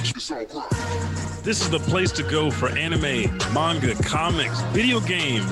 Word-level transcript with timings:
culture. 0.00 1.42
This 1.42 1.62
is 1.62 1.70
the 1.70 1.78
place 1.78 2.12
to 2.12 2.22
go 2.22 2.50
for 2.50 2.68
anime, 2.70 3.36
manga, 3.52 3.94
comics, 4.02 4.60
video 4.72 5.00
games, 5.00 5.50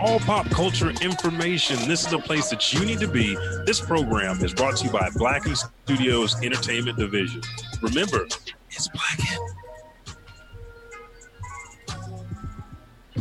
all 0.00 0.20
pop 0.20 0.48
culture 0.50 0.90
information. 1.02 1.76
This 1.88 2.04
is 2.04 2.10
the 2.10 2.18
place 2.18 2.48
that 2.50 2.72
you 2.72 2.84
need 2.84 3.00
to 3.00 3.08
be. 3.08 3.34
This 3.64 3.80
program 3.80 4.42
is 4.44 4.54
brought 4.54 4.76
to 4.78 4.86
you 4.86 4.90
by 4.90 5.10
Blacken 5.14 5.56
Studios 5.56 6.40
Entertainment 6.42 6.98
Division. 6.98 7.42
Remember, 7.82 8.26
it's 8.70 8.88
Blacken. 8.88 9.54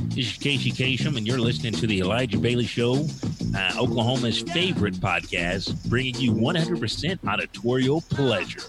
This 0.09 0.32
is 0.32 0.38
Casey 0.38 0.71
Kasem, 0.71 1.16
and 1.16 1.28
you're 1.28 1.39
listening 1.39 1.73
to 1.73 1.86
the 1.86 2.00
Elijah 2.00 2.39
Bailey 2.39 2.66
Show, 2.66 3.05
uh, 3.55 3.73
Oklahoma's 3.78 4.41
favorite 4.41 4.96
podcast, 4.96 5.88
bringing 5.89 6.16
you 6.16 6.32
100% 6.34 7.20
auditorial 7.28 8.02
pleasure. 8.02 8.62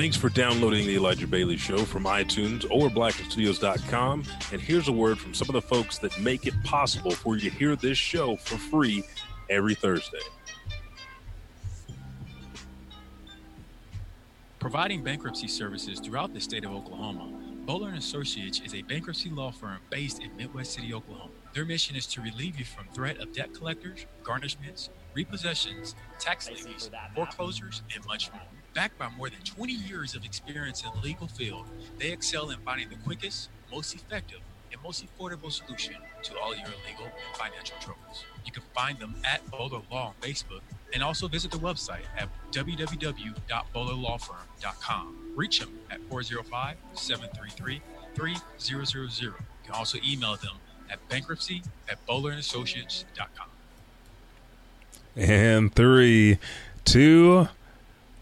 Thanks 0.00 0.16
for 0.16 0.30
downloading 0.30 0.86
the 0.86 0.96
Elijah 0.96 1.26
Bailey 1.26 1.58
Show 1.58 1.84
from 1.84 2.04
iTunes 2.04 2.64
or 2.70 2.88
blackenstudios.com. 2.88 4.24
And 4.50 4.58
here's 4.58 4.88
a 4.88 4.92
word 4.92 5.18
from 5.18 5.34
some 5.34 5.46
of 5.50 5.52
the 5.52 5.60
folks 5.60 5.98
that 5.98 6.18
make 6.18 6.46
it 6.46 6.54
possible 6.64 7.10
for 7.10 7.36
you 7.36 7.50
to 7.50 7.54
hear 7.54 7.76
this 7.76 7.98
show 7.98 8.36
for 8.36 8.56
free 8.56 9.04
every 9.50 9.74
Thursday. 9.74 10.20
Providing 14.58 15.02
bankruptcy 15.04 15.48
services 15.48 16.00
throughout 16.00 16.32
the 16.32 16.40
state 16.40 16.64
of 16.64 16.72
Oklahoma, 16.72 17.30
Bowler 17.66 17.92
Associates 17.92 18.60
is 18.64 18.74
a 18.74 18.80
bankruptcy 18.80 19.28
law 19.28 19.50
firm 19.50 19.80
based 19.90 20.20
in 20.20 20.34
Midwest 20.34 20.72
City, 20.72 20.94
Oklahoma. 20.94 21.39
Their 21.52 21.64
mission 21.64 21.96
is 21.96 22.06
to 22.08 22.20
relieve 22.20 22.58
you 22.58 22.64
from 22.64 22.86
threat 22.94 23.18
of 23.18 23.32
debt 23.32 23.52
collectors, 23.54 24.06
garnishments, 24.22 24.88
repossessions, 25.16 25.94
tax 26.20 26.48
liens, 26.48 26.88
foreclosures, 27.14 27.82
and 27.94 28.06
much 28.06 28.32
more. 28.32 28.42
Backed 28.72 28.96
by 28.98 29.08
more 29.16 29.28
than 29.28 29.40
20 29.40 29.72
years 29.72 30.14
of 30.14 30.24
experience 30.24 30.84
in 30.84 30.90
the 30.94 31.00
legal 31.00 31.26
field, 31.26 31.66
they 31.98 32.12
excel 32.12 32.50
in 32.50 32.60
finding 32.60 32.88
the 32.88 32.94
quickest, 32.96 33.48
most 33.70 33.96
effective, 33.96 34.38
and 34.70 34.80
most 34.82 35.04
affordable 35.04 35.50
solution 35.50 35.96
to 36.22 36.38
all 36.38 36.54
your 36.54 36.68
legal 36.88 37.06
and 37.06 37.36
financial 37.36 37.76
troubles. 37.80 38.24
You 38.46 38.52
can 38.52 38.62
find 38.72 39.00
them 39.00 39.16
at 39.24 39.44
Bowler 39.50 39.82
Law 39.90 40.06
on 40.08 40.14
Facebook 40.20 40.60
and 40.94 41.02
also 41.02 41.26
visit 41.26 41.50
the 41.50 41.58
website 41.58 42.04
at 42.16 42.28
www.bowlerlawfirm.com. 42.52 45.16
Reach 45.34 45.58
them 45.58 45.80
at 45.90 46.00
405 46.08 46.76
733 46.94 47.82
3000. 48.14 49.10
You 49.20 49.34
can 49.64 49.74
also 49.74 49.98
email 50.04 50.36
them 50.36 50.54
at 50.90 51.06
bankruptcy 51.08 51.62
at 51.88 52.04
bowlerandassociates.com. 52.06 53.46
And 55.16 55.74
three, 55.74 56.38
two, 56.84 57.48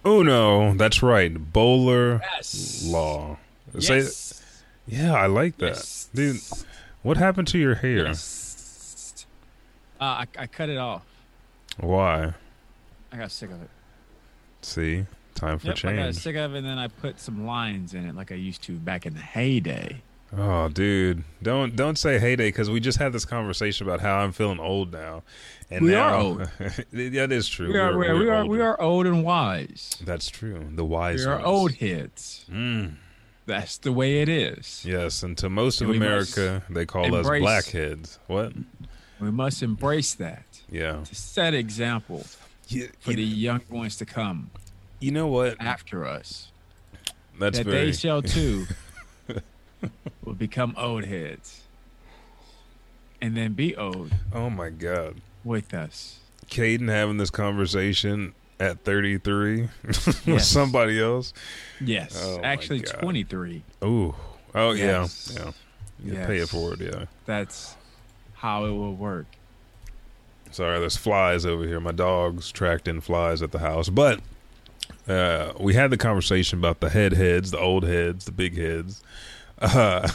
uno. 0.05 0.75
That's 0.75 1.03
right. 1.03 1.53
Bowler 1.53 2.21
Yes. 2.35 2.85
Law. 2.87 3.39
Yes. 3.75 3.87
Say, 4.07 4.45
yeah, 4.87 5.15
I 5.15 5.27
like 5.27 5.59
that. 5.59 5.67
Yes. 5.75 6.09
Dude, 6.15 6.41
what 7.03 7.17
happened 7.19 7.49
to 7.49 7.59
your 7.59 7.75
hair? 7.75 8.07
Yes. 8.07 9.27
Uh, 10.01 10.05
I, 10.05 10.27
I 10.39 10.47
cut 10.47 10.69
it 10.69 10.79
off. 10.79 11.05
Why? 11.79 12.33
I 13.13 13.17
got 13.17 13.31
sick 13.31 13.51
of 13.51 13.61
it. 13.63 13.71
See, 14.63 15.05
time 15.35 15.59
for 15.59 15.69
Yep, 15.69 15.85
I 15.85 15.97
got 15.97 16.15
sick 16.15 16.37
of 16.37 16.55
it, 16.55 16.59
and 16.59 16.67
then 16.67 16.79
I 16.79 16.89
put 16.89 17.21
some 17.21 17.47
lines 17.47 17.95
in 17.95 18.07
it 18.07 18.15
like 18.15 18.33
I 18.33 18.37
used 18.37 18.63
to 18.65 18.73
back 18.73 19.07
in 19.07 19.15
the 19.15 19.21
heyday. 19.21 20.03
Oh, 20.37 20.69
dude, 20.69 21.25
don't 21.43 21.75
don't 21.75 21.97
say 21.97 22.19
heyday 22.19 22.49
because 22.49 22.69
we 22.69 22.81
just 22.81 22.99
had 22.99 23.13
this 23.15 23.25
conversation 23.25 23.87
about 23.87 24.01
how 24.01 24.19
I'm 24.19 24.33
feeling 24.33 24.61
old 24.61 24.93
now, 24.93 25.23
and 25.71 25.85
We 25.87 25.93
now 25.93 26.03
are 26.09 26.15
old. 26.15 26.39
that 26.93 27.33
is 27.33 27.49
true. 27.49 27.73
We 27.73 27.79
are, 27.79 27.97
we 27.97 28.07
are, 28.07 28.17
we 28.17 28.29
are, 28.29 28.45
we 28.47 28.61
are 28.61 28.79
old 28.81 29.07
and 29.07 29.25
wise. 29.25 29.97
That's 30.05 30.29
true. 30.29 30.67
The 30.75 30.85
wise. 30.85 31.21
We 31.21 31.33
are 31.33 31.37
ones. 31.37 31.47
old 31.47 31.73
heads. 31.77 32.45
Mm, 32.53 32.97
That's 33.47 33.79
the 33.79 33.91
way 33.93 34.21
it 34.21 34.29
is. 34.29 34.85
yes, 34.87 35.23
and 35.23 35.37
to 35.39 35.49
most 35.49 35.81
of 35.81 35.89
And 35.89 35.99
must 35.99 36.37
America, 36.37 36.63
they 36.69 36.85
call 36.85 37.15
us 37.15 37.27
blackheads. 37.27 38.19
What? 38.27 38.53
We 39.21 39.31
must 39.31 39.63
embrace 39.63 40.15
that 40.17 40.45
Yeah. 40.71 41.03
to 41.05 41.15
set 41.15 41.55
example 41.55 42.27
You, 42.69 42.91
for 43.01 43.15
the 43.15 43.25
young 43.25 43.63
ones 43.71 43.97
to 43.97 44.05
come 44.05 44.51
you 45.01 45.11
know 45.11 45.27
what? 45.27 45.57
after 45.61 46.05
us. 46.07 46.53
That's 47.41 47.59
that 47.59 47.65
very. 47.65 47.87
they 47.87 47.93
shall 47.93 48.21
too 48.23 48.67
will 50.25 50.35
become 50.35 50.75
old 50.77 51.05
heads 51.05 51.63
and 53.21 53.37
then 53.37 53.53
be 53.53 53.77
old 53.77 54.13
oh 54.33 54.51
my 54.51 54.71
God, 54.71 55.21
with 55.45 55.75
us. 55.75 56.21
Caden 56.47 56.89
having 56.89 57.19
this 57.19 57.31
conversation 57.31 58.35
at 58.61 58.81
33 58.85 59.69
with 59.85 60.27
Yes. 60.27 60.49
somebody 60.49 61.01
else. 61.01 61.33
Yes, 61.81 62.21
Oh, 62.25 62.41
actually 62.43 62.81
23. 62.81 63.63
Ooh. 63.85 64.15
Oh 64.55 64.73
Yes. 64.73 65.35
yeah. 65.37 65.53
Yeah. 66.05 66.21
You 66.21 66.27
pay 66.27 66.39
it 66.39 66.49
forward. 66.49 66.81
Yeah. 66.81 67.05
That's 67.27 67.77
how 68.35 68.65
it 68.67 68.71
will 68.71 68.95
work. 68.95 69.27
Sorry, 70.51 70.79
there's 70.81 70.97
flies 70.97 71.45
over 71.45 71.67
here. 71.67 71.81
My 71.81 71.93
dog's 71.93 72.51
tracked 72.51 72.89
in 72.89 73.01
flies 73.01 73.43
at 73.43 73.51
the 73.53 73.59
house. 73.59 73.89
But 73.91 74.21
uh, 75.07 75.53
we 75.61 75.75
had 75.75 75.91
the 75.91 75.97
conversation 75.97 76.59
about 76.59 76.81
the 76.81 76.89
head 76.89 77.13
heads, 77.13 77.51
the 77.51 77.59
old 77.59 77.85
heads, 77.85 78.25
the 78.25 78.33
big 78.33 78.57
heads. 78.57 79.03
Uh, 79.61 80.09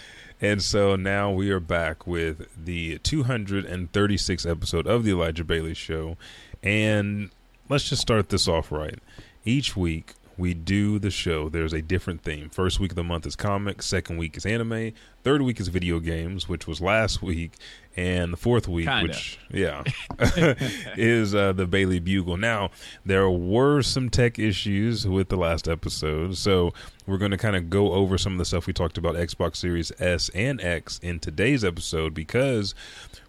and 0.40 0.62
so 0.62 0.96
now 0.96 1.30
we 1.30 1.50
are 1.50 1.60
back 1.60 2.06
with 2.06 2.48
the 2.62 2.98
236th 3.00 4.50
episode 4.50 4.86
of 4.86 5.04
the 5.04 5.10
Elijah 5.10 5.44
Bailey 5.44 5.74
Show. 5.74 6.16
And 6.62 7.30
let's 7.68 7.88
just 7.88 8.02
start 8.02 8.28
this 8.28 8.48
off 8.48 8.70
right. 8.70 8.98
Each 9.44 9.76
week, 9.76 10.14
we 10.40 10.54
do 10.54 10.98
the 10.98 11.10
show. 11.10 11.50
There's 11.50 11.74
a 11.74 11.82
different 11.82 12.22
theme. 12.22 12.48
First 12.48 12.80
week 12.80 12.92
of 12.92 12.96
the 12.96 13.04
month 13.04 13.26
is 13.26 13.36
comics. 13.36 13.84
Second 13.84 14.16
week 14.16 14.38
is 14.38 14.46
anime. 14.46 14.92
Third 15.22 15.42
week 15.42 15.60
is 15.60 15.68
video 15.68 16.00
games, 16.00 16.48
which 16.48 16.66
was 16.66 16.80
last 16.80 17.22
week. 17.22 17.52
And 17.94 18.32
the 18.32 18.38
fourth 18.38 18.66
week, 18.66 18.86
Kinda. 18.86 19.02
which, 19.02 19.38
yeah, 19.50 19.82
is 20.96 21.34
uh, 21.34 21.52
the 21.52 21.66
Bailey 21.66 21.98
Bugle. 21.98 22.38
Now, 22.38 22.70
there 23.04 23.28
were 23.28 23.82
some 23.82 24.08
tech 24.08 24.38
issues 24.38 25.06
with 25.06 25.28
the 25.28 25.36
last 25.36 25.68
episode. 25.68 26.36
So 26.38 26.72
we're 27.06 27.18
going 27.18 27.32
to 27.32 27.36
kind 27.36 27.56
of 27.56 27.68
go 27.68 27.92
over 27.92 28.16
some 28.16 28.32
of 28.32 28.38
the 28.38 28.44
stuff 28.46 28.66
we 28.66 28.72
talked 28.72 28.96
about 28.96 29.16
Xbox 29.16 29.56
Series 29.56 29.92
S 29.98 30.30
and 30.30 30.60
X 30.62 30.98
in 31.02 31.18
today's 31.18 31.64
episode 31.64 32.14
because 32.14 32.74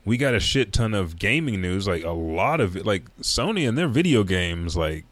we 0.05 0.15
got 0.15 0.33
a 0.33 0.39
shit 0.39 0.71
ton 0.71 0.93
of 0.93 1.17
gaming 1.19 1.59
news. 1.59 1.87
Like 1.87 2.05
a 2.05 2.11
lot 2.11 2.61
of 2.61 2.77
it, 2.77 2.85
like 2.85 3.03
Sony 3.17 3.67
and 3.67 3.77
their 3.77 3.89
video 3.89 4.23
games, 4.23 4.77
like 4.77 5.03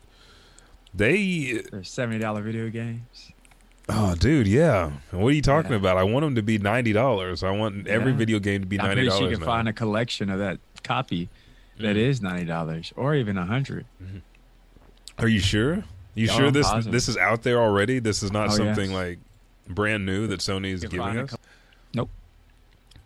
they 0.94 1.62
They're 1.72 1.82
$70 1.82 2.44
video 2.44 2.70
games. 2.70 3.32
Oh, 3.92 4.14
dude, 4.16 4.48
yeah. 4.48 4.92
What 5.12 5.30
are 5.30 5.32
you 5.32 5.42
talking 5.42 5.72
Yeah. 5.72 5.78
about? 5.78 5.98
I 5.98 6.04
want 6.04 6.24
them 6.24 6.36
to 6.36 6.44
be 6.44 6.60
ninety 6.60 6.94
dollars. 6.94 7.42
I 7.44 7.50
want 7.50 7.88
every 7.88 8.12
Yeah. 8.12 8.18
video 8.18 8.40
game 8.40 8.62
to 8.62 8.68
be 8.68 8.78
ninety 8.78 8.96
sure 8.96 9.04
you 9.06 9.10
dollars. 9.22 9.38
can 9.40 9.46
find 9.46 9.68
a 9.68 9.74
collection 9.74 10.30
of 10.30 10.38
that 10.40 10.60
copy 10.84 11.28
that 11.80 11.96
Mm. 11.96 12.00
is 12.10 12.22
$90 12.22 12.94
or 12.96 13.16
even 13.16 13.38
a 13.38 13.42
100 13.46 13.86
Are 15.18 15.28
you 15.28 15.40
sure? 15.40 15.84
You 16.14 16.28
Oh, 16.32 16.38
sure 16.38 16.52
this 16.52 16.68
positive. 16.68 16.92
this 16.94 17.08
is 17.10 17.18
out 17.18 17.42
there 17.44 17.60
already? 17.60 18.00
This 18.00 18.22
is 18.22 18.32
not 18.32 18.50
Oh, 18.50 18.56
something 18.58 18.92
yes. 18.92 19.00
like 19.00 19.20
brand 19.68 20.06
new 20.06 20.28
that 20.28 20.40
Sony 20.42 20.72
is 20.72 20.82
giving 20.82 21.02
us. 21.02 21.30
cou- 21.32 21.38
Nope. 21.96 22.10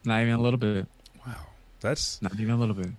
Not 0.04 0.22
even 0.22 0.34
a 0.34 0.42
little 0.42 0.60
bit. 0.60 0.86
Wow, 1.26 1.36
that's 1.80 2.22
Not 2.22 2.34
even 2.40 2.52
a 2.52 2.58
little 2.58 2.76
bit. 2.76 2.90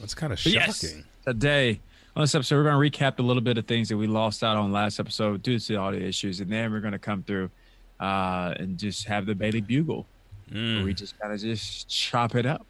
that's 0.00 0.14
kind 0.14 0.32
of 0.32 0.38
But 0.42 0.52
shocking. 0.52 0.60
yes, 0.60 0.94
today 1.26 1.80
on 2.18 2.22
this 2.24 2.34
episode, 2.34 2.56
we're 2.56 2.64
going 2.68 2.90
to 2.92 2.98
recap 2.98 3.20
a 3.20 3.22
little 3.22 3.40
bit 3.40 3.58
of 3.58 3.66
things 3.66 3.88
that 3.88 3.96
we 3.96 4.08
lost 4.08 4.42
out 4.42 4.56
on 4.56 4.72
last 4.72 4.98
episode 4.98 5.40
due 5.40 5.56
to 5.60 5.76
all 5.76 5.92
the 5.92 6.02
issues, 6.04 6.40
and 6.40 6.50
then 6.50 6.72
we're 6.72 6.80
going 6.80 6.92
to 6.92 6.98
come 6.98 7.22
through 7.22 7.48
uh, 8.00 8.52
and 8.58 8.76
just 8.76 9.06
have 9.06 9.24
the 9.24 9.36
Bailey 9.36 9.60
Bugle. 9.60 10.04
Mm. 10.52 10.82
We 10.84 10.94
just 10.94 11.16
kind 11.20 11.32
of 11.32 11.38
just 11.40 11.88
chop 11.88 12.34
it 12.34 12.44
up, 12.44 12.66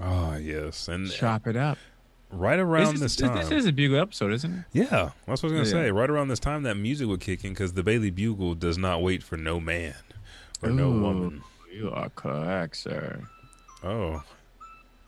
Oh 0.00 0.36
yes, 0.36 0.86
and 0.86 1.10
chop 1.10 1.48
it 1.48 1.56
up. 1.56 1.76
right 2.30 2.58
around 2.58 2.94
this, 2.98 3.00
this 3.00 3.12
is, 3.16 3.20
time, 3.22 3.36
this 3.38 3.50
is 3.50 3.66
a 3.66 3.72
Bugle 3.72 3.98
episode, 3.98 4.32
isn't 4.32 4.52
it? 4.52 4.64
yeah, 4.72 5.10
that's 5.26 5.42
what 5.42 5.50
I 5.50 5.58
was 5.58 5.72
gonna 5.72 5.82
Yeah. 5.82 5.88
say. 5.88 5.90
Right 5.90 6.10
around 6.10 6.28
this 6.28 6.38
time, 6.38 6.62
that 6.62 6.76
music 6.76 7.08
would 7.08 7.20
kick 7.20 7.44
in 7.44 7.50
because 7.52 7.72
the 7.72 7.82
Bailey 7.82 8.10
Bugle 8.10 8.54
does 8.54 8.78
not 8.78 9.02
wait 9.02 9.22
for 9.24 9.36
no 9.36 9.58
man 9.58 9.94
or 10.62 10.70
no 10.70 10.90
woman. 10.90 11.42
You 11.72 11.90
are 11.90 12.10
correct, 12.10 12.76
sir. 12.76 13.20
Oh, 13.82 14.22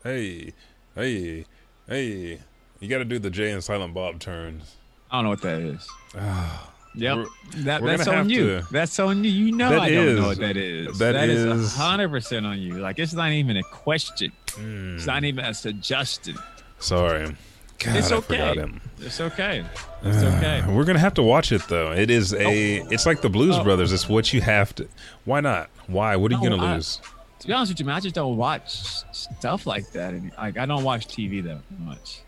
hey, 0.03 0.53
hey, 0.95 1.45
hey! 1.87 2.39
You 2.79 2.87
got 2.87 2.99
to 2.99 3.05
do 3.05 3.19
the 3.19 3.29
Jay 3.29 3.51
and 3.51 3.63
Silent 3.63 3.93
Bob 3.93 4.19
turns. 4.19 4.75
I 5.11 5.17
don't 5.17 5.23
know 5.25 5.29
what 5.31 5.41
that 5.41 5.59
is. 5.59 5.87
Ah. 6.17 6.71
Yep, 6.95 7.15
We're- 7.17 7.29
that, 7.57 7.81
we're 7.83 7.95
that's 7.97 8.07
on 8.07 8.27
you. 8.27 8.45
to- 8.61 8.67
That's 8.71 8.97
on 8.99 9.23
you. 9.23 9.29
You 9.29 9.51
know 9.51 9.79
I 9.79 9.91
don't 9.91 10.15
know 10.15 10.27
what 10.29 10.39
that 10.39 10.57
is. 10.57 10.97
that 10.97 11.11
that 11.11 11.29
is 11.29 11.43
is- 11.45 11.75
hundred 11.75 12.09
percent 12.09 12.43
on 12.43 12.57
you. 12.59 12.75
Like 12.79 12.97
it's 12.97 13.13
not 13.13 13.31
even 13.31 13.55
a 13.57 13.61
question. 13.63 14.31
Mm. 14.47 14.95
It's 14.95 15.05
not 15.05 15.23
even 15.23 15.45
a 15.45 15.53
suggestion. 15.53 16.37
Sorry. 16.79 17.35
God, 17.77 17.95
It's 17.97 18.11
okay. 18.11 18.65
It's 18.99 19.21
okay. 19.21 19.63
It's 20.01 20.23
okay. 20.23 20.63
We're 20.67 20.85
gonna 20.85 20.97
have 20.97 21.13
to 21.15 21.21
watch 21.23 21.51
it 21.51 21.61
though. 21.67 21.91
It 21.91 22.09
is 22.09 22.33
a. 22.33 22.77
It's 22.89 23.05
like 23.05 23.21
the 23.21 23.29
Blues 23.29 23.57
Oh. 23.59 23.63
Brothers. 23.63 23.93
It's 23.93 24.09
what 24.09 24.33
you 24.33 24.41
have 24.41 24.73
to. 24.75 24.87
Why 25.25 25.39
not? 25.41 25.69
Why? 25.85 26.15
What 26.15 26.31
are 26.31 26.35
you 26.41 26.49
No, 26.49 26.55
gonna 26.57 26.65
I- 26.71 26.75
lose? 26.77 26.99
to 27.41 27.47
be 27.47 27.53
honest 27.53 27.73
with 27.73 27.79
you, 27.79 27.85
man, 27.85 27.95
I 27.95 27.99
just 27.99 28.15
don't 28.15 28.37
watch 28.37 28.71
stuff 29.13 29.67
like 29.67 29.91
that. 29.91 30.15
Like, 30.39 30.57
I 30.57 30.65
don't 30.65 30.83
watch 30.83 31.07
TV 31.07 31.43
that 31.43 31.59
much. 31.77 32.21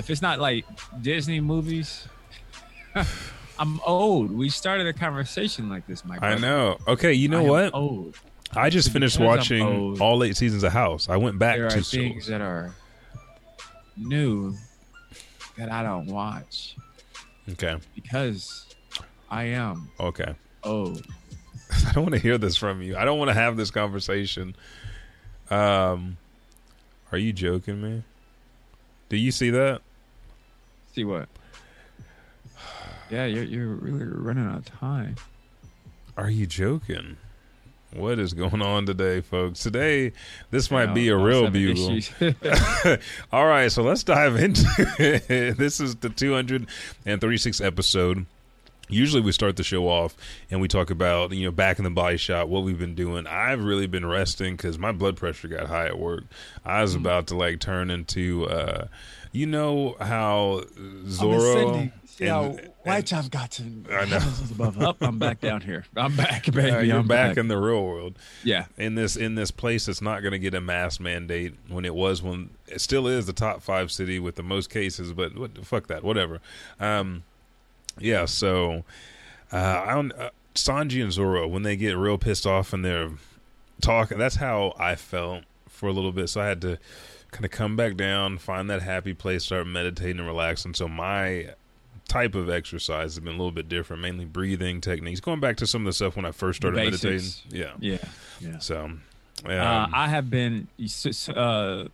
If 0.00 0.08
it's 0.08 0.22
not 0.22 0.40
like 0.40 0.64
Disney 1.02 1.40
movies, 1.40 2.08
I'm 3.58 3.78
old. 3.86 4.32
We 4.32 4.48
started 4.48 4.86
a 4.86 4.94
conversation 4.94 5.68
like 5.68 5.86
this, 5.86 6.06
Mike. 6.06 6.22
I 6.22 6.36
know. 6.36 6.78
Okay, 6.88 7.12
you 7.12 7.28
know 7.28 7.44
I 7.44 7.50
what? 7.50 7.74
Old. 7.74 8.16
I 8.56 8.70
just 8.70 8.90
finished 8.92 9.18
Because 9.18 9.50
I'm 9.50 9.60
watching 9.60 10.00
all 10.00 10.24
eight 10.24 10.38
seasons 10.38 10.62
of 10.62 10.72
House. 10.72 11.10
I 11.10 11.18
went 11.18 11.38
back 11.38 11.56
There 11.56 11.66
are 11.66 11.70
to 11.70 11.82
things 11.82 12.26
that 12.28 12.40
are 12.40 12.74
new 13.98 14.56
that 15.58 15.70
I 15.70 15.82
don't 15.82 16.06
watch 16.06 16.76
Okay. 17.50 17.76
because 17.94 18.74
I 19.28 19.44
am 19.44 19.90
Okay. 20.00 20.34
old. 20.64 21.04
I 21.86 21.92
don't 21.92 22.04
want 22.04 22.14
to 22.14 22.20
hear 22.20 22.38
this 22.38 22.56
from 22.56 22.80
you. 22.80 22.96
I 22.96 23.04
don't 23.04 23.18
want 23.18 23.28
to 23.28 23.34
have 23.34 23.58
this 23.58 23.70
conversation. 23.70 24.56
Um, 25.50 26.16
are 27.12 27.18
you 27.18 27.34
joking 27.34 27.82
me? 27.82 28.02
Do 29.10 29.16
you 29.16 29.32
see 29.32 29.50
that? 29.50 29.82
See 30.92 31.04
what? 31.04 31.28
Yeah, 33.10 33.24
you're 33.26 33.44
you're 33.44 33.66
really 33.74 34.04
running 34.04 34.46
out 34.46 34.58
of 34.58 34.64
time. 34.66 35.16
Are 36.16 36.30
you 36.30 36.46
joking? 36.46 37.16
What 37.92 38.20
is 38.20 38.34
going 38.34 38.62
on 38.62 38.86
today, 38.86 39.20
folks? 39.20 39.60
Today, 39.60 40.12
this 40.52 40.70
might 40.70 40.88
Yeah, 40.88 40.94
be 40.94 41.08
a 41.08 41.16
real 41.16 41.50
bugle. 41.50 41.98
All 43.32 43.46
right, 43.46 43.70
so 43.72 43.82
let's 43.82 44.04
dive 44.04 44.36
into 44.36 44.64
it. 45.00 45.56
This 45.58 45.80
is 45.80 45.96
the 45.96 46.08
236th 46.08 47.64
episode. 47.64 48.26
Usually 48.88 49.20
we 49.22 49.32
start 49.32 49.56
the 49.56 49.64
show 49.64 49.88
off 49.88 50.16
and 50.52 50.60
we 50.60 50.68
talk 50.68 50.90
about, 50.90 51.32
you 51.32 51.44
know, 51.44 51.50
back 51.52 51.78
in 51.78 51.84
the 51.84 51.90
body 51.90 52.16
shop, 52.16 52.46
what 52.48 52.62
we've 52.62 52.78
been 52.78 52.94
doing. 52.94 53.26
I've 53.26 53.62
really 53.62 53.86
been 53.88 54.06
resting 54.06 54.54
because 54.56 54.78
my 54.78 54.92
blood 54.92 55.16
pressure 55.16 55.48
got 55.48 55.66
high 55.66 55.86
at 55.86 55.98
work. 55.98 56.24
I 56.64 56.82
was 56.82 56.94
about 56.94 57.26
to 57.28 57.36
like 57.36 57.58
turn 57.60 57.90
into, 57.90 58.46
uh, 58.48 58.86
you 59.32 59.46
know, 59.46 59.96
how 60.00 60.62
Zoro. 61.06 61.90
See 62.06 62.26
how 62.26 62.44
and- 62.44 62.70
white 62.82 63.12
I've 63.12 63.30
got 63.30 63.50
to. 63.52 63.62
I 63.90 64.04
know. 64.06 64.18
above. 64.50 64.80
Up, 64.80 64.96
I'm 65.00 65.18
back 65.18 65.40
down 65.40 65.60
here. 65.60 65.84
I'm 65.96 66.16
back, 66.16 66.44
baby. 66.52 66.70
Uh, 66.70 66.80
you're 66.80 66.98
I'm 66.98 67.06
back 67.06 67.36
in 67.36 67.48
the 67.48 67.56
real 67.58 67.82
world. 67.84 68.18
yeah. 68.44 68.66
in 68.76 68.94
this 68.94 69.16
in 69.16 69.34
this 69.36 69.50
place 69.50 69.86
that's 69.86 70.02
not 70.02 70.20
going 70.20 70.32
to 70.32 70.38
get 70.38 70.54
a 70.54 70.60
mass 70.60 71.00
mandate 71.00 71.54
when 71.68 71.84
it 71.84 71.94
was 71.94 72.22
when 72.22 72.50
it 72.66 72.80
still 72.80 73.06
is 73.06 73.26
the 73.26 73.32
top 73.32 73.62
five 73.62 73.90
city 73.90 74.18
with 74.18 74.34
the 74.36 74.42
most 74.42 74.68
cases 74.70 75.12
but 75.12 75.36
what 75.38 75.64
fuck 75.64 75.86
that 75.88 76.02
whatever 76.04 76.40
um 76.78 77.22
yeah 77.98 78.24
so 78.24 78.84
uh 79.52 79.84
i 79.86 79.92
don't 79.94 80.12
uh, 80.12 80.30
sanji 80.54 81.02
and 81.02 81.12
zoro 81.12 81.46
when 81.48 81.62
they 81.64 81.74
get 81.76 81.96
real 81.96 82.16
pissed 82.16 82.46
off 82.46 82.72
and 82.72 82.84
they're 82.84 83.10
talking 83.80 84.18
that's 84.18 84.36
how 84.36 84.72
i 84.78 84.94
felt 84.94 85.42
for 85.68 85.88
a 85.88 85.92
little 85.92 86.12
bit 86.12 86.28
so 86.28 86.40
i 86.40 86.46
had 86.46 86.60
to 86.60 86.78
kind 87.30 87.44
of 87.44 87.50
come 87.50 87.76
back 87.76 87.96
down 87.96 88.38
find 88.38 88.68
that 88.70 88.82
happy 88.82 89.14
place 89.14 89.44
start 89.44 89.66
meditating 89.66 90.18
and 90.18 90.26
relaxing 90.26 90.74
so 90.74 90.88
my 90.88 91.48
type 92.08 92.34
of 92.34 92.50
exercise 92.50 93.14
has 93.14 93.20
been 93.20 93.28
a 93.28 93.36
little 93.36 93.52
bit 93.52 93.68
different 93.68 94.02
mainly 94.02 94.24
breathing 94.24 94.80
techniques 94.80 95.20
going 95.20 95.38
back 95.38 95.56
to 95.56 95.66
some 95.66 95.82
of 95.82 95.86
the 95.86 95.92
stuff 95.92 96.16
when 96.16 96.24
i 96.24 96.32
first 96.32 96.56
started 96.56 96.76
meditating 96.76 97.28
yeah 97.50 97.72
Yeah. 97.78 97.98
Yeah. 98.40 98.58
so, 98.58 98.84
um, 98.84 99.02
uh, 99.46 99.86
I 99.92 100.08
have 100.08 100.28
been. 100.28 100.66
Uh, 101.34 101.84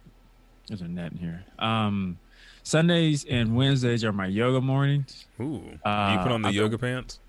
there's 0.68 0.80
a 0.80 0.88
net 0.88 1.12
in 1.12 1.18
here. 1.18 1.44
Um, 1.60 2.18
Sundays 2.64 3.24
and 3.24 3.54
Wednesdays 3.54 4.02
are 4.04 4.12
my 4.12 4.26
yoga 4.26 4.60
mornings. 4.60 5.26
ooh, 5.40 5.62
uh, 5.84 6.14
you 6.16 6.22
put 6.24 6.32
on 6.32 6.42
the 6.42 6.48
I've 6.48 6.54
yoga 6.54 6.76
pants? 6.76 7.20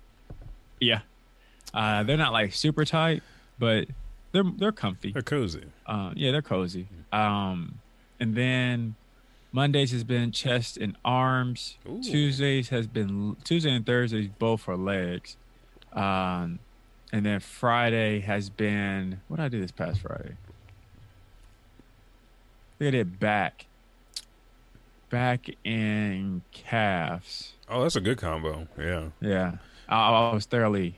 Yeah. 0.80 1.00
Uh, 1.72 2.02
they're 2.02 2.16
not 2.16 2.32
like 2.32 2.52
super 2.52 2.84
tight, 2.84 3.22
but 3.60 3.86
they're 4.32 4.42
they're 4.56 4.72
comfy. 4.72 5.12
They're 5.12 5.22
cozy. 5.22 5.66
Uh, 5.86 6.10
yeah, 6.16 6.32
they're 6.32 6.42
cozy. 6.42 6.88
Um, 7.12 7.78
and 8.20 8.34
then 8.34 8.94
Mondays 9.52 9.92
has 9.92 10.04
been 10.04 10.30
chest 10.32 10.76
and 10.76 10.96
arms. 11.04 11.76
Ooh. 11.88 12.02
Tuesdays 12.02 12.68
has 12.70 12.86
been 12.86 13.36
Tuesday 13.44 13.70
and 13.70 13.84
Thursdays 13.86 14.28
both 14.38 14.60
for 14.62 14.76
legs. 14.76 15.36
Um, 15.92 16.58
and 17.12 17.24
then 17.24 17.40
Friday 17.40 18.20
has 18.20 18.50
been 18.50 19.20
what 19.28 19.38
did 19.38 19.44
I 19.44 19.48
do 19.48 19.60
this 19.60 19.72
past 19.72 20.00
Friday? 20.00 20.36
I 22.74 22.78
think 22.78 22.88
I 22.88 22.90
did 22.98 23.18
back, 23.18 23.66
back 25.10 25.46
and 25.64 26.42
calves. 26.52 27.52
Oh, 27.68 27.82
that's 27.82 27.96
a 27.96 28.00
good 28.00 28.18
combo. 28.18 28.68
Yeah, 28.78 29.08
Yeah, 29.20 29.52
I, 29.88 29.96
I 30.30 30.34
was 30.34 30.44
thoroughly 30.46 30.94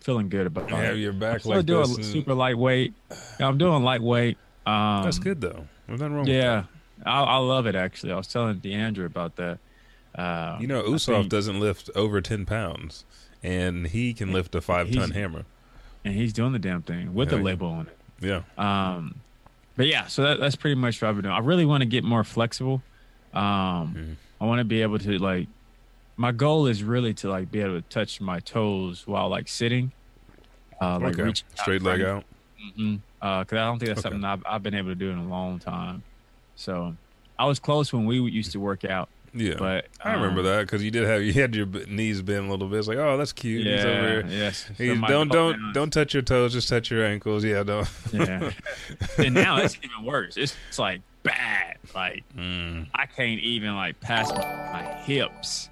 feeling 0.00 0.28
good 0.28 0.46
about 0.46 0.70
it. 0.70 0.96
your 0.98 1.12
I'm 1.12 1.18
back 1.18 1.40
still 1.40 1.56
like 1.56 1.66
doing 1.66 1.88
and- 1.90 2.04
super 2.04 2.34
lightweight. 2.34 2.92
Yeah, 3.40 3.48
I'm 3.48 3.58
doing 3.58 3.82
lightweight. 3.82 4.36
Um, 4.66 5.02
that's 5.04 5.18
good 5.18 5.40
though. 5.40 5.66
There's 5.86 6.00
nothing 6.00 6.14
wrong. 6.16 6.26
Yeah, 6.26 6.64
I, 7.04 7.22
I 7.22 7.36
love 7.38 7.66
it 7.66 7.74
actually. 7.74 8.12
I 8.12 8.16
was 8.16 8.26
telling 8.26 8.60
DeAndre 8.60 9.06
about 9.06 9.36
that. 9.36 9.58
Uh. 10.14 10.56
You 10.60 10.66
know, 10.66 10.80
I 10.80 10.84
Usopp 10.88 11.06
think- 11.20 11.28
doesn't 11.30 11.60
lift 11.60 11.90
over 11.94 12.20
ten 12.20 12.46
pounds, 12.46 13.04
and 13.42 13.86
he 13.88 14.14
can 14.14 14.32
lift 14.32 14.54
a 14.54 14.60
five 14.60 14.90
ton 14.92 15.10
hammer. 15.10 15.44
and 16.04 16.14
he's 16.14 16.32
doing 16.32 16.52
the 16.52 16.58
damn 16.58 16.82
thing 16.82 17.14
with 17.14 17.28
Yeah, 17.28 17.32
the 17.32 17.36
yeah. 17.38 17.42
label 17.44 17.66
on 17.68 17.86
it. 17.88 17.96
Yeah, 18.20 18.42
Um, 18.56 19.16
but 19.76 19.86
yeah, 19.86 20.06
so 20.06 20.22
that, 20.22 20.38
that's 20.40 20.54
pretty 20.56 20.76
much 20.76 21.02
what 21.02 21.08
I've 21.08 21.16
been 21.16 21.24
doing. 21.24 21.34
I 21.34 21.40
really 21.40 21.64
want 21.66 21.80
to 21.82 21.86
get 21.86 22.04
more 22.04 22.22
flexible. 22.24 22.82
Um, 23.34 23.42
Mhm. 23.42 24.16
I 24.40 24.44
want 24.46 24.60
to 24.60 24.64
be 24.64 24.82
able 24.82 24.98
to 25.00 25.18
like. 25.18 25.48
My 26.16 26.30
goal 26.30 26.66
is 26.68 26.84
really 26.84 27.12
to 27.14 27.28
like 27.28 27.50
be 27.50 27.60
able 27.60 27.80
to 27.80 27.88
touch 27.88 28.20
my 28.20 28.38
toes 28.38 29.04
while 29.06 29.28
like 29.28 29.48
sitting. 29.48 29.90
Uh, 30.80 30.98
like 31.00 31.14
okay. 31.14 31.22
reach 31.24 31.44
Straight 31.56 31.82
leg 31.82 32.02
out. 32.02 32.24
Mm-hmm. 32.64 32.96
Uh, 33.24 33.42
cause 33.44 33.56
I 33.58 33.64
don't 33.64 33.78
think 33.78 33.88
that's 33.88 34.00
Okay. 34.00 34.10
something 34.14 34.24
I've, 34.24 34.42
I've 34.46 34.62
been 34.62 34.74
able 34.74 34.90
to 34.90 34.94
do 34.94 35.08
in 35.10 35.16
a 35.18 35.24
long 35.26 35.58
time. 35.58 36.02
So 36.56 36.94
I 37.38 37.46
was 37.46 37.58
close 37.58 37.90
when 37.92 38.04
we 38.04 38.18
used 38.20 38.52
to 38.52 38.60
work 38.60 38.84
out, 38.84 39.08
Yeah, 39.32 39.54
but 39.58 39.86
I 40.04 40.12
remember 40.12 40.40
um, 40.40 40.46
that 40.46 40.60
because 40.66 40.84
you 40.84 40.90
did 40.90 41.04
have 41.08 41.22
you 41.22 41.32
had 41.32 41.54
your 41.54 41.64
knees 41.66 42.20
bent 42.20 42.46
a 42.46 42.50
little 42.50 42.68
bit. 42.68 42.80
It's 42.80 42.86
like, 42.88 42.98
oh, 42.98 43.16
that's 43.16 43.32
cute. 43.32 43.66
He's 43.66 43.82
over 43.84 43.90
Yeah, 43.92 44.08
here. 44.08 44.26
yes. 44.28 44.70
He's- 44.76 45.00
don't 45.08 45.28
don't 45.28 45.72
don't 45.72 45.90
touch 45.90 46.12
your 46.12 46.22
toes. 46.22 46.52
Just 46.52 46.68
touch 46.68 46.90
your 46.90 47.04
ankles. 47.04 47.44
Yeah, 47.44 47.62
don't. 47.62 47.88
Yeah. 48.12 48.50
and 49.18 49.34
now 49.34 49.56
it's 49.56 49.78
even 49.82 50.04
worse. 50.04 50.36
It's, 50.36 50.54
it's 50.68 50.78
like 50.78 51.00
bad. 51.22 51.78
Like 51.94 52.24
Mm. 52.36 52.88
I 52.94 53.06
can't 53.06 53.40
even 53.40 53.74
like 53.74 53.98
pass 54.00 54.30
my, 54.32 54.82
hips. 55.06 55.70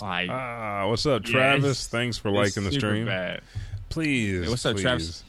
Like 0.00 0.30
Ah, 0.30 0.86
what's 0.88 1.04
up, 1.04 1.24
Travis? 1.24 1.64
it's- 1.64 1.86
Thanks 1.88 2.16
for 2.16 2.30
liking 2.30 2.62
the 2.62 2.70
stream. 2.72 3.06
Bad. 3.06 3.40
Please, 3.88 4.44
Hey, 4.44 4.48
what's 4.50 4.64
up, 4.64 4.76
please, 4.76 4.82
Travis? 4.82 5.24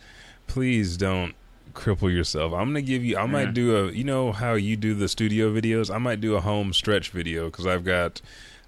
Please 0.48 0.98
don't 0.98 1.34
cripple 1.74 2.12
yourself. 2.14 2.54
I'm 2.54 2.68
gonna 2.70 2.81
give 2.81 3.04
you. 3.04 3.18
I 3.18 3.25
might 3.25 3.48
Yeah. 3.48 3.52
do 3.52 3.78
a. 3.78 3.92
You 3.92 4.04
know 4.04 4.31
how 4.31 4.54
you 4.54 4.75
do 4.75 4.94
the 4.94 5.08
studio 5.08 5.54
videos. 5.54 5.94
I 5.94 5.98
might 5.98 6.22
do 6.22 6.36
a 6.36 6.42
home 6.42 6.74
stretch 6.74 7.09
video 7.09 7.45
because 7.45 7.66
I've 7.68 7.83
got 7.83 8.21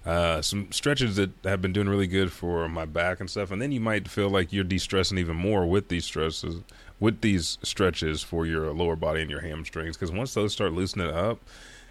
uh, 0.04 0.40
some 0.40 0.70
stretches 0.70 1.16
that 1.16 1.30
have 1.44 1.60
been 1.60 1.72
doing 1.72 1.88
really 1.88 2.06
good 2.06 2.30
for 2.30 2.68
my 2.68 2.84
back 2.84 3.18
and 3.20 3.28
stuff. 3.28 3.50
And 3.50 3.60
then 3.60 3.72
you 3.72 3.80
might 3.80 4.06
feel 4.08 4.28
like 4.30 4.52
you're 4.52 4.62
de-stressing 4.62 5.18
even 5.18 5.34
more 5.34 5.66
with 5.66 5.88
these 5.88 6.04
stresses, 6.04 6.60
with 7.00 7.22
these 7.22 7.58
stretches 7.64 8.22
for 8.22 8.46
your 8.46 8.72
lower 8.72 8.94
body 8.94 9.20
and 9.20 9.28
your 9.28 9.40
hamstrings. 9.40 9.96
Because 9.96 10.12
once 10.12 10.32
those 10.34 10.52
start 10.52 10.72
loosening 10.72 11.10
up, 11.10 11.40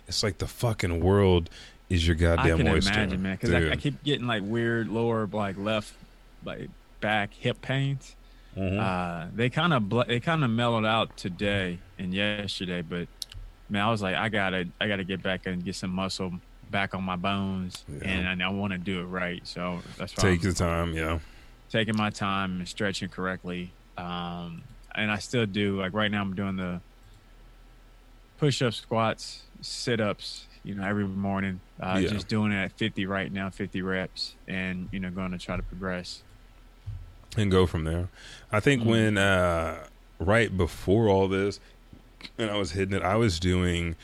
it's 0.08 0.24
like 0.24 0.38
the 0.38 0.48
fucking 0.48 1.02
world 1.02 1.50
is 1.90 2.08
your 2.08 2.16
goddamn 2.16 2.56
I 2.56 2.58
can 2.58 2.68
oyster. 2.70 2.94
imagine, 2.94 3.22
man, 3.22 3.36
because 3.36 3.52
I, 3.54 3.72
I 3.72 3.76
keep 3.76 4.02
getting 4.04 4.28
like 4.28 4.44
weird 4.46 4.88
lower, 4.88 5.28
like 5.32 5.58
left, 5.58 5.94
like 6.46 6.70
back 7.02 7.34
hip 7.34 7.62
pains. 7.62 8.16
Mhm. 8.56 8.80
Uh, 8.80 9.28
they 9.36 9.50
kind 9.50 9.74
of 9.74 9.90
bl- 9.90 10.04
they 10.08 10.20
kind 10.20 10.44
of 10.44 10.50
mellowed 10.50 10.86
out 10.86 11.18
today 11.18 11.80
and 12.00 12.14
yesterday, 12.14 12.82
but 12.82 13.08
man, 13.70 13.84
I 13.86 13.92
was 13.92 14.02
like, 14.02 14.16
I 14.16 14.30
gotta 14.30 14.68
I 14.80 14.88
gotta 14.88 15.04
get 15.04 15.22
back 15.22 15.46
and 15.46 15.64
get 15.64 15.76
some 15.76 15.92
muscle 15.92 16.34
back 16.72 16.96
on 16.96 17.04
my 17.04 17.16
bones, 17.16 17.84
Yeah. 17.88 18.00
and, 18.08 18.28
and 18.28 18.44
I 18.44 18.50
want 18.50 18.72
to 18.74 18.80
do 18.80 19.00
it 19.02 19.06
right. 19.06 19.46
So 19.46 19.82
that's 19.98 20.16
why 20.18 20.22
Take 20.32 20.40
I'm 20.40 20.44
your 20.46 20.54
time. 20.54 20.94
Yeah. 20.94 21.20
taking 21.70 21.96
my 21.98 22.10
time 22.10 22.60
and 22.60 22.68
stretching 22.68 23.10
correctly. 23.10 23.72
Um, 23.98 24.64
and 24.94 25.12
I 25.12 25.18
still 25.18 25.46
do 25.46 25.80
like 25.80 25.94
right 25.94 26.10
now. 26.10 26.22
I'm 26.22 26.34
doing 26.36 26.56
the 26.56 26.80
push-ups, 28.38 28.78
squats, 28.78 29.44
sit-ups. 29.62 30.48
You 30.64 30.74
know, 30.74 30.84
every 30.84 31.06
morning. 31.06 31.60
Uh, 31.80 32.00
Yeah. 32.02 32.10
Just 32.10 32.28
doing 32.28 32.52
it 32.52 32.56
at 32.56 32.72
50 32.72 33.06
right 33.06 33.32
now, 33.32 33.52
50 33.52 33.84
reps, 33.84 34.34
and 34.48 34.90
you 34.92 35.00
know, 35.00 35.12
going 35.12 35.32
to 35.32 35.38
try 35.38 35.56
to 35.58 35.62
progress. 35.64 36.24
And 37.38 37.52
go 37.52 37.66
from 37.66 37.84
there. 37.84 38.10
I 38.52 38.60
think 38.60 38.84
Mhm. 38.84 38.86
when 38.86 39.18
uh, 39.18 39.84
right 40.20 40.56
before 40.56 41.08
all 41.10 41.28
this, 41.28 41.60
and 42.38 42.50
I 42.50 42.58
was 42.58 42.72
hitting 42.72 42.96
it, 42.96 43.04
I 43.04 43.16
was 43.16 43.40
doing 43.40 43.96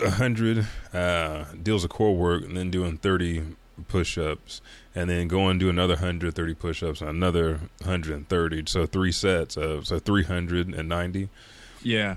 a 0.00 0.10
hundred 0.10 0.66
uh, 0.92 1.44
deals 1.62 1.84
of 1.84 1.90
core 1.90 2.16
work, 2.16 2.44
and 2.44 2.56
then 2.56 2.70
doing 2.70 2.96
thirty 2.98 3.42
push-ups, 3.88 4.60
and 4.94 5.08
then 5.10 5.28
going 5.28 5.52
and 5.52 5.60
do 5.60 5.68
another 5.68 5.94
130 5.94 6.54
push-ups, 6.54 7.00
and 7.00 7.10
another 7.10 7.60
hundred 7.84 8.14
and 8.14 8.28
thirty. 8.28 8.62
So 8.66 8.86
three 8.86 9.12
sets 9.12 9.56
of 9.56 9.86
so 9.86 9.98
three 9.98 10.24
hundred 10.24 10.74
and 10.74 10.88
ninety, 10.88 11.28
Yeah. 11.82 12.16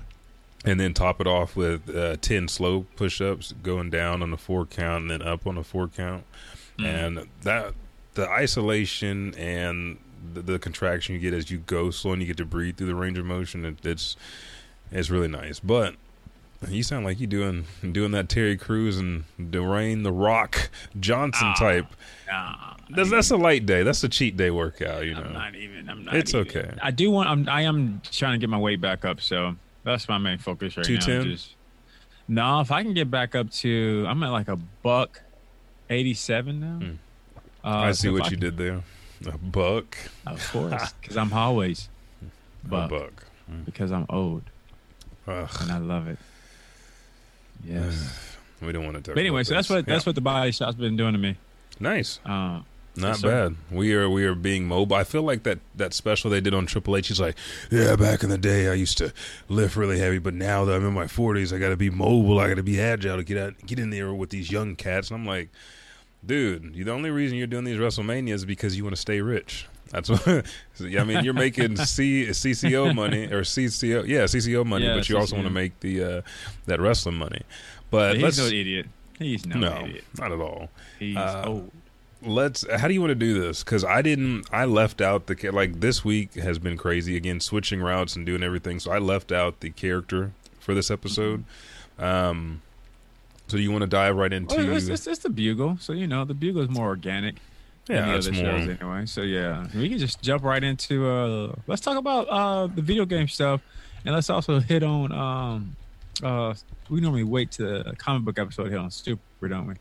and 0.64 0.78
then 0.80 0.92
top 0.94 1.20
it 1.20 1.26
off 1.26 1.56
with 1.56 1.94
uh, 1.94 2.16
ten 2.20 2.48
slow 2.48 2.86
push-ups, 2.96 3.54
going 3.62 3.90
down 3.90 4.22
on 4.22 4.30
the 4.30 4.36
four 4.38 4.66
count, 4.66 5.02
and 5.02 5.10
then 5.10 5.22
up 5.22 5.46
on 5.46 5.54
the 5.54 5.64
four 5.64 5.88
count 5.88 6.24
Mm. 6.78 6.84
and 6.86 7.26
that 7.42 7.74
the 8.14 8.28
isolation 8.28 9.34
and 9.36 9.98
the, 10.34 10.42
the 10.42 10.58
contraction 10.58 11.14
you 11.14 11.20
get 11.20 11.32
as 11.34 11.50
you 11.50 11.58
go 11.58 11.90
slow 11.90 12.12
and 12.12 12.20
you 12.22 12.26
get 12.28 12.36
to 12.38 12.44
breathe 12.44 12.76
through 12.76 12.86
the 12.88 12.94
range 12.94 13.18
of 13.18 13.24
motion. 13.24 13.64
It, 13.64 13.84
it's 13.86 14.16
it's 14.92 15.10
really 15.10 15.28
nice. 15.28 15.60
But 15.60 15.94
you 16.68 16.82
sound 16.82 17.06
like 17.06 17.18
you 17.20 17.26
doing 17.26 17.64
doing 17.92 18.10
that 18.12 18.28
Terry 18.28 18.56
Crews 18.56 18.98
and 18.98 19.24
Dwayne 19.40 20.02
the 20.02 20.12
Rock 20.12 20.68
Johnson 20.98 21.48
Ah, 21.48 21.54
type. 21.58 21.86
Nah, 22.28 22.74
That's 22.90 23.10
that's 23.10 23.30
a 23.30 23.36
light 23.36 23.64
day. 23.64 23.82
That's 23.82 24.04
a 24.04 24.08
cheat 24.08 24.36
day 24.36 24.50
workout. 24.50 25.06
You 25.06 25.14
know. 25.14 25.22
I'm 25.22 25.32
not 25.32 25.54
even. 25.54 25.88
I'm 25.88 26.04
not. 26.04 26.14
It's 26.16 26.34
even. 26.34 26.48
okay. 26.48 26.74
I 26.82 26.90
do 26.90 27.10
want. 27.10 27.28
I'm. 27.30 27.48
I 27.48 27.62
am 27.62 28.02
trying 28.10 28.32
to 28.32 28.38
get 28.38 28.50
my 28.50 28.58
weight 28.58 28.80
back 28.80 29.04
up. 29.06 29.20
So 29.22 29.56
that's 29.84 30.08
my 30.08 30.18
main 30.18 30.36
focus 30.38 30.76
right 30.76 30.86
now. 30.88 30.98
210? 30.98 31.32
Just, 31.32 31.54
no, 32.28 32.60
if 32.60 32.70
I 32.70 32.82
can 32.82 32.92
get 32.92 33.10
back 33.10 33.34
up 33.34 33.50
to, 33.50 34.04
I'm 34.06 34.22
at 34.22 34.28
like 34.30 34.48
a 34.48 34.56
buck, 34.82 35.22
eighty-seven 35.88 36.60
now. 36.60 36.86
Hmm. 36.86 36.92
Uh, 37.64 37.68
I 37.68 37.92
see 37.92 38.08
so 38.08 38.12
what 38.14 38.22
I 38.22 38.24
you 38.26 38.30
can- 38.32 38.40
did 38.40 38.56
there. 38.56 38.82
A 39.26 39.36
buck. 39.36 39.96
Of 40.26 40.50
course, 40.50 40.92
because 41.00 41.16
I'm 41.18 41.32
always, 41.32 41.88
a 42.22 42.68
but 42.68 42.88
buck. 42.88 43.24
because 43.66 43.92
I'm 43.92 44.06
old 44.08 44.42
Ugh, 45.26 45.48
and 45.60 45.70
I 45.70 45.76
love 45.78 46.08
it. 46.08 46.18
Yes. 47.64 48.36
we 48.62 48.72
don't 48.72 48.84
want 48.84 48.96
to 48.96 49.02
talk. 49.02 49.14
But 49.14 49.20
anyway, 49.20 49.44
so 49.44 49.54
that's 49.54 49.68
what 49.68 49.86
that's 49.86 50.06
what 50.06 50.14
the 50.14 50.20
body 50.20 50.52
shop's 50.52 50.76
been 50.76 50.96
doing 50.96 51.12
to 51.12 51.18
me. 51.18 51.36
nice. 51.78 52.18
Uh, 52.24 52.60
Not 52.96 53.20
bad. 53.22 53.56
We 53.70 53.94
are 53.94 54.08
we 54.08 54.24
are 54.24 54.34
being 54.34 54.66
mobile. 54.66 54.96
I 54.96 55.04
feel 55.04 55.22
like 55.22 55.42
that 55.44 55.58
that 55.76 55.92
special 55.94 56.30
they 56.30 56.40
did 56.40 56.54
on 56.54 56.66
Triple 56.66 56.96
H. 56.96 57.08
He's 57.08 57.20
like, 57.20 57.36
yeah, 57.70 57.96
back 57.96 58.22
in 58.22 58.30
the 58.30 58.38
day, 58.38 58.68
I 58.68 58.74
used 58.74 58.98
to 58.98 59.12
lift 59.48 59.76
really 59.76 59.98
heavy, 59.98 60.18
but 60.18 60.34
now 60.34 60.64
that 60.64 60.74
I'm 60.74 60.86
in 60.86 60.94
my 60.94 61.04
40s, 61.04 61.54
I 61.54 61.58
got 61.58 61.68
to 61.68 61.76
be 61.76 61.90
mobile. 61.90 62.38
I 62.40 62.48
got 62.48 62.56
to 62.56 62.62
be 62.62 62.80
agile 62.80 63.18
to 63.18 63.22
get 63.24 63.36
out, 63.38 63.54
get 63.66 63.78
in 63.78 63.90
there 63.90 64.12
with 64.14 64.30
these 64.30 64.50
young 64.50 64.76
cats. 64.76 65.10
And 65.10 65.20
I'm 65.20 65.26
like, 65.26 65.50
dude, 66.24 66.74
the 66.74 66.90
only 66.90 67.10
reason 67.10 67.38
you're 67.38 67.46
doing 67.46 67.64
these 67.64 67.78
WrestleManias 67.78 68.34
is 68.34 68.44
because 68.44 68.76
you 68.76 68.84
want 68.84 68.94
to 68.96 69.00
stay 69.00 69.20
rich. 69.20 69.66
That's 69.90 70.08
what. 70.08 70.26
I 70.80 71.04
mean, 71.04 71.24
you're 71.24 71.34
making 71.34 71.76
C 71.84 72.26
CCO 72.26 72.94
money 72.94 73.24
or 73.26 73.42
CCO, 73.42 74.06
yeah, 74.06 74.24
CCO 74.24 74.64
money, 74.64 74.86
Yeah, 74.86 74.96
but 74.96 75.08
you 75.08 75.18
also 75.18 75.34
want 75.36 75.48
to 75.48 75.52
make 75.52 75.78
the 75.80 76.02
uh, 76.04 76.22
that 76.66 76.80
wrestling 76.80 77.16
money. 77.16 77.42
But 77.90 78.14
he's 78.16 78.22
let's 78.22 78.38
no 78.38 78.46
idiot. 78.46 78.86
He's 79.18 79.44
no, 79.46 79.58
no, 79.58 79.84
idiot. 79.84 80.04
not 80.18 80.32
at 80.32 80.38
all 80.40 80.70
He's 80.98 81.16
Uh, 81.16 81.42
old. 81.46 81.70
let's 82.22 82.64
how 82.78 82.86
do 82.88 82.94
you 82.94 83.00
want 83.00 83.10
to 83.10 83.14
do 83.14 83.38
this 83.38 83.62
because 83.62 83.84
i 83.84 84.00
didn't 84.00 84.46
i 84.50 84.64
left 84.64 85.02
out 85.02 85.26
the 85.26 85.50
like 85.50 85.80
this 85.80 86.02
week 86.04 86.32
has 86.34 86.58
been 86.58 86.76
crazy 86.78 87.16
again 87.16 87.38
switching 87.40 87.82
routes 87.82 88.16
and 88.16 88.24
doing 88.24 88.42
everything 88.42 88.78
so 88.80 88.90
i 88.90 88.96
left 88.98 89.30
out 89.32 89.60
the 89.60 89.68
character 89.70 90.32
for 90.58 90.72
this 90.72 90.90
episode 90.90 91.44
um 91.98 92.62
so 93.50 93.56
you 93.56 93.70
want 93.72 93.82
to 93.82 93.88
dive 93.88 94.16
right 94.16 94.32
into 94.32 94.54
Well, 94.56 94.76
it's, 94.76 94.88
it's, 94.88 95.06
it's 95.06 95.18
the 95.20 95.28
bugle, 95.30 95.76
so 95.80 95.92
you 95.92 96.06
know 96.06 96.24
the 96.24 96.34
bugle 96.34 96.62
is 96.62 96.68
more 96.70 96.86
organic. 96.86 97.36
yeah 97.88 98.00
than 98.00 98.08
the 98.10 98.14
other 98.18 98.32
more 98.32 98.44
shows 98.58 98.68
anyway. 98.80 99.06
So 99.06 99.22
yeah, 99.22 99.66
we 99.74 99.88
can 99.88 99.98
just 99.98 100.22
jump 100.22 100.44
right 100.44 100.62
into. 100.62 101.08
uh 101.08 101.54
Let's 101.66 101.82
talk 101.82 101.96
about 101.98 102.28
uh 102.28 102.66
the 102.68 102.82
video 102.82 103.04
game 103.04 103.28
stuff, 103.28 103.60
and 104.04 104.14
let's 104.14 104.30
also 104.30 104.60
hit 104.60 104.82
on. 104.82 105.12
um 105.12 105.76
uh 106.22 106.54
We 106.88 107.00
normally 107.00 107.24
wait 107.24 107.50
to 107.52 107.62
the 107.82 107.94
comic 107.98 108.24
book 108.24 108.38
episode 108.38 108.70
hit 108.70 108.78
on 108.78 108.90
Super, 108.90 109.48
don't 109.48 109.66
we? 109.66 109.74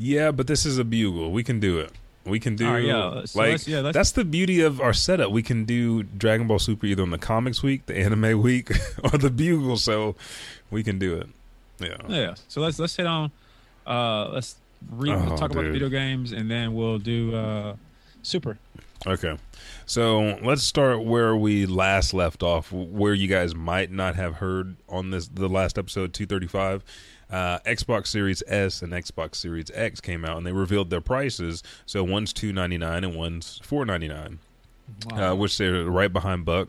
yeah 0.00 0.30
but 0.30 0.46
this 0.46 0.64
is 0.64 0.78
a 0.78 0.84
bugle 0.84 1.32
we 1.32 1.42
can 1.42 1.58
do 1.58 1.80
it 1.80 1.90
we 2.24 2.38
can 2.38 2.54
do 2.54 2.68
right, 2.70 2.84
yeah, 2.84 3.24
so 3.24 3.38
like 3.40 3.50
let's- 3.50 3.66
yeah, 3.66 3.80
let's- 3.80 3.94
that's 3.94 4.12
the 4.12 4.24
beauty 4.24 4.60
of 4.60 4.80
our 4.80 4.92
setup 4.92 5.32
we 5.32 5.42
can 5.42 5.64
do 5.64 6.04
dragon 6.04 6.46
ball 6.46 6.58
super 6.60 6.86
either 6.86 7.02
on 7.02 7.10
the 7.10 7.18
comics 7.18 7.64
week 7.64 7.84
the 7.86 7.96
anime 7.96 8.40
week 8.40 8.70
or 9.02 9.18
the 9.18 9.30
bugle 9.30 9.76
so 9.76 10.14
we 10.70 10.84
can 10.84 10.98
do 11.00 11.16
it 11.16 11.26
yeah 11.80 11.96
Yeah. 12.08 12.34
So 12.48 12.60
let's 12.60 12.78
let's 12.78 12.96
hit 12.96 13.06
on. 13.06 13.30
uh 13.86 14.28
Let's 14.30 14.56
re- 14.90 15.10
Oh, 15.12 15.24
we'll 15.26 15.36
talk 15.38 15.50
about 15.50 15.62
dude. 15.64 15.72
video 15.72 15.88
games, 15.88 16.32
and 16.32 16.50
then 16.50 16.74
we'll 16.74 16.98
do 16.98 17.34
uh 17.34 17.76
Super. 18.22 18.58
Okay. 19.06 19.36
So 19.86 20.38
let's 20.42 20.62
start 20.64 21.04
where 21.04 21.36
we 21.36 21.66
last 21.66 22.12
left 22.12 22.42
off, 22.42 22.72
where 22.72 23.14
you 23.14 23.28
guys 23.28 23.54
might 23.54 23.90
not 23.92 24.16
have 24.16 24.34
heard 24.34 24.76
on 24.88 25.10
this 25.10 25.28
the 25.28 25.48
last 25.48 25.78
episode 25.78 26.12
235. 26.12 26.82
Uh, 27.30 27.58
Xbox 27.60 28.06
Series 28.08 28.42
S 28.48 28.80
and 28.82 28.92
Xbox 28.92 29.34
Series 29.36 29.70
X 29.74 30.00
came 30.00 30.24
out 30.24 30.38
and 30.38 30.46
they 30.46 30.52
revealed 30.52 30.88
their 30.90 31.00
prices. 31.02 31.62
So 31.86 32.02
one's 32.02 32.32
two 32.32 32.52
ninety 32.52 32.78
nine 32.78 33.04
and 33.04 33.14
one's 33.14 33.60
four 33.62 33.84
ninety 33.84 34.08
nine, 34.08 34.38
uh, 35.12 35.34
which 35.36 35.58
they're 35.58 35.84
right 35.84 36.12
behind 36.12 36.44
Buck. 36.46 36.68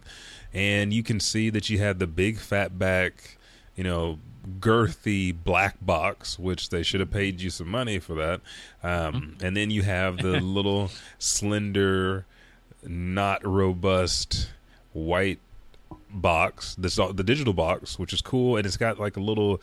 And 0.54 0.94
you 0.94 1.02
can 1.02 1.20
see 1.20 1.50
that 1.52 1.70
you 1.70 1.78
had 1.80 2.00
the 2.00 2.08
big 2.08 2.38
fat 2.40 2.78
back, 2.78 3.38
you 3.76 3.84
know, 3.86 4.20
girthy 4.60 5.36
black 5.36 5.78
box, 5.82 6.40
which 6.40 6.70
they 6.70 6.84
should 6.84 7.00
have 7.00 7.12
paid 7.12 7.42
you 7.42 7.50
some 7.50 7.70
money 7.70 8.00
for 8.00 8.16
that. 8.16 8.42
Um, 8.84 9.38
and 9.42 9.56
then 9.56 9.70
you 9.70 9.84
have 9.84 10.18
the 10.18 10.40
little 10.42 10.92
slender, 11.18 12.26
not 12.84 13.46
robust 13.46 14.50
white 14.94 15.40
box. 16.10 16.76
This 16.76 16.96
the 16.96 17.24
digital 17.24 17.54
box, 17.54 18.00
which 18.00 18.14
is 18.14 18.22
cool, 18.22 18.58
and 18.58 18.66
it's 18.66 18.78
got 18.78 19.00
like 19.00 19.18
a 19.18 19.22
little 19.22 19.62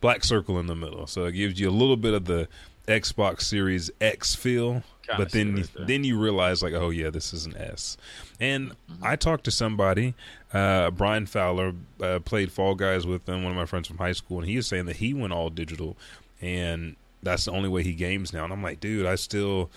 black 0.00 0.24
circle 0.24 0.58
in 0.58 0.66
the 0.66 0.74
middle, 0.74 1.06
so 1.06 1.24
it 1.24 1.32
gives 1.32 1.58
you 1.60 1.68
a 1.68 1.72
little 1.72 1.96
bit 1.96 2.14
of 2.14 2.24
the 2.26 2.48
Xbox 2.86 3.42
Series 3.42 3.90
X 4.00 4.34
feel. 4.34 4.82
Kinda 5.06 5.24
but 5.24 5.32
then, 5.32 5.56
right 5.56 5.74
there. 5.74 5.86
then 5.86 6.04
you 6.04 6.18
realize 6.18 6.62
like, 6.62 6.74
oh 6.74 6.90
yeah, 6.90 7.10
this 7.10 7.32
is 7.32 7.44
an 7.46 7.56
S. 7.56 7.96
And 8.38 8.72
I 9.02 9.16
talked 9.16 9.44
to 9.44 9.50
somebody, 9.50 10.14
uh, 10.52 10.90
Brian 10.92 11.26
Fowler, 11.26 11.72
uh, 12.00 12.20
played 12.20 12.52
Fall 12.52 12.74
Guys 12.76 13.04
with 13.06 13.24
them, 13.24 13.42
one 13.42 13.50
of 13.50 13.56
my 13.56 13.66
friends 13.66 13.88
from 13.88 13.98
high 13.98 14.12
school, 14.12 14.38
and 14.38 14.48
he 14.48 14.56
was 14.56 14.66
saying 14.68 14.86
that 14.86 14.96
he 14.96 15.12
went 15.12 15.32
all 15.32 15.50
digital, 15.50 15.96
and 16.40 16.94
that's 17.22 17.44
the 17.46 17.50
only 17.52 17.68
way 17.68 17.82
he 17.82 17.94
games 17.94 18.32
now. 18.32 18.44
And 18.44 18.52
I'm 18.52 18.62
like, 18.62 18.80
dude, 18.80 19.06
I 19.06 19.16
still. 19.16 19.70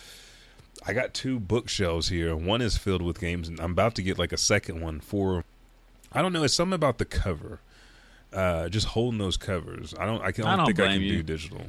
I 0.86 0.94
got 0.94 1.14
two 1.14 1.40
bookshelves 1.40 2.10
here. 2.10 2.36
One 2.36 2.62
is 2.62 2.78
filled 2.78 3.02
with 3.02 3.20
games, 3.20 3.48
and 3.48 3.60
I'm 3.60 3.72
about 3.72 3.96
to 3.96 4.04
get 4.04 4.20
like 4.20 4.32
a 4.32 4.38
second 4.38 4.82
one 4.82 5.00
for. 5.00 5.44
I 6.12 6.22
don't 6.22 6.34
know. 6.34 6.44
It's 6.44 6.54
something 6.54 6.76
about 6.76 6.98
the 7.00 7.06
cover. 7.06 7.60
Uh, 8.32 8.70
just 8.70 8.88
holding 8.88 9.18
those 9.18 9.38
covers. 9.38 9.96
I 10.00 10.06
don't. 10.06 10.22
I, 10.22 10.32
can, 10.32 10.46
I 10.46 10.54
I 10.54 10.56
don't, 10.58 10.66
don't 10.66 10.76
think 10.76 10.88
I 10.88 10.94
can 10.94 11.02
you. 11.02 11.18
do 11.18 11.24
digital. 11.24 11.62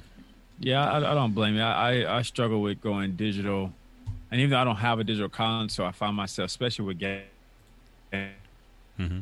Yeah, 0.59 0.91
I, 0.91 0.97
I 0.99 1.15
don't 1.15 1.35
blame 1.35 1.55
you. 1.55 1.61
I, 1.63 2.03
I 2.05 2.19
I 2.19 2.23
struggle 2.23 2.63
with 2.63 2.81
going 2.81 3.17
digital, 3.17 3.75
and 4.31 4.41
even 4.41 4.51
though 4.51 4.59
I 4.61 4.65
don't 4.65 4.77
have 4.77 4.99
a 4.99 5.05
digital 5.05 5.29
console, 5.29 5.87
I 5.87 5.93
find 5.93 6.17
myself, 6.17 6.47
especially 6.49 6.87
with 6.87 6.99
game 6.99 7.29
hmm 8.99 9.21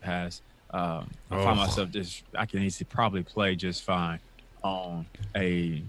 pass, 0.00 0.42
um, 0.74 1.10
I 1.30 1.36
Oh. 1.36 1.44
find 1.44 1.58
myself 1.58 1.90
just 1.90 2.24
I 2.36 2.46
can 2.46 2.62
easily 2.62 2.86
probably 2.90 3.22
play 3.22 3.56
just 3.56 3.82
fine 3.82 4.20
on 4.62 5.06
a 5.36 5.84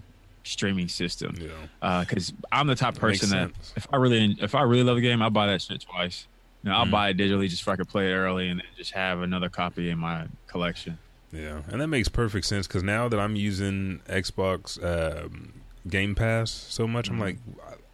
streaming 0.46 0.88
system 0.88 1.36
Yeah. 1.40 1.68
because 2.02 2.34
I'm 2.52 2.68
the 2.68 2.76
type 2.76 2.96
of 2.96 2.96
That 2.96 3.02
person 3.02 3.30
that 3.30 3.52
if 3.76 3.86
I 3.92 3.98
really 3.98 4.36
if 4.42 4.56
I 4.56 4.64
really 4.64 4.84
love 4.84 4.98
a 4.98 5.02
game, 5.02 5.22
I 5.22 5.30
buy 5.30 5.48
that 5.48 5.62
shit 5.62 5.82
twice. 5.92 6.28
You 6.64 6.70
know, 6.70 6.78
I'll 6.78 6.86
Mhm. 6.86 6.92
buy 6.92 7.10
it 7.10 7.18
digitally 7.18 7.50
just 7.50 7.64
so 7.64 7.72
I 7.72 7.76
can 7.76 7.86
play 7.86 8.12
it 8.12 8.16
early 8.16 8.50
and 8.50 8.60
then 8.60 8.68
just 8.78 8.94
have 8.94 9.22
another 9.22 9.50
copy 9.50 9.90
in 9.90 10.00
my 10.00 10.28
collection. 10.48 11.00
Yeah, 11.34 11.62
and 11.70 11.82
that 11.82 11.88
makes 11.88 12.10
perfect 12.10 12.46
sense 12.46 12.68
because 12.68 12.84
now 12.84 13.08
that 13.10 13.20
I'm 13.20 13.36
using 13.36 14.02
Xbox 14.08 14.78
um, 14.84 15.54
Game 15.88 16.14
Pass 16.16 16.52
so 16.52 16.88
much, 16.88 17.10
I'm 17.10 17.18
Mhm. 17.18 17.22
like, 17.22 17.38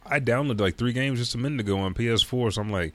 I 0.06 0.20
downloaded 0.20 0.60
like 0.60 0.76
three 0.76 0.92
games 0.92 1.18
just 1.18 1.34
a 1.34 1.38
minute 1.38 1.60
ago 1.60 1.78
on 1.78 1.94
PS4, 1.94 2.52
so 2.52 2.60
I'm 2.60 2.70
like, 2.70 2.92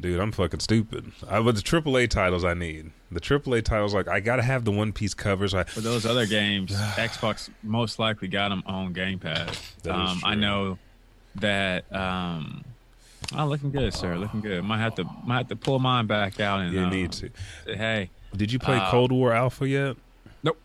dude, 0.00 0.18
I'm 0.18 0.32
fucking 0.32 0.60
stupid. 0.60 1.12
I 1.28 1.40
but 1.40 1.54
the 1.54 1.62
AAA 1.62 2.08
titles 2.08 2.44
I 2.44 2.54
need. 2.54 2.90
The 3.12 3.20
AAA 3.20 3.62
titles, 3.62 3.94
like, 3.94 4.08
I 4.08 4.18
gotta 4.20 4.42
have 4.42 4.64
the 4.64 4.72
One 4.72 4.92
Piece 4.92 5.14
covers. 5.14 5.54
I 5.54 5.62
For 5.64 5.80
those 5.80 6.04
other 6.04 6.26
games, 6.26 6.72
Xbox 6.96 7.48
most 7.62 7.98
likely 7.98 8.26
got 8.28 8.48
them 8.48 8.62
on 8.66 8.92
Game 8.92 9.18
Pass. 9.20 9.74
Um, 9.88 10.20
I 10.24 10.34
know 10.34 10.78
that. 11.36 11.84
Um, 11.94 12.64
oh, 13.36 13.46
looking 13.46 13.70
good, 13.70 13.94
sir. 13.94 14.16
Looking 14.16 14.40
good. 14.40 14.64
Might 14.64 14.78
have 14.78 14.96
to 14.96 15.04
might 15.24 15.38
have 15.38 15.48
to 15.48 15.56
pull 15.56 15.78
mine 15.78 16.06
back 16.06 16.40
out 16.40 16.60
and 16.60 16.72
you 16.72 16.80
uh, 16.80 16.88
need 16.90 17.12
to. 17.12 17.30
say, 17.66 17.76
hey, 17.76 18.10
Did 18.36 18.52
you 18.52 18.58
play 18.58 18.76
uh, 18.76 18.90
Cold 18.90 19.12
War 19.12 19.32
Alpha 19.32 19.68
yet? 19.68 19.96
Nope. 20.42 20.58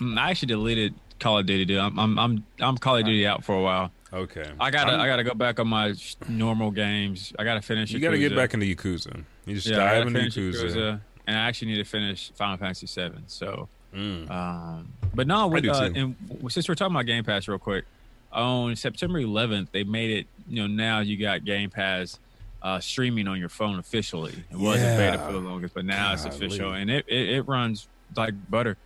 I 0.00 0.30
actually 0.30 0.48
deleted 0.48 0.94
Call 1.20 1.38
of 1.38 1.46
Duty. 1.46 1.64
Dude. 1.64 1.78
I'm 1.78 1.98
I'm 1.98 2.18
I'm, 2.18 2.44
I'm 2.60 2.76
Call 2.78 2.96
of 2.96 3.04
Duty 3.04 3.26
out 3.26 3.44
for 3.44 3.54
a 3.54 3.62
while. 3.62 3.90
Okay, 4.12 4.44
I 4.60 4.70
gotta 4.70 4.92
I'm- 4.92 5.00
I 5.00 5.06
gotta 5.06 5.24
go 5.24 5.32
back 5.34 5.58
on 5.58 5.68
my 5.68 5.94
sh- 5.94 6.16
normal 6.28 6.70
games. 6.70 7.32
I 7.38 7.44
gotta 7.44 7.62
finish. 7.62 7.90
You 7.92 8.00
got 8.00 8.10
to 8.10 8.18
get 8.18 8.36
back 8.36 8.52
into 8.52 8.66
Yakuza. 8.66 9.24
You 9.46 9.54
just 9.54 9.66
Yeah, 9.66 9.76
dive 9.76 10.04
gotta 10.04 10.18
into 10.24 10.52
Yakuza. 10.52 10.64
Yakuza, 10.64 11.00
and 11.26 11.36
I 11.36 11.48
actually 11.48 11.68
need 11.68 11.78
to 11.78 11.84
finish 11.84 12.30
Final 12.32 12.56
Fantasy 12.58 12.86
VII. 12.86 13.22
So. 13.26 13.68
Mm. 13.94 14.30
Um, 14.30 14.88
but 15.14 15.26
no, 15.26 15.46
with, 15.48 15.64
do 15.64 15.70
uh, 15.70 15.90
and 15.94 16.16
since 16.48 16.66
we're 16.66 16.74
talking 16.74 16.94
about 16.94 17.04
Game 17.04 17.24
Pass, 17.24 17.46
real 17.46 17.58
quick, 17.58 17.84
on 18.32 18.74
September 18.74 19.20
11th, 19.20 19.68
they 19.70 19.84
made 19.84 20.10
it. 20.10 20.26
You 20.48 20.62
know, 20.62 20.66
now 20.66 21.00
you 21.00 21.18
got 21.18 21.44
Game 21.44 21.68
Pass 21.68 22.18
uh, 22.62 22.80
streaming 22.80 23.28
on 23.28 23.38
your 23.38 23.48
phone 23.48 23.78
officially. 23.78 24.46
It 24.50 24.56
wasn't 24.56 24.96
beta 24.96 25.18
for 25.18 25.32
the 25.32 25.40
longest, 25.40 25.74
but 25.74 25.84
now 25.84 26.12
it's 26.14 26.24
official, 26.24 26.72
and 26.74 26.90
it, 26.90 27.04
it, 27.08 27.28
it 27.30 27.42
runs 27.42 27.88
like 28.16 28.34
butter. 28.48 28.78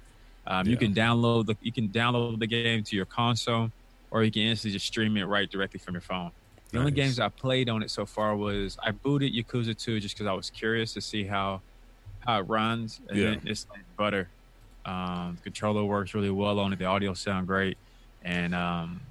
Um, 0.47 0.67
You 0.67 0.77
can 0.79 0.95
download 0.95 1.47
the 1.47 1.57
you 1.61 1.73
can 1.73 1.89
download 1.91 2.39
the 2.41 2.47
game 2.47 2.83
to 2.87 2.97
your 2.97 3.07
console, 3.07 3.71
or 4.11 4.25
you 4.25 4.31
can 4.31 4.43
instantly 4.43 4.73
just 4.73 4.87
stream 4.87 5.17
it 5.17 5.25
right 5.25 5.51
directly 5.51 5.79
from 5.81 5.95
your 5.95 6.01
phone. 6.03 6.31
The 6.73 6.79
only 6.79 6.93
games 6.93 7.19
I 7.21 7.29
played 7.29 7.69
on 7.69 7.83
it 7.83 7.91
so 7.91 8.07
far 8.07 8.37
was 8.37 8.77
I 8.83 8.91
booted 8.93 9.33
Yakuza 9.35 9.77
2 9.77 10.01
just 10.01 10.17
because 10.17 10.27
I 10.29 10.33
was 10.33 10.51
curious 10.51 10.93
to 10.95 11.01
see 11.01 11.25
how 11.27 11.63
how 12.21 12.41
it 12.41 12.43
runs, 12.49 13.01
and 13.09 13.19
Yeah. 13.19 13.37
it's 13.45 13.67
like 13.71 13.83
butter. 13.99 14.33
Um, 14.85 15.35
the 15.37 15.43
controller 15.43 15.85
works 15.85 16.15
really 16.15 16.31
well 16.31 16.59
on 16.61 16.73
it. 16.73 16.79
The 16.79 16.85
audio 16.87 17.15
sound 17.15 17.47
great, 17.47 17.77
and 18.23 18.55
um, 18.55 19.03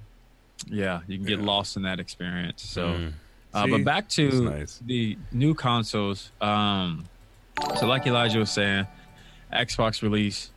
Yeah, 0.66 1.00
you 1.06 1.18
can 1.18 1.26
get 1.26 1.38
Yeah. 1.40 1.46
lost 1.46 1.76
in 1.76 1.82
that 1.82 2.00
experience. 2.00 2.62
So, 2.62 2.86
Mm. 2.94 3.12
Uh, 3.56 3.66
but 3.66 3.84
back 3.84 4.08
to 4.10 4.42
nice. 4.42 4.80
the 4.84 5.16
new 5.32 5.54
consoles. 5.54 6.30
Um, 6.40 7.04
so, 7.78 7.86
like 7.86 8.06
Elijah 8.06 8.38
was 8.38 8.50
saying, 8.50 8.86
Xbox 9.52 10.02
release. 10.02 10.50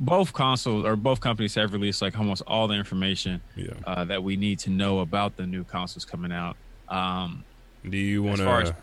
Both 0.00 0.32
consoles 0.32 0.84
or 0.84 0.94
both 0.94 1.20
companies 1.20 1.56
have 1.56 1.72
released 1.72 2.02
like 2.02 2.16
almost 2.16 2.42
all 2.46 2.68
the 2.68 2.74
information 2.74 3.40
Yeah. 3.56 3.70
uh, 3.84 4.04
that 4.04 4.22
we 4.22 4.36
need 4.36 4.60
to 4.60 4.70
know 4.70 5.00
about 5.00 5.36
the 5.36 5.44
new 5.44 5.64
consoles 5.64 6.04
coming 6.04 6.30
out. 6.30 6.56
Um, 6.88 7.42
Do 7.88 7.96
you 7.96 8.22
want 8.22 8.36
to? 8.38 8.76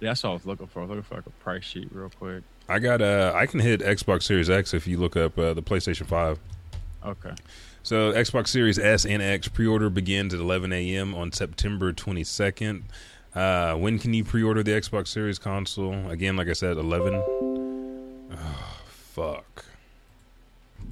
that's 0.00 0.22
what 0.22 0.30
I 0.30 0.32
was 0.34 0.46
looking 0.46 0.66
for. 0.68 0.80
I 0.80 0.82
was 0.82 0.90
looking 0.90 1.02
for 1.02 1.14
like 1.16 1.26
a 1.26 1.30
price 1.30 1.64
sheet 1.64 1.88
real 1.92 2.10
quick. 2.10 2.44
I 2.68 2.78
got. 2.78 3.02
Uh, 3.02 3.32
I 3.34 3.46
can 3.46 3.60
hit 3.60 3.80
Xbox 3.80 4.22
Series 4.22 4.48
X 4.48 4.72
if 4.74 4.86
you 4.86 4.96
look 4.98 5.16
up 5.16 5.36
uh, 5.38 5.54
the 5.54 5.62
PlayStation 5.62 6.06
Five. 6.06 6.38
Okay. 7.04 7.32
So 7.84 8.12
Xbox 8.12 8.48
Series 8.48 8.78
S 8.78 9.04
and 9.04 9.22
X 9.22 9.46
pre-order 9.46 9.90
begins 9.90 10.32
at 10.34 10.40
11 10.40 10.72
a.m. 10.72 11.14
on 11.14 11.30
September 11.32 11.92
22nd. 11.92 12.82
Uh, 13.34 13.74
when 13.74 13.98
can 13.98 14.14
you 14.14 14.24
pre-order 14.24 14.62
the 14.62 14.70
Xbox 14.72 15.08
Series 15.08 15.38
console? 15.38 16.08
Again, 16.10 16.34
like 16.36 16.48
I 16.48 16.54
said, 16.54 16.76
11. 16.78 17.14
Oh, 17.14 18.36
fuck. 18.88 19.64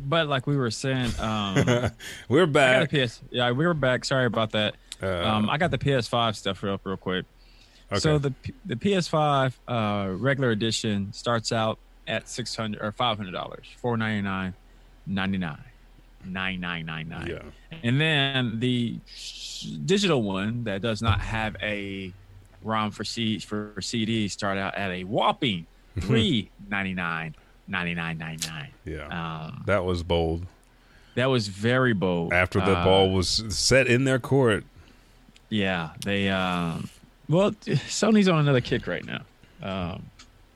But 0.04 0.28
like 0.28 0.46
we 0.46 0.56
were 0.56 0.70
saying, 0.70 1.12
um, 1.18 1.54
We're 2.28 2.42
I 2.42 2.46
got 2.46 2.82
a 2.82 2.86
back. 2.88 2.90
PS. 2.90 3.20
Yeah, 3.30 3.50
we 3.52 3.66
were 3.66 3.74
back. 3.74 4.04
Sorry 4.04 4.26
about 4.26 4.50
that. 4.52 4.74
Uh, 5.02 5.06
Um, 5.24 5.48
I 5.50 5.56
got 5.58 5.70
the 5.70 5.78
PS5 5.78 6.36
stuff 6.36 6.62
real 6.62 6.78
real 6.84 6.96
quick. 6.96 7.24
Okay. 7.90 8.00
So 8.00 8.18
the 8.18 8.32
the 8.66 8.74
PS5 8.76 9.52
uh, 9.68 10.12
regular 10.16 10.50
edition 10.50 11.12
starts 11.12 11.52
out 11.52 11.78
at 12.06 12.28
six 12.28 12.54
hundred 12.56 12.82
or 12.82 12.90
five 12.92 13.16
hundred 13.18 13.32
dollars, 13.32 13.66
four 13.78 13.96
ninety 13.98 14.22
nine, 14.22 14.54
ninety 15.06 15.36
nine, 15.38 15.62
nine 16.24 16.60
nine 16.60 16.86
nine 16.86 17.08
nine. 17.08 17.26
yeah. 17.26 17.78
And 17.82 18.00
then 18.00 18.58
the 18.60 18.98
digital 19.84 20.22
one 20.22 20.64
that 20.64 20.82
does 20.82 21.02
not 21.02 21.20
have 21.20 21.56
a 21.62 22.12
ROM 22.62 22.90
for 22.90 23.04
C 23.04 23.38
for 23.38 23.74
CD 23.80 24.28
start 24.28 24.58
out 24.58 24.74
at 24.74 24.90
a 24.90 25.04
whopping 25.04 25.66
three 26.00 26.50
ninety 26.68 26.94
nine, 26.94 27.34
ninety 27.68 27.94
nine 27.94 28.18
ninety 28.18 28.48
nine. 28.48 28.68
Yeah. 28.84 29.06
Um, 29.46 29.62
that 29.66 29.84
was 29.84 30.02
bold. 30.02 30.46
that 31.14 31.26
was 31.26 31.48
very 31.48 31.92
bold. 31.92 32.32
After 32.32 32.60
the 32.60 32.76
Uh, 32.78 32.84
ball 32.84 33.10
was 33.10 33.44
set 33.48 33.86
in 33.86 34.04
their 34.04 34.18
court. 34.18 34.64
Yeah, 35.48 35.90
they. 36.04 36.28
Um, 36.30 36.88
well, 37.28 37.50
Sony's 37.52 38.28
on 38.28 38.38
another 38.38 38.60
kick 38.62 38.86
right 38.86 39.04
now. 39.04 39.20
Um, 39.62 40.02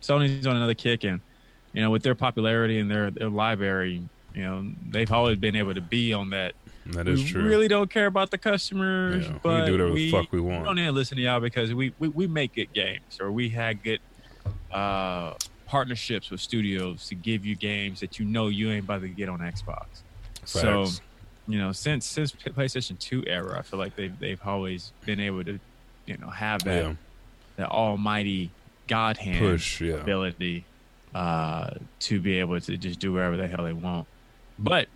Sony's 0.03 0.47
on 0.47 0.57
another 0.57 0.75
kick, 0.75 1.05
and 1.05 1.21
you 1.75 1.83
know, 1.83 1.91
with 1.91 2.03
their 2.03 2.15
popularity 2.15 2.79
and 2.79 2.91
their 2.91 3.11
their 3.11 3.29
library, 3.29 4.03
you 4.37 4.43
know, 4.43 4.71
they've 4.91 5.11
always 5.11 5.39
been 5.39 5.57
able 5.57 5.75
to 5.75 5.81
be 5.81 6.13
on 6.13 6.31
that. 6.31 6.55
That 6.89 7.09
is 7.09 7.25
we 7.25 7.31
true. 7.31 7.43
really 7.43 7.69
don't 7.69 7.91
care 7.91 8.07
about 8.07 8.31
the 8.31 8.39
customers, 8.39 9.27
Yeah, 9.27 9.33
we 9.43 9.67
do 9.67 9.73
whatever 9.73 9.95
the 9.95 10.11
fuck 10.11 10.31
we 10.31 10.41
want. 10.41 10.61
We 10.61 10.67
don't 10.67 10.77
need 10.77 10.85
to 10.85 10.93
listen 10.93 11.17
to 11.17 11.23
y'all 11.23 11.41
because 11.41 11.75
we, 11.75 11.93
we 11.99 12.09
we 12.09 12.27
make 12.29 12.55
good 12.55 12.73
games, 12.73 13.19
or 13.19 13.33
we 13.33 13.49
had 13.49 13.83
good 13.83 13.99
uh, 14.71 15.35
partnerships 15.65 16.31
with 16.31 16.41
studios 16.41 17.09
to 17.09 17.15
give 17.17 17.45
you 17.45 17.57
games 17.57 17.99
that 18.01 18.21
you 18.21 18.27
know 18.27 18.49
you 18.49 18.71
ain't 18.71 18.85
about 18.85 19.01
to 19.01 19.09
get 19.09 19.29
on 19.29 19.41
Xbox. 19.41 19.87
So 20.45 20.87
you 21.49 21.59
know, 21.59 21.73
since 21.73 22.07
since 22.07 22.33
PlayStation 22.33 22.99
Two 22.99 23.25
era, 23.27 23.59
I 23.59 23.63
feel 23.63 23.79
like 23.79 23.97
they've 23.97 24.17
they've 24.19 24.41
always 24.45 24.93
been 25.07 25.19
able 25.19 25.45
to, 25.45 25.59
you 26.05 26.19
know, 26.19 26.29
have 26.29 26.63
that 26.65 26.85
yeah. 26.85 26.95
that 27.57 27.69
almighty 27.71 28.51
God 28.87 29.17
hand 29.17 29.39
Push. 29.39 29.81
Yeah. 29.81 29.95
ability 29.95 30.65
uh, 31.15 31.71
to 32.01 32.21
be 32.21 32.39
able 32.39 32.61
to 32.61 32.77
just 32.77 33.01
do 33.01 33.15
whatever 33.15 33.37
the 33.37 33.49
hell 33.49 33.65
they 33.65 33.73
want. 33.73 34.07
But 34.59 34.89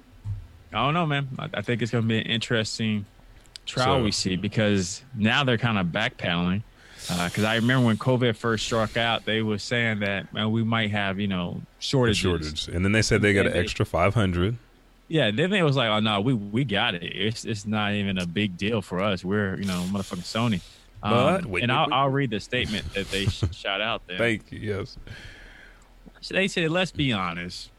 I 0.72 0.84
don't 0.84 0.94
know, 0.94 1.06
man. 1.06 1.28
I, 1.38 1.48
I 1.54 1.62
think 1.62 1.82
it's 1.82 1.90
going 1.90 2.02
to 2.04 2.08
be 2.08 2.18
an 2.18 2.26
interesting 2.26 3.04
trial 3.66 3.98
So- 3.98 4.02
we 4.04 4.12
see 4.12 4.36
because 4.36 5.02
now 5.14 5.44
they're 5.44 5.58
kind 5.58 5.78
of 5.78 5.86
backpedaling. 5.88 6.62
Because 7.08 7.44
I 7.44 7.56
remember 7.56 7.86
when 7.86 7.96
COVID 7.96 8.36
first 8.36 8.66
struck 8.66 8.96
out, 8.96 9.24
they 9.24 9.40
were 9.42 9.58
saying 9.58 10.00
that 10.00 10.32
man, 10.34 10.52
we 10.52 10.62
might 10.62 10.90
have 10.90 11.18
you 11.18 11.26
know 11.28 11.60
shortages. 11.78 12.18
Shortage. 12.18 12.68
And 12.68 12.84
then 12.84 12.92
they 12.92 13.02
said 13.02 13.22
they 13.22 13.32
got 13.32 13.46
an 13.46 13.52
they- 13.52 13.58
extra 13.58 13.84
500. 13.86 14.56
Yeah, 15.08 15.32
then 15.32 15.50
they 15.50 15.62
was 15.64 15.74
like, 15.74 15.88
oh 15.88 15.98
no, 15.98 16.20
we 16.20 16.34
we 16.34 16.62
got 16.62 16.94
it. 16.94 17.02
It's 17.02 17.44
it's 17.44 17.66
not 17.66 17.94
even 17.94 18.18
a 18.18 18.26
big 18.26 18.56
deal 18.56 18.80
for 18.80 19.00
us. 19.00 19.24
We're 19.24 19.56
you 19.56 19.64
know 19.64 19.82
motherfucking 19.90 20.20
Sony. 20.20 20.60
Um, 21.02 21.10
But- 21.12 21.46
wait, 21.46 21.62
and 21.64 21.72
wait, 21.72 21.76
I'll, 21.78 21.86
wait. 21.86 21.92
I'll 21.94 22.08
read 22.10 22.30
the 22.30 22.38
statement 22.38 22.92
that 22.94 23.10
they 23.10 23.24
shot 23.52 23.80
out 23.80 24.06
there. 24.06 24.18
Thank 24.18 24.52
you. 24.52 24.58
Yes. 24.60 24.96
So 26.20 26.34
they 26.34 26.46
said, 26.48 26.70
let's 26.70 26.92
be 26.92 27.12
honest. 27.12 27.70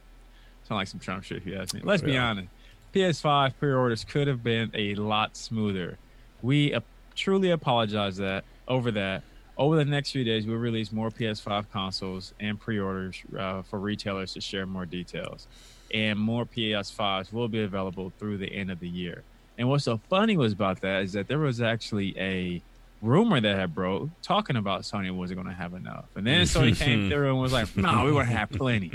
Sound 0.71 0.79
like 0.79 0.87
some 0.87 1.01
Trump 1.01 1.25
shit 1.25 1.35
if 1.35 1.45
you 1.45 1.57
ask 1.57 1.73
me. 1.73 1.81
Let's 1.83 2.01
be 2.01 2.17
honest. 2.17 2.47
PS5 2.95 3.55
pre-orders 3.59 4.05
could 4.05 4.29
have 4.29 4.41
been 4.41 4.71
a 4.73 4.95
lot 4.95 5.35
smoother. 5.35 5.97
We 6.41 6.73
uh, 6.73 6.79
truly 7.13 7.51
apologize 7.51 8.15
that 8.17 8.45
over 8.69 8.89
that. 8.91 9.23
Over 9.57 9.75
the 9.75 9.83
next 9.83 10.11
few 10.11 10.23
days, 10.23 10.47
we'll 10.47 10.59
release 10.59 10.93
more 10.93 11.09
PS5 11.09 11.65
consoles 11.73 12.33
and 12.39 12.57
pre-orders 12.57 13.21
uh, 13.37 13.63
for 13.63 13.79
retailers 13.79 14.33
to 14.35 14.39
share 14.39 14.65
more 14.65 14.85
details, 14.85 15.45
and 15.93 16.17
more 16.17 16.45
PS5s 16.45 17.33
will 17.33 17.49
be 17.49 17.63
available 17.63 18.13
through 18.17 18.37
the 18.37 18.47
end 18.55 18.71
of 18.71 18.79
the 18.79 18.87
year. 18.87 19.23
And 19.57 19.67
what's 19.67 19.83
so 19.83 19.99
funny 20.09 20.37
was 20.37 20.53
about 20.53 20.79
that 20.79 21.03
is 21.03 21.11
that 21.11 21.27
there 21.27 21.39
was 21.39 21.59
actually 21.59 22.17
a 22.17 22.61
rumor 23.01 23.41
that 23.41 23.55
had 23.57 23.73
broke 23.73 24.09
talking 24.21 24.55
about 24.55 24.81
Sony 24.81 25.11
wasn't 25.11 25.37
going 25.41 25.47
to 25.53 25.59
have 25.59 25.73
enough, 25.73 26.05
and 26.15 26.25
then 26.25 26.41
Sony 26.43 26.75
came 26.77 27.09
through 27.11 27.29
and 27.29 27.39
was 27.39 27.51
like, 27.53 27.75
"No, 27.75 28.03
we're 28.05 28.11
going 28.11 28.27
to 28.27 28.33
have 28.33 28.49
plenty." 28.51 28.91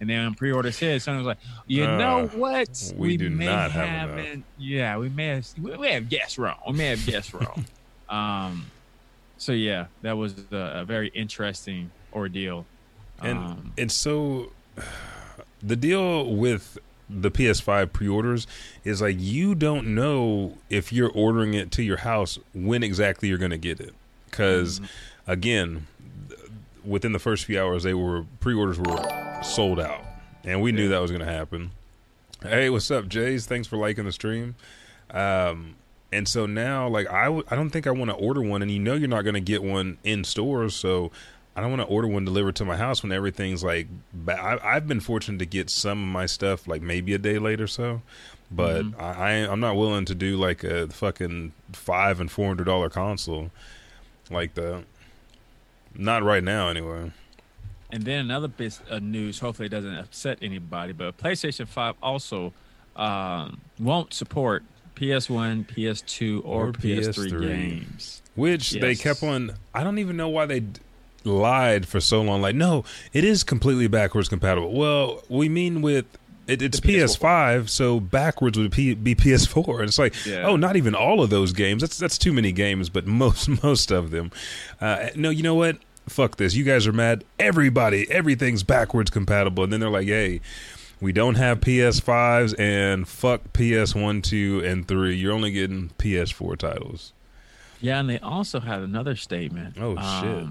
And 0.00 0.08
then 0.08 0.24
when 0.24 0.34
pre-orders 0.34 0.78
hit, 0.78 1.02
Sony 1.02 1.18
was 1.18 1.26
like, 1.26 1.38
"You 1.66 1.84
Uh, 1.84 1.98
know 1.98 2.26
what? 2.28 2.92
we 2.96 3.16
do 3.18 3.28
may 3.28 3.44
not 3.46 3.70
have 3.72 4.08
enough." 4.10 4.18
haven't- 4.26 4.44
Yeah, 4.58 4.96
we 4.96 5.08
may 5.10 5.26
have 5.26 5.46
we 5.60 5.76
may 5.76 5.92
have 5.92 6.08
guessed 6.08 6.38
wrong. 6.38 6.56
We 6.66 6.72
may 6.74 6.86
have 6.86 7.04
guessed 7.04 7.34
wrong." 7.34 7.64
um, 8.08 8.66
so 9.36 9.52
yeah, 9.52 9.86
that 10.02 10.16
was 10.16 10.34
a, 10.52 10.56
a 10.56 10.84
very 10.84 11.08
interesting 11.08 11.90
ordeal. 12.14 12.64
And 13.22 13.38
um, 13.38 13.72
it's 13.76 13.92
so 13.94 14.52
the 15.62 15.76
deal 15.76 16.34
with 16.34 16.78
the 17.12 17.30
PS5 17.30 17.92
pre-orders 17.92 18.46
is 18.84 19.02
like 19.02 19.16
you 19.18 19.54
don't 19.54 19.94
know 19.94 20.56
if 20.68 20.92
you're 20.92 21.10
ordering 21.10 21.54
it 21.54 21.70
to 21.72 21.82
your 21.82 21.98
house 21.98 22.38
when 22.54 22.82
exactly 22.82 23.28
you're 23.28 23.38
going 23.38 23.50
to 23.50 23.58
get 23.58 23.80
it. 23.80 23.92
Because 24.30 24.80
again 25.26 25.86
th- 26.28 26.40
within 26.84 27.12
the 27.12 27.18
first 27.18 27.44
few 27.44 27.60
hours 27.60 27.82
they 27.82 27.94
were 27.94 28.24
pre-orders 28.40 28.78
were 28.78 29.42
sold 29.42 29.80
out. 29.80 30.02
And 30.44 30.62
we 30.62 30.72
knew 30.72 30.88
that 30.88 31.00
was 31.00 31.10
going 31.10 31.24
to 31.24 31.30
happen. 31.32 31.72
Hey 32.42 32.70
what's 32.70 32.90
up 32.90 33.08
jays? 33.08 33.46
Thanks 33.46 33.66
for 33.66 33.76
liking 33.76 34.04
the 34.04 34.12
stream. 34.12 34.54
Um 35.10 35.74
and 36.12 36.26
so 36.26 36.46
now 36.46 36.88
like 36.88 37.10
I 37.10 37.24
w- 37.26 37.44
I 37.50 37.56
don't 37.56 37.70
think 37.70 37.86
i 37.86 37.90
want 37.90 38.10
to 38.10 38.16
order 38.16 38.42
one 38.42 38.62
and 38.62 38.70
you 38.70 38.78
know 38.78 38.94
you're 38.94 39.08
not 39.08 39.22
going 39.22 39.34
to 39.34 39.40
get 39.40 39.62
one 39.62 39.98
in 40.02 40.24
stores 40.24 40.74
so 40.74 41.12
I 41.56 41.60
don't 41.60 41.70
want 41.70 41.82
to 41.82 41.88
order 41.88 42.06
one 42.08 42.24
delivered 42.24 42.56
to 42.56 42.64
my 42.64 42.76
house 42.76 43.02
when 43.02 43.12
everything's 43.12 43.62
like. 43.64 43.88
Ba- 44.12 44.40
I, 44.40 44.76
I've 44.76 44.86
been 44.86 45.00
fortunate 45.00 45.38
to 45.38 45.46
get 45.46 45.68
some 45.70 46.02
of 46.02 46.08
my 46.08 46.26
stuff 46.26 46.66
like 46.68 46.80
maybe 46.82 47.12
a 47.14 47.18
day 47.18 47.38
late 47.38 47.60
or 47.60 47.66
so, 47.66 48.02
but 48.50 48.84
Mm-hmm. 48.84 49.00
I, 49.00 49.12
I 49.12 49.30
I'm 49.50 49.60
not 49.60 49.76
willing 49.76 50.04
to 50.06 50.14
do 50.14 50.36
like 50.36 50.62
a 50.64 50.86
fucking 50.88 51.52
five 51.72 52.20
and 52.20 52.30
four 52.30 52.46
hundred 52.46 52.64
dollar 52.64 52.88
console 52.88 53.50
like 54.30 54.54
that. 54.54 54.84
Not 55.94 56.22
right 56.22 56.42
now, 56.44 56.68
anyway. 56.68 57.10
And 57.92 58.04
then 58.04 58.20
another 58.20 58.46
bit 58.46 58.78
of 58.88 59.02
news, 59.02 59.40
hopefully 59.40 59.66
it 59.66 59.70
doesn't 59.70 59.96
upset 59.96 60.38
anybody, 60.40 60.92
but 60.92 61.18
PlayStation 61.18 61.66
5 61.66 61.96
also 62.00 62.52
um, 62.94 63.60
won't 63.80 64.14
support 64.14 64.62
PS1, 64.94 65.66
PS2, 65.66 66.42
or, 66.44 66.68
Or 66.68 66.72
PS3, 66.72 67.30
PS3. 67.32 67.40
games. 67.40 68.22
Which 68.36 68.70
they 68.70 68.94
kept 68.94 69.24
on. 69.24 69.54
I 69.74 69.82
don't 69.82 69.98
even 69.98 70.16
know 70.16 70.28
why 70.28 70.46
they 70.46 70.62
lied 71.24 71.86
for 71.86 72.00
so 72.00 72.22
long. 72.22 72.42
Like, 72.42 72.54
no, 72.54 72.84
it 73.12 73.24
is 73.24 73.42
completely 73.44 73.86
backwards 73.88 74.28
compatible. 74.28 74.72
Well, 74.72 75.22
we 75.28 75.48
mean 75.48 75.82
with. 75.82 76.06
It, 76.46 76.62
it's 76.62 76.80
PS4. 76.80 77.18
PS5, 77.18 77.68
so 77.68 78.00
backwards 78.00 78.58
would 78.58 78.72
P, 78.72 78.94
be 78.94 79.14
PS4. 79.14 79.80
And 79.80 79.84
it's 79.88 80.00
like, 80.00 80.14
Yeah. 80.26 80.46
oh, 80.48 80.56
not 80.56 80.74
even 80.74 80.96
all 80.96 81.22
of 81.22 81.30
those 81.30 81.52
games. 81.52 81.80
That's 81.80 81.96
that's 81.96 82.18
too 82.18 82.32
many 82.32 82.50
games, 82.50 82.88
but 82.88 83.06
most 83.06 83.48
most 83.62 83.92
of 83.92 84.10
them. 84.10 84.32
Uh, 84.80 85.10
no, 85.14 85.30
you 85.30 85.44
know 85.44 85.54
what? 85.54 85.78
Fuck 86.08 86.38
this. 86.38 86.54
You 86.56 86.64
guys 86.64 86.88
are 86.88 86.92
mad. 86.92 87.22
Everybody, 87.38 88.10
everything's 88.10 88.64
backwards 88.64 89.10
compatible. 89.10 89.62
And 89.62 89.72
then 89.72 89.78
they're 89.78 89.90
like, 89.90 90.08
hey, 90.08 90.40
we 91.00 91.12
don't 91.12 91.36
have 91.36 91.60
PS5s 91.60 92.58
and 92.58 93.06
fuck 93.06 93.52
PS1, 93.52 94.22
2, 94.24 94.62
and 94.64 94.88
3. 94.88 95.14
You're 95.14 95.32
only 95.32 95.52
getting 95.52 95.90
PS4 95.98 96.56
titles. 96.58 97.12
Yeah, 97.80 98.00
and 98.00 98.10
they 98.10 98.18
also 98.18 98.58
had 98.60 98.80
another 98.80 99.14
statement. 99.14 99.76
Oh, 99.80 99.94
shit. 99.94 100.48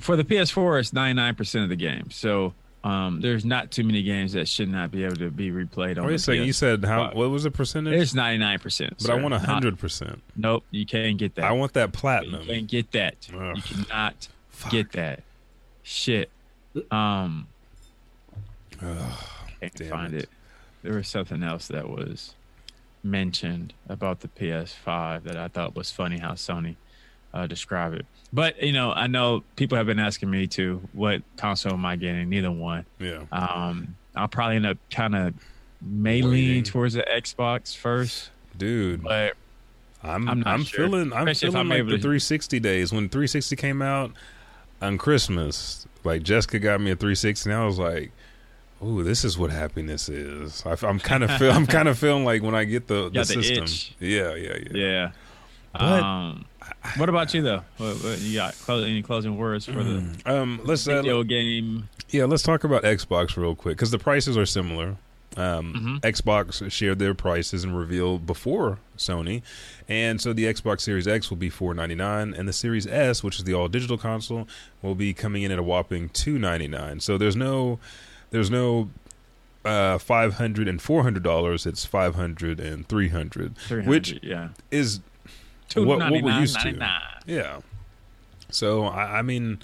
For 0.00 0.16
the 0.16 0.24
PS4, 0.24 0.80
it's 0.80 0.90
99% 0.90 1.62
of 1.62 1.68
the 1.68 1.76
game. 1.76 2.10
So 2.10 2.52
um, 2.82 3.20
there's 3.20 3.44
not 3.44 3.70
too 3.70 3.84
many 3.84 4.02
games 4.02 4.32
that 4.32 4.48
should 4.48 4.68
not 4.68 4.90
be 4.90 5.04
able 5.04 5.16
to 5.16 5.30
be 5.30 5.50
replayed 5.50 5.96
on 5.98 6.04
Wait 6.04 6.10
the 6.10 6.14
a 6.14 6.18
second. 6.18 6.42
You 6.44 6.52
PS5. 6.52 6.54
said 6.54 6.84
how? 6.84 7.10
What 7.12 7.30
was 7.30 7.44
the 7.44 7.50
percentage? 7.50 7.94
It's 8.00 8.12
99%. 8.12 8.90
but 9.06 9.10
I 9.10 9.14
want 9.14 9.34
hundred 9.34 9.78
percent. 9.78 10.20
Nope, 10.36 10.64
you 10.70 10.84
can't 10.84 11.16
get 11.16 11.34
that. 11.36 11.44
I 11.44 11.52
want 11.52 11.72
that 11.74 11.88
You 11.88 11.92
platinum. 12.00 12.44
can't 12.46 12.66
get 12.66 12.92
that. 12.92 13.14
Ugh. 13.34 13.56
You 13.56 13.62
cannot 13.62 14.28
Fuck. 14.50 14.70
get 14.72 14.92
that. 14.92 15.22
Shit. 15.82 16.30
Um, 16.90 17.46
Ugh, 18.82 19.12
can't 19.60 19.78
find 19.90 20.14
it. 20.14 20.24
it. 20.24 20.28
There 20.82 20.94
was 20.94 21.08
something 21.08 21.42
else 21.42 21.68
that 21.68 21.88
was. 21.88 22.34
mentioned 23.02 23.72
about 23.88 24.20
the 24.20 24.28
PS5 24.28 25.22
that 25.24 25.36
I 25.36 25.48
thought 25.48 25.74
was 25.76 25.90
funny 25.90 26.18
how 26.18 26.32
Sony 26.32 26.76
uh, 27.34 27.46
described 27.46 27.96
it. 27.96 28.06
But 28.32 28.62
you 28.62 28.72
know, 28.72 28.92
I 28.92 29.06
know 29.08 29.42
people 29.56 29.76
have 29.76 29.86
been 29.86 29.98
asking 29.98 30.30
me 30.30 30.46
too, 30.46 30.80
what 30.92 31.22
console 31.36 31.72
am 31.72 31.84
I 31.84 31.96
getting? 31.96 32.30
Neither 32.30 32.50
one. 32.50 32.86
Yeah. 32.98 33.24
Um, 33.30 33.96
I'll 34.16 34.28
probably 34.28 34.56
end 34.56 34.66
up 34.66 34.78
kind 34.90 35.14
of 35.14 35.34
may 35.82 36.22
lean 36.22 36.64
towards 36.64 36.94
the 36.94 37.02
Xbox 37.02 37.76
first, 37.76 38.30
Dude, 38.56 39.02
but 39.02 39.34
I'm 40.02 40.28
I'm 40.28 40.42
I'm, 40.46 40.64
sure. 40.64 40.86
feeling 40.86 41.12
I'm 41.12 41.28
Especially 41.28 41.52
feeling 41.52 41.60
I'm 41.60 41.68
like 41.68 41.86
the 41.86 41.96
to- 41.96 42.02
360 42.02 42.60
days 42.60 42.92
when 42.92 43.08
360 43.08 43.56
came 43.56 43.82
out 43.82 44.12
on 44.80 44.96
Christmas. 44.98 45.86
Like 46.04 46.22
Jessica 46.22 46.58
got 46.58 46.80
me 46.80 46.90
a 46.92 46.96
360, 46.96 47.50
and 47.50 47.58
I 47.58 47.64
was 47.66 47.78
like, 47.78 48.12
"Ooh, 48.84 49.02
this 49.02 49.24
is 49.24 49.38
what 49.38 49.50
happiness 49.50 50.08
is." 50.08 50.62
I, 50.66 50.76
am 50.86 51.00
kind 51.00 51.24
of 51.24 51.30
feel 51.32 51.50
I'm 51.50 51.66
kind 51.78 51.88
of 51.88 51.98
feeling 51.98 52.24
like 52.24 52.42
when 52.42 52.54
I 52.54 52.64
get 52.64 52.86
the, 52.86 53.04
the 53.04 53.20
the 53.20 53.24
system. 53.24 53.64
itch. 53.64 53.94
Yeah, 53.98 54.34
yeah, 54.34 54.58
yeah. 54.70 54.70
yeah. 54.72 55.10
But- 55.72 56.02
um, 56.02 56.44
what 56.96 57.08
about 57.08 57.32
you 57.34 57.42
though? 57.42 57.62
What, 57.78 57.96
what, 58.02 58.18
you 58.20 58.36
got 58.36 58.54
any 58.68 59.02
closing 59.02 59.36
words 59.36 59.66
for 59.66 59.82
the 59.84 60.04
Um, 60.26 60.60
let's 60.64 60.86
uh, 60.86 60.96
video 61.02 61.22
game? 61.22 61.88
yeah, 62.10 62.24
let's 62.24 62.42
talk 62.42 62.64
about 62.64 62.82
Xbox 62.82 63.36
real 63.36 63.54
quick 63.54 63.76
because 63.76 63.90
the 63.90 63.98
prices 63.98 64.36
are 64.36 64.46
similar. 64.46 64.96
Um, 65.36 66.00
Mhm. 66.04 66.12
Xbox 66.12 66.70
shared 66.70 67.00
their 67.00 67.12
prices 67.12 67.64
and 67.64 67.76
revealed 67.76 68.24
before 68.24 68.78
Sony, 68.96 69.42
and 69.88 70.20
so 70.20 70.32
the 70.32 70.44
Xbox 70.44 70.82
Series 70.82 71.08
X 71.08 71.28
will 71.28 71.36
be 71.36 71.50
four 71.50 71.74
ninety 71.74 71.96
nine, 71.96 72.32
and 72.34 72.46
the 72.46 72.52
Series 72.52 72.86
S, 72.86 73.24
which 73.24 73.38
is 73.38 73.44
the 73.44 73.52
all 73.52 73.66
digital 73.66 73.98
console, 73.98 74.46
will 74.80 74.94
be 74.94 75.12
coming 75.12 75.42
in 75.42 75.50
at 75.50 75.58
a 75.58 75.62
whopping 75.62 76.08
two 76.10 76.38
ninety 76.38 76.68
nine. 76.68 77.00
So 77.00 77.18
there's 77.18 77.34
no, 77.36 77.78
there's 78.30 78.50
no. 78.50 78.90
Uh, 79.64 79.96
five 79.96 80.34
hundred 80.34 80.68
and 80.68 80.82
four 80.82 81.04
hundred 81.04 81.22
dollars. 81.22 81.64
It's 81.64 81.86
five 81.86 82.16
hundred 82.16 82.60
and 82.60 82.86
three 82.86 83.08
hundred, 83.08 83.56
300, 83.56 83.88
which 83.88 84.18
yeah, 84.22 84.50
is 84.70 85.00
two 85.68 85.84
what- 85.84 85.98
what 85.98 86.10
we're 86.12 86.20
ninety 86.20 86.22
nine 86.28 86.40
used 86.40 86.60
to. 86.60 86.78
yeah. 87.26 87.60
So 88.50 88.84
I, 88.84 89.18
I 89.18 89.22
mean, 89.22 89.58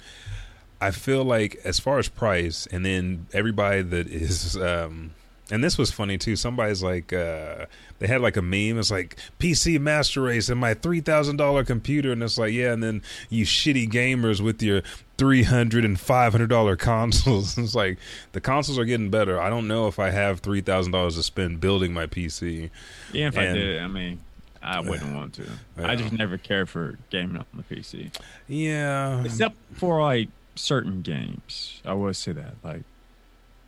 I 0.81 0.91
feel 0.91 1.23
like 1.23 1.59
as 1.63 1.79
far 1.79 1.99
as 1.99 2.09
price, 2.09 2.67
and 2.71 2.85
then 2.85 3.27
everybody 3.33 3.81
that 3.83 4.07
is, 4.07 4.57
um, 4.57 5.11
and 5.49 5.63
this 5.63 5.77
was 5.77 5.91
funny 5.91 6.17
too. 6.17 6.35
Somebody's 6.35 6.81
like, 6.83 7.13
uh, 7.13 7.65
they 7.99 8.07
had 8.07 8.19
like 8.21 8.35
a 8.35 8.41
meme. 8.41 8.79
It's 8.79 8.91
like 8.91 9.15
PC 9.39 9.79
Master 9.79 10.23
Race 10.23 10.49
and 10.49 10.59
my 10.59 10.73
three 10.73 10.99
thousand 11.01 11.37
dollar 11.37 11.63
computer, 11.63 12.11
and 12.11 12.21
it's 12.23 12.37
like, 12.37 12.51
yeah, 12.51 12.73
and 12.73 12.83
then 12.83 13.01
you 13.29 13.45
shitty 13.45 13.89
gamers 13.89 14.41
with 14.41 14.61
your 14.61 14.81
three 15.17 15.43
hundred 15.43 15.85
and 15.85 15.99
five 15.99 16.33
hundred 16.33 16.49
dollar 16.49 16.75
consoles. 16.75 17.57
it's 17.59 17.75
like 17.75 17.97
the 18.33 18.41
consoles 18.41 18.79
are 18.79 18.85
getting 18.85 19.09
better. 19.09 19.39
I 19.39 19.49
don't 19.49 19.67
know 19.67 19.87
if 19.87 19.99
I 19.99 20.09
have 20.09 20.39
three 20.39 20.61
thousand 20.61 20.91
dollars 20.93 21.15
to 21.15 21.23
spend 21.23 21.61
building 21.61 21.93
my 21.93 22.07
PC. 22.07 22.69
Yeah, 23.13 23.27
if 23.27 23.37
I 23.37 23.45
did, 23.53 23.81
I 23.81 23.87
mean, 23.87 24.19
I 24.61 24.79
wouldn't 24.79 25.15
want 25.15 25.33
to. 25.35 25.49
I 25.77 25.95
just 25.95 26.13
never 26.13 26.37
cared 26.37 26.69
for 26.69 26.97
gaming 27.09 27.37
on 27.37 27.45
the 27.53 27.63
PC, 27.63 28.13
Yeah, 28.47 29.23
except 29.23 29.55
for 29.73 30.01
like 30.01 30.29
certain 30.55 31.01
games. 31.01 31.81
I 31.85 31.93
will 31.93 32.13
say 32.13 32.31
that, 32.33 32.55
like 32.63 32.83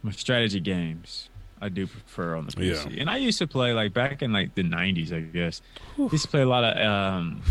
my 0.04 0.12
strategy 0.12 0.60
games, 0.60 1.30
I 1.62 1.70
do 1.70 1.88
prefer 1.88 2.36
on 2.36 2.46
the 2.46 2.52
PC. 2.52 2.92
Yeah. 2.96 3.02
And 3.02 3.10
I 3.10 3.18
used 3.18 3.40
to 3.40 3.48
play 3.48 3.74
like 3.74 3.94
back 3.94 4.22
in 4.22 4.32
like 4.32 4.54
the 4.56 4.64
'90s, 4.64 5.12
I 5.12 5.22
guess. 5.22 5.62
used 5.98 6.26
to 6.26 6.30
play 6.30 6.42
a 6.42 6.48
lot 6.48 6.64
of 6.64 6.78
um, 6.78 7.42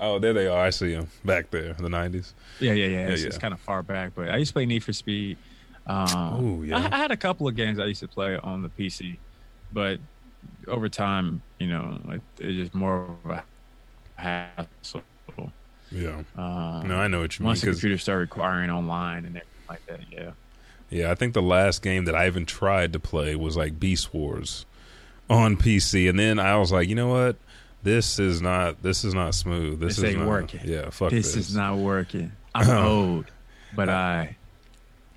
Oh, 0.00 0.18
there 0.18 0.32
they 0.32 0.46
are. 0.46 0.66
I 0.66 0.70
see 0.70 0.94
them 0.94 1.08
back 1.24 1.50
there, 1.50 1.74
in 1.76 1.82
the 1.82 1.88
nineties. 1.88 2.34
Yeah, 2.60 2.72
yeah, 2.72 2.86
yeah. 2.86 3.08
It's, 3.08 3.22
Yeah, 3.22 3.28
it's 3.28 3.38
kind 3.38 3.54
of 3.54 3.60
far 3.60 3.82
back, 3.82 4.12
but 4.14 4.28
I 4.28 4.36
used 4.36 4.50
to 4.50 4.54
play 4.54 4.66
Need 4.66 4.82
for 4.84 4.92
Speed. 4.92 5.38
Um, 5.86 6.44
Ooh, 6.44 6.64
yeah. 6.64 6.78
I, 6.78 6.94
I 6.94 6.98
had 6.98 7.10
a 7.10 7.16
couple 7.16 7.46
of 7.46 7.54
games 7.54 7.78
I 7.78 7.84
used 7.86 8.00
to 8.00 8.08
play 8.08 8.36
on 8.36 8.62
the 8.62 8.68
PC, 8.70 9.18
but 9.72 10.00
over 10.68 10.88
time, 10.88 11.42
you 11.58 11.66
know, 11.66 12.00
like, 12.04 12.20
it's 12.38 12.56
just 12.56 12.74
more 12.74 13.08
of 13.24 13.30
a 13.30 13.42
hassle. 14.16 15.02
Yeah. 15.90 16.22
Um, 16.36 16.88
No, 16.88 16.96
I 16.96 17.06
know 17.08 17.20
what 17.20 17.38
you 17.38 17.42
mean. 17.44 17.48
once 17.48 17.60
the 17.60 17.68
'cause- 17.68 17.76
computer 17.76 17.98
started 17.98 18.20
requiring 18.22 18.70
online 18.70 19.24
and 19.26 19.36
everything 19.36 19.68
like 19.68 19.86
that, 19.86 20.00
yeah. 20.10 20.30
yeah, 20.90 21.10
I 21.10 21.14
think 21.14 21.34
the 21.34 21.42
last 21.42 21.82
game 21.82 22.04
that 22.06 22.14
I 22.16 22.26
even 22.26 22.46
tried 22.46 22.92
to 22.94 22.98
play 22.98 23.36
was 23.36 23.56
like 23.56 23.78
Beast 23.78 24.12
Wars 24.12 24.66
on 25.30 25.56
PC, 25.56 26.08
and 26.08 26.18
then 26.18 26.38
I 26.40 26.56
was 26.56 26.72
like, 26.72 26.88
you 26.88 26.94
know 26.96 27.08
what? 27.08 27.36
This 27.84 28.18
is 28.18 28.40
not. 28.40 28.82
This 28.82 29.04
is 29.04 29.12
not 29.14 29.34
smooth. 29.34 29.78
This, 29.78 29.96
This 29.96 29.98
is 29.98 30.04
ain't 30.10 30.20
not, 30.20 30.28
working. 30.28 30.60
Yeah, 30.64 30.88
fuck 30.90 31.10
This 31.10 31.34
this. 31.34 31.50
is 31.50 31.54
not 31.56 31.76
working. 31.76 32.32
I'm 32.54 32.70
old, 32.70 33.26
but 33.76 33.88
I 33.90 34.36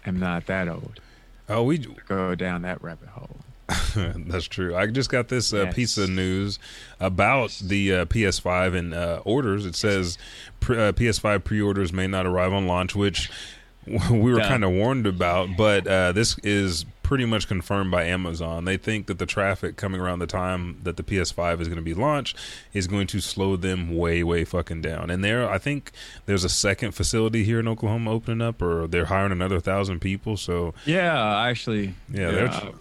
am 0.06 0.20
not 0.20 0.46
that 0.48 0.68
old. 0.68 1.00
Oh, 1.48 1.64
we. 1.64 1.78
Go 1.78 2.36
down 2.36 2.64
that 2.64 2.84
rabbit 2.84 3.08
hole. 3.08 3.38
that's 3.96 4.46
true. 4.46 4.76
I 4.76 4.88
just 4.88 5.10
got 5.10 5.28
this 5.28 5.54
uh, 5.54 5.64
Yes. 5.66 5.76
piece 5.76 5.98
of 5.98 6.10
news 6.10 6.58
about 7.00 7.52
the 7.64 7.94
uh, 7.94 8.06
PS5 8.06 8.76
and 8.76 8.94
uh, 8.94 9.22
orders. 9.26 9.66
It 9.66 9.76
says 9.76 10.18
pre- 10.60 10.78
uh, 10.78 10.92
PS5 10.94 11.44
pre-orders 11.44 11.92
may 11.92 12.08
not 12.08 12.26
arrive 12.26 12.54
on 12.54 12.66
launch, 12.68 12.96
which 12.96 13.30
we 14.12 14.32
were 14.34 14.40
kind 14.40 14.64
of 14.64 14.72
warned 14.72 15.06
about. 15.08 15.50
But 15.58 15.86
uh, 15.88 16.12
this 16.14 16.38
is 16.40 16.86
pretty 17.04 17.26
much 17.26 17.48
confirmed 17.48 17.90
by 17.90 18.04
Amazon. 18.04 18.66
They 18.66 18.76
think 18.76 19.08
that 19.08 19.18
the 19.18 19.26
traffic 19.26 19.78
coming 19.78 20.02
around 20.02 20.20
the 20.20 20.28
time 20.28 20.78
that 20.84 20.98
the 20.98 21.04
PS5 21.04 21.62
is 21.62 21.68
going 21.70 21.78
to 21.78 21.82
be 21.82 21.94
launched 21.94 22.36
is 22.74 22.86
going 22.86 23.08
to 23.08 23.22
slow 23.22 23.56
them 23.56 23.96
way, 23.96 24.24
way 24.24 24.44
fucking 24.44 24.82
down. 24.82 25.10
And 25.10 25.24
there, 25.24 25.50
I 25.50 25.58
think 25.58 25.92
there's 26.26 26.44
a 26.44 26.50
second 26.50 26.92
facility 26.92 27.46
here 27.46 27.60
in 27.62 27.68
Oklahoma 27.68 28.12
opening 28.12 28.42
up, 28.46 28.62
or 28.62 28.88
they're 28.88 29.06
hiring 29.06 29.32
another 29.32 29.62
thousand 29.62 30.00
people. 30.00 30.36
So 30.38 30.74
Yeah, 30.86 31.42
actually. 31.44 31.96
Yeah, 32.12 32.32
they're- 32.32 32.72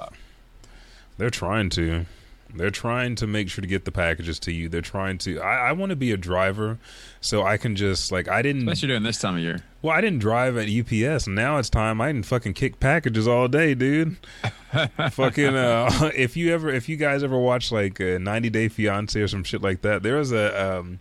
they're 1.18 1.30
trying 1.30 1.70
to. 1.70 2.06
They're 2.54 2.70
trying 2.70 3.16
to 3.16 3.26
make 3.26 3.50
sure 3.50 3.60
to 3.60 3.68
get 3.68 3.84
the 3.84 3.92
packages 3.92 4.38
to 4.40 4.52
you. 4.52 4.68
They're 4.68 4.80
trying 4.80 5.18
to. 5.18 5.40
I, 5.40 5.68
I 5.68 5.72
want 5.72 5.90
to 5.90 5.96
be 5.96 6.12
a 6.12 6.16
driver, 6.16 6.78
so 7.20 7.42
I 7.42 7.56
can 7.58 7.76
just 7.76 8.12
like 8.12 8.28
I 8.28 8.40
didn't. 8.40 8.62
Especially 8.62 8.88
doing 8.88 9.02
this 9.02 9.18
time 9.18 9.34
of 9.34 9.40
year. 9.40 9.62
Well, 9.82 9.94
I 9.94 10.00
didn't 10.00 10.20
drive 10.20 10.56
at 10.56 10.68
UPS. 10.68 11.26
Now 11.26 11.58
it's 11.58 11.68
time. 11.68 12.00
I 12.00 12.10
can 12.12 12.22
fucking 12.22 12.54
kick 12.54 12.80
packages 12.80 13.28
all 13.28 13.48
day, 13.48 13.74
dude. 13.74 14.16
fucking. 15.10 15.54
Uh, 15.56 16.10
if 16.16 16.36
you 16.36 16.54
ever, 16.54 16.70
if 16.70 16.88
you 16.88 16.96
guys 16.96 17.22
ever 17.22 17.38
watch 17.38 17.72
like 17.72 18.00
a 18.00 18.18
90 18.18 18.48
Day 18.50 18.68
Fiance 18.68 19.20
or 19.20 19.28
some 19.28 19.44
shit 19.44 19.60
like 19.60 19.82
that, 19.82 20.02
there 20.02 20.16
was 20.16 20.32
a. 20.32 20.78
Um, 20.78 21.00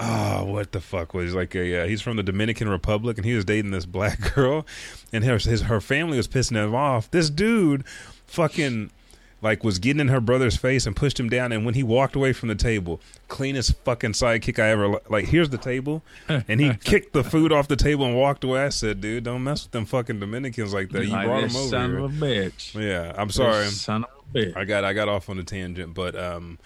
Oh, 0.00 0.44
what 0.44 0.70
the 0.70 0.80
fuck 0.80 1.12
was 1.12 1.34
like 1.34 1.56
a? 1.56 1.82
Uh, 1.82 1.86
he's 1.88 2.00
from 2.00 2.16
the 2.16 2.22
Dominican 2.22 2.68
Republic, 2.68 3.16
and 3.18 3.26
he 3.26 3.34
was 3.34 3.44
dating 3.44 3.72
this 3.72 3.84
black 3.86 4.32
girl, 4.34 4.64
and 5.12 5.24
her 5.24 5.38
his 5.38 5.62
her 5.62 5.80
family 5.80 6.16
was 6.16 6.28
pissing 6.28 6.54
him 6.54 6.72
off. 6.74 7.10
This 7.10 7.30
dude, 7.30 7.84
fucking, 8.26 8.92
like 9.40 9.62
was 9.62 9.78
getting 9.78 10.00
in 10.00 10.08
her 10.08 10.20
brother's 10.20 10.56
face 10.56 10.86
and 10.86 10.96
pushed 10.96 11.18
him 11.20 11.28
down. 11.28 11.52
And 11.52 11.64
when 11.64 11.74
he 11.74 11.82
walked 11.82 12.16
away 12.16 12.32
from 12.32 12.48
the 12.48 12.54
table, 12.54 13.00
cleanest 13.28 13.74
fucking 13.84 14.12
sidekick 14.12 14.58
I 14.62 14.68
ever 14.70 15.00
like. 15.08 15.26
Here's 15.26 15.50
the 15.50 15.58
table, 15.58 16.02
and 16.28 16.60
he 16.60 16.74
kicked 16.84 17.12
the 17.12 17.22
food 17.24 17.52
off 17.52 17.68
the 17.68 17.76
table 17.76 18.04
and 18.04 18.16
walked 18.16 18.44
away. 18.44 18.64
I 18.64 18.68
said, 18.70 19.00
dude, 19.00 19.24
don't 19.24 19.44
mess 19.44 19.64
with 19.64 19.72
them 19.72 19.84
fucking 19.86 20.20
Dominicans 20.20 20.72
like 20.74 20.90
that. 20.90 21.04
You 21.04 21.12
Like 21.12 21.26
brought 21.26 21.42
this 21.42 21.52
them 21.52 21.62
over 21.62 21.70
son 21.70 21.90
here. 21.90 21.98
of 22.00 22.04
a 22.04 22.26
bitch. 22.26 22.74
Yeah, 22.74 23.12
I'm 23.16 23.30
sorry. 23.30 23.64
This 23.64 23.80
Son 23.80 24.04
of 24.04 24.10
a 24.10 24.38
bitch. 24.38 24.56
I 24.56 24.64
got 24.64 24.84
I 24.84 24.92
got 24.92 25.08
off 25.08 25.28
on 25.28 25.38
a 25.38 25.44
tangent, 25.44 25.94
but 25.94 26.16
um, 26.16 26.58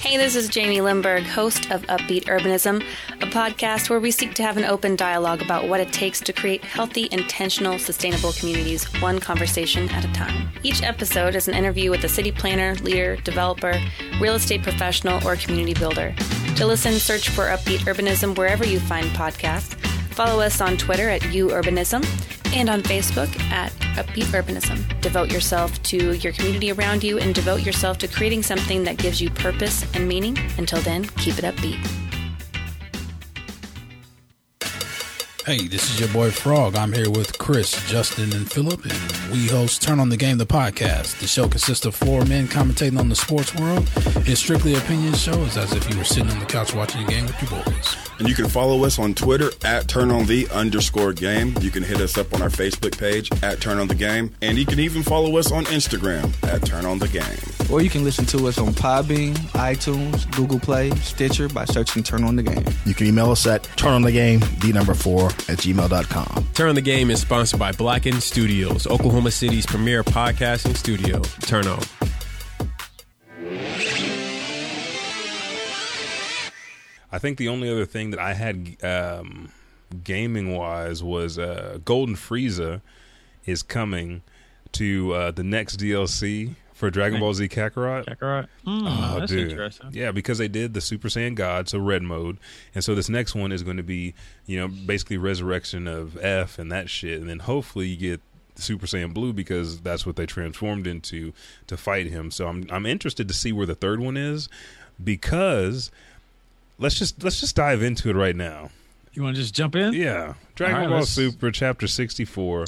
Hey, 0.00 0.16
this 0.16 0.36
is 0.36 0.48
Jamie 0.48 0.80
Limburg, 0.80 1.24
host 1.24 1.70
of 1.70 1.82
Upbeat 1.82 2.24
Urbanism, 2.24 2.82
a 3.17 3.17
podcast 3.28 3.90
where 3.90 4.00
we 4.00 4.10
seek 4.10 4.34
to 4.34 4.42
have 4.42 4.56
an 4.56 4.64
open 4.64 4.96
dialogue 4.96 5.42
about 5.42 5.68
what 5.68 5.80
it 5.80 5.92
takes 5.92 6.20
to 6.20 6.32
create 6.32 6.64
healthy, 6.64 7.08
intentional, 7.12 7.78
sustainable 7.78 8.32
communities, 8.32 8.84
one 9.00 9.18
conversation 9.18 9.88
at 9.90 10.04
a 10.04 10.12
time. 10.12 10.48
Each 10.62 10.82
episode 10.82 11.34
is 11.34 11.48
an 11.48 11.54
interview 11.54 11.90
with 11.90 12.04
a 12.04 12.08
city 12.08 12.32
planner, 12.32 12.74
leader, 12.76 13.16
developer, 13.16 13.78
real 14.20 14.34
estate 14.34 14.62
professional, 14.62 15.26
or 15.26 15.36
community 15.36 15.78
builder. 15.78 16.14
To 16.56 16.66
listen, 16.66 16.94
search 16.94 17.28
for 17.28 17.44
Upbeat 17.44 17.80
Urbanism 17.80 18.36
wherever 18.36 18.66
you 18.66 18.80
find 18.80 19.06
podcasts. 19.10 19.74
Follow 20.14 20.40
us 20.42 20.60
on 20.60 20.76
Twitter 20.76 21.08
at 21.08 21.20
UUrbanism 21.22 22.04
and 22.56 22.68
on 22.68 22.82
Facebook 22.82 23.28
at 23.50 23.72
Upbeat 23.94 24.24
Urbanism. 24.26 25.00
Devote 25.00 25.30
yourself 25.30 25.80
to 25.84 26.14
your 26.14 26.32
community 26.32 26.72
around 26.72 27.04
you 27.04 27.18
and 27.18 27.34
devote 27.34 27.60
yourself 27.60 27.98
to 27.98 28.08
creating 28.08 28.42
something 28.42 28.84
that 28.84 28.96
gives 28.96 29.20
you 29.20 29.30
purpose 29.30 29.84
and 29.94 30.08
meaning. 30.08 30.38
Until 30.56 30.80
then, 30.80 31.04
keep 31.04 31.38
it 31.38 31.44
upbeat. 31.44 32.07
Hey, 35.48 35.66
this 35.66 35.90
is 35.90 35.98
your 35.98 36.10
boy 36.10 36.30
Frog. 36.30 36.76
I'm 36.76 36.92
here 36.92 37.08
with 37.08 37.38
Chris, 37.38 37.70
Justin, 37.88 38.34
and 38.34 38.52
Philip, 38.52 38.84
and 38.84 39.32
we 39.32 39.46
host 39.46 39.80
Turn 39.80 39.98
on 39.98 40.10
the 40.10 40.16
Game, 40.18 40.36
the 40.36 40.44
podcast. 40.44 41.18
The 41.20 41.26
show 41.26 41.48
consists 41.48 41.86
of 41.86 41.94
four 41.94 42.22
men 42.26 42.48
commentating 42.48 42.98
on 42.98 43.08
the 43.08 43.16
sports 43.16 43.54
world. 43.54 43.88
It's 44.28 44.40
strictly 44.40 44.74
opinion 44.74 45.14
show. 45.14 45.42
It's 45.44 45.56
as 45.56 45.72
if 45.72 45.88
you 45.88 45.96
were 45.96 46.04
sitting 46.04 46.30
on 46.30 46.38
the 46.38 46.44
couch 46.44 46.74
watching 46.74 47.02
a 47.02 47.06
game 47.06 47.24
with 47.24 47.40
your 47.40 47.64
boys. 47.64 47.96
And 48.18 48.28
you 48.28 48.34
can 48.34 48.48
follow 48.48 48.84
us 48.84 48.98
on 48.98 49.14
Twitter 49.14 49.50
at 49.64 49.86
Turn 49.88 50.10
On 50.10 50.26
The 50.26 50.48
underscore 50.48 51.12
game. 51.12 51.54
You 51.60 51.70
can 51.70 51.84
hit 51.84 52.00
us 52.00 52.18
up 52.18 52.34
on 52.34 52.42
our 52.42 52.48
Facebook 52.48 52.98
page 52.98 53.30
at 53.42 53.60
Turn 53.60 53.78
On 53.78 53.86
The 53.86 53.94
Game. 53.94 54.34
And 54.42 54.58
you 54.58 54.66
can 54.66 54.80
even 54.80 55.04
follow 55.04 55.38
us 55.38 55.52
on 55.52 55.64
Instagram 55.66 56.30
at 56.42 56.66
Turn 56.66 56.84
On 56.84 56.98
The 56.98 57.06
Game. 57.08 57.70
Or 57.70 57.80
you 57.80 57.88
can 57.88 58.02
listen 58.02 58.26
to 58.26 58.48
us 58.48 58.58
on 58.58 58.72
Podbean, 58.72 59.34
iTunes, 59.52 60.28
Google 60.32 60.58
Play, 60.58 60.90
Stitcher 60.96 61.48
by 61.48 61.64
searching 61.66 62.02
Turn 62.02 62.24
On 62.24 62.34
The 62.34 62.42
Game. 62.42 62.64
You 62.84 62.94
can 62.94 63.06
email 63.06 63.30
us 63.30 63.46
at 63.46 63.62
turnonthegame, 63.76 64.60
the 64.60 64.72
number 64.72 64.94
four, 64.94 65.30
at 65.48 65.58
gmail.com. 65.58 66.48
Turn 66.54 66.68
on 66.68 66.74
the 66.74 66.80
Game 66.80 67.10
is 67.10 67.20
sponsored 67.20 67.58
by 67.58 67.72
Blacken 67.72 68.20
Studios, 68.20 68.86
Oklahoma 68.86 69.30
City's 69.30 69.66
premier 69.66 70.02
podcasting 70.02 70.76
studio. 70.76 71.20
Turn 71.42 71.66
on. 71.66 71.82
I 77.10 77.18
think 77.18 77.38
the 77.38 77.48
only 77.48 77.70
other 77.70 77.86
thing 77.86 78.10
that 78.10 78.20
I 78.20 78.34
had 78.34 78.76
um, 78.84 79.50
gaming 80.04 80.54
wise 80.54 81.02
was 81.02 81.38
uh, 81.38 81.78
Golden 81.84 82.16
Frieza 82.16 82.82
is 83.46 83.62
coming 83.62 84.22
to 84.72 85.14
uh, 85.14 85.30
the 85.30 85.42
next 85.42 85.78
DLC 85.78 86.54
for 86.78 86.90
Dragon 86.90 87.18
Ball 87.18 87.34
Z 87.34 87.48
Kakarot. 87.48 88.06
Kakarot. 88.06 88.46
Hmm, 88.64 88.86
Oh, 88.86 89.16
that's 89.18 89.32
dude. 89.32 89.50
interesting. 89.50 89.90
Yeah, 89.92 90.12
because 90.12 90.38
they 90.38 90.46
did 90.48 90.74
the 90.74 90.80
Super 90.80 91.08
Saiyan 91.08 91.34
God, 91.34 91.68
so 91.68 91.78
red 91.78 92.02
mode, 92.02 92.38
and 92.74 92.84
so 92.84 92.94
this 92.94 93.08
next 93.08 93.34
one 93.34 93.50
is 93.52 93.62
going 93.64 93.76
to 93.78 93.82
be, 93.82 94.14
you 94.46 94.58
know, 94.58 94.68
basically 94.68 95.16
resurrection 95.16 95.88
of 95.88 96.16
F 96.24 96.58
and 96.58 96.70
that 96.70 96.88
shit, 96.88 97.20
and 97.20 97.28
then 97.28 97.40
hopefully 97.40 97.88
you 97.88 97.96
get 97.96 98.20
Super 98.54 98.86
Saiyan 98.86 99.12
Blue 99.12 99.32
because 99.32 99.80
that's 99.80 100.06
what 100.06 100.16
they 100.16 100.26
transformed 100.26 100.86
into 100.86 101.32
to 101.66 101.76
fight 101.76 102.06
him. 102.06 102.30
So 102.30 102.46
I'm 102.48 102.66
I'm 102.70 102.86
interested 102.86 103.26
to 103.28 103.34
see 103.34 103.52
where 103.52 103.66
the 103.66 103.74
third 103.74 104.00
one 104.00 104.16
is 104.16 104.48
because 105.02 105.90
let's 106.78 106.98
just 106.98 107.22
let's 107.22 107.40
just 107.40 107.56
dive 107.56 107.82
into 107.82 108.10
it 108.10 108.16
right 108.16 108.36
now. 108.36 108.70
You 109.12 109.22
want 109.22 109.36
to 109.36 109.42
just 109.42 109.54
jump 109.54 109.74
in? 109.74 109.92
Yeah, 109.94 110.34
Dragon 110.54 110.76
right, 110.76 110.88
Ball 110.88 110.98
let's- 110.98 111.10
Super 111.10 111.50
Chapter 111.50 111.86
64. 111.88 112.66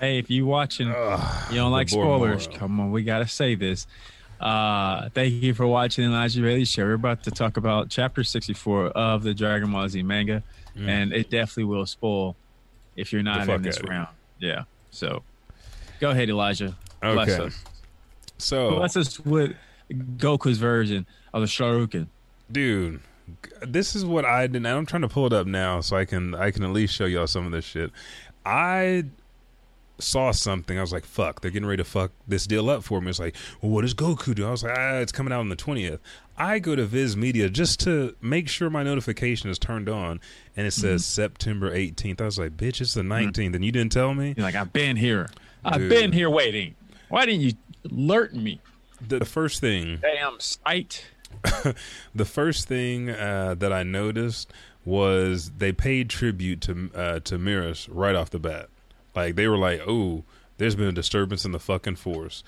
Hey, 0.00 0.18
if 0.18 0.30
you 0.30 0.46
watching, 0.46 0.88
you 0.88 1.56
don't 1.56 1.70
like 1.72 1.88
spoilers. 1.88 2.48
Come 2.48 2.80
on, 2.80 2.90
we 2.90 3.02
gotta 3.04 3.28
say 3.28 3.54
this. 3.54 3.86
Uh, 4.40 5.08
thank 5.10 5.34
you 5.34 5.54
for 5.54 5.66
watching 5.66 6.04
Elijah 6.04 6.40
Bailey 6.40 6.64
Show. 6.64 6.82
We're 6.84 6.94
about 6.94 7.22
to 7.24 7.30
talk 7.30 7.56
about 7.56 7.90
Chapter 7.90 8.24
64 8.24 8.88
of 8.88 9.22
the 9.22 9.34
Dragon 9.34 9.70
Ball 9.70 9.88
Z 9.88 10.02
manga, 10.02 10.42
Mm. 10.76 10.88
and 10.88 11.12
it 11.12 11.30
definitely 11.30 11.64
will 11.64 11.86
spoil 11.86 12.34
if 12.96 13.12
you're 13.12 13.22
not 13.22 13.48
in 13.48 13.62
this 13.62 13.76
of 13.76 13.84
it. 13.84 13.88
round. 13.90 14.08
Yeah. 14.40 14.64
So, 14.90 15.22
go 16.00 16.10
ahead, 16.10 16.28
Elijah. 16.28 16.74
Bless 17.00 17.28
Okay. 17.30 17.44
us. 17.46 17.64
So 18.38 18.76
Bless 18.76 18.96
us 18.96 19.20
with 19.20 19.54
Goku's 19.92 20.58
version 20.58 21.06
of 21.32 21.42
the 21.42 21.46
Sharukan. 21.46 22.08
dude 22.50 23.00
this 23.66 23.94
is 23.94 24.04
what 24.04 24.24
i 24.24 24.46
did 24.46 24.56
and 24.56 24.68
i'm 24.68 24.86
trying 24.86 25.02
to 25.02 25.08
pull 25.08 25.26
it 25.26 25.32
up 25.32 25.46
now 25.46 25.80
so 25.80 25.96
i 25.96 26.04
can 26.04 26.34
i 26.34 26.50
can 26.50 26.64
at 26.64 26.70
least 26.70 26.94
show 26.94 27.04
y'all 27.04 27.26
some 27.26 27.46
of 27.46 27.52
this 27.52 27.64
shit 27.64 27.90
i 28.44 29.04
saw 29.98 30.32
something 30.32 30.78
i 30.78 30.80
was 30.80 30.92
like 30.92 31.04
fuck 31.04 31.40
they're 31.40 31.50
getting 31.50 31.68
ready 31.68 31.80
to 31.82 31.88
fuck 31.88 32.10
this 32.26 32.46
deal 32.46 32.68
up 32.68 32.82
for 32.82 33.00
me 33.00 33.08
it's 33.08 33.20
like 33.20 33.36
well 33.60 33.70
what 33.70 33.82
does 33.82 33.94
goku 33.94 34.34
do 34.34 34.46
i 34.46 34.50
was 34.50 34.64
like 34.64 34.76
ah 34.76 34.96
it's 34.96 35.12
coming 35.12 35.32
out 35.32 35.38
on 35.38 35.48
the 35.48 35.54
20th 35.54 36.00
i 36.36 36.58
go 36.58 36.74
to 36.74 36.84
viz 36.84 37.16
media 37.16 37.48
just 37.48 37.78
to 37.78 38.16
make 38.20 38.48
sure 38.48 38.68
my 38.68 38.82
notification 38.82 39.48
is 39.48 39.58
turned 39.60 39.88
on 39.88 40.20
and 40.56 40.66
it 40.66 40.72
says 40.72 41.04
september 41.04 41.72
18th 41.72 42.20
i 42.20 42.24
was 42.24 42.38
like 42.38 42.56
bitch 42.56 42.80
it's 42.80 42.94
the 42.94 43.02
19th 43.02 43.54
and 43.54 43.64
you 43.64 43.70
didn't 43.70 43.92
tell 43.92 44.12
me 44.12 44.34
You're 44.36 44.44
like, 44.44 44.56
I've 44.56 44.72
been 44.72 44.96
here. 44.96 45.30
I've 45.64 45.78
Dude. 45.82 45.90
been 45.90 46.10
here 46.12 46.28
waiting. 46.28 46.74
Why 47.08 47.24
didn't 47.24 47.42
you 47.42 47.52
alert 47.88 48.34
me? 48.34 48.60
the, 49.06 49.20
the 49.20 49.24
first 49.24 49.60
thing 49.60 49.98
Damn 50.02 50.40
sight. 50.40 51.04
the 52.14 52.24
first 52.24 52.68
thing 52.68 53.10
uh, 53.10 53.54
that 53.58 53.72
I 53.72 53.82
noticed 53.82 54.52
was 54.84 55.50
they 55.58 55.72
paid 55.72 56.10
tribute 56.10 56.60
to 56.62 56.90
uh, 56.94 57.20
to 57.20 57.38
Merus 57.38 57.88
right 57.90 58.14
off 58.14 58.30
the 58.30 58.38
bat. 58.38 58.68
Like 59.14 59.36
they 59.36 59.48
were 59.48 59.58
like, 59.58 59.80
"Oh, 59.86 60.24
there's 60.58 60.74
been 60.74 60.88
a 60.88 60.92
disturbance 60.92 61.44
in 61.44 61.52
the 61.52 61.60
fucking 61.60 61.96
force," 61.96 62.42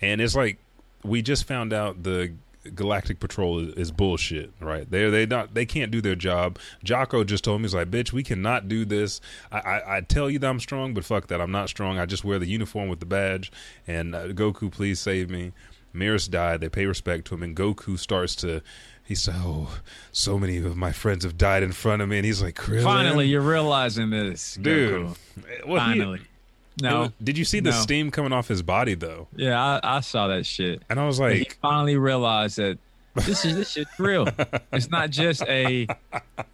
and 0.00 0.20
it's 0.20 0.36
like 0.36 0.58
we 1.02 1.22
just 1.22 1.46
found 1.46 1.72
out 1.72 2.02
the 2.02 2.32
Galactic 2.74 3.20
Patrol 3.20 3.58
is, 3.58 3.74
is 3.74 3.90
bullshit. 3.90 4.52
Right? 4.60 4.88
They 4.88 5.08
they 5.10 5.26
not 5.26 5.54
they 5.54 5.66
can't 5.66 5.90
do 5.90 6.00
their 6.00 6.14
job. 6.14 6.58
Jaco 6.84 7.24
just 7.26 7.44
told 7.44 7.60
me 7.60 7.64
he's 7.64 7.74
like, 7.74 7.90
"Bitch, 7.90 8.12
we 8.12 8.22
cannot 8.22 8.68
do 8.68 8.84
this. 8.84 9.20
I, 9.50 9.58
I 9.58 9.96
I 9.96 10.00
tell 10.02 10.30
you 10.30 10.38
that 10.38 10.48
I'm 10.48 10.60
strong, 10.60 10.94
but 10.94 11.04
fuck 11.04 11.28
that. 11.28 11.40
I'm 11.40 11.52
not 11.52 11.68
strong. 11.68 11.98
I 11.98 12.06
just 12.06 12.24
wear 12.24 12.38
the 12.38 12.48
uniform 12.48 12.88
with 12.88 13.00
the 13.00 13.06
badge. 13.06 13.50
And 13.86 14.14
uh, 14.14 14.28
Goku, 14.28 14.70
please 14.70 15.00
save 15.00 15.30
me." 15.30 15.52
Merus 15.94 16.30
died. 16.30 16.60
They 16.60 16.68
pay 16.68 16.86
respect 16.86 17.26
to 17.28 17.34
him, 17.34 17.42
and 17.42 17.56
Goku 17.56 17.98
starts 17.98 18.34
to. 18.36 18.62
He 19.04 19.14
said, 19.16 19.34
"Oh, 19.38 19.78
so 20.12 20.38
many 20.38 20.58
of 20.58 20.76
my 20.76 20.92
friends 20.92 21.24
have 21.24 21.36
died 21.36 21.62
in 21.64 21.72
front 21.72 22.00
of 22.02 22.08
me," 22.08 22.18
and 22.18 22.24
he's 22.26 22.40
like, 22.42 22.54
Krillin? 22.54 22.84
Finally, 22.84 23.26
you're 23.26 23.40
realizing 23.40 24.10
this, 24.10 24.54
dude." 24.60 25.06
Goku. 25.08 25.66
Well, 25.66 25.84
Finally. 25.84 26.20
it 26.20 26.82
no. 26.82 27.00
was- 27.00 27.10
did 27.22 27.36
you 27.36 27.44
see 27.44 27.58
the 27.60 27.70
No. 27.70 27.76
steam 27.80 28.10
coming 28.12 28.32
off 28.32 28.46
his 28.48 28.62
body 28.62 28.94
though? 28.94 29.26
Yeah, 29.34 29.60
I, 29.82 29.96
I 29.96 30.00
saw 30.00 30.28
that 30.28 30.46
shit. 30.46 30.82
And 30.88 31.00
I 31.00 31.06
was 31.06 31.18
And 31.18 31.32
he 31.32 31.38
like, 31.40 31.58
finally 31.60 31.96
realized 31.96 32.58
that 32.58 32.78
this 33.16 33.44
is 33.44 33.56
this 33.56 33.72
shit's 33.72 33.98
real. 33.98 34.28
it's 34.72 34.88
not 34.90 35.10
just 35.10 35.42
a 35.42 35.88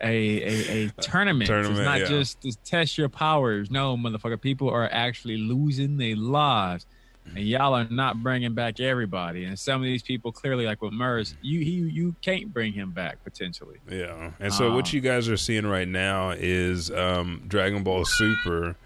a 0.01 0.03
a, 0.03 0.87
a 0.87 0.89
tournament. 1.03 1.47
Tournament, 1.49 1.81
It's 1.81 1.85
not 1.85 2.01
yeah. 2.01 2.07
just 2.07 2.41
to 2.41 2.53
test 2.65 2.97
your 2.97 3.11
powers. 3.11 3.71
No, 3.71 3.99
motherfucker, 3.99 4.41
people 4.41 4.71
are 4.71 4.89
actually 4.91 5.37
losing 5.37 5.99
their 5.99 6.17
lives. 6.17 6.87
And 7.35 7.45
y'all 7.47 7.75
are 7.75 7.87
not 7.91 8.23
bringing 8.23 8.55
back 8.55 8.81
everybody. 8.81 9.45
And 9.45 9.59
some 9.59 9.81
of 9.83 9.85
these 9.85 10.03
people, 10.03 10.33
clearly, 10.33 10.65
like 10.65 10.81
with 10.81 10.93
Merus, 10.93 11.35
you 11.43 11.61
he, 11.61 11.73
you 11.73 12.15
can't 12.23 12.53
bring 12.53 12.73
him 12.73 12.93
back 12.93 13.23
potentially. 13.25 13.77
Yeah. 13.91 14.31
And 14.41 14.53
so 14.55 14.73
what 14.75 14.87
Ah. 14.87 14.91
you 14.93 15.01
guys 15.01 15.29
are 15.29 15.37
seeing 15.37 15.67
right 15.67 15.89
now 15.89 16.31
is 16.31 16.91
um, 16.91 17.43
Dragon 17.47 17.83
Ball 17.83 18.05
Super 18.05 18.77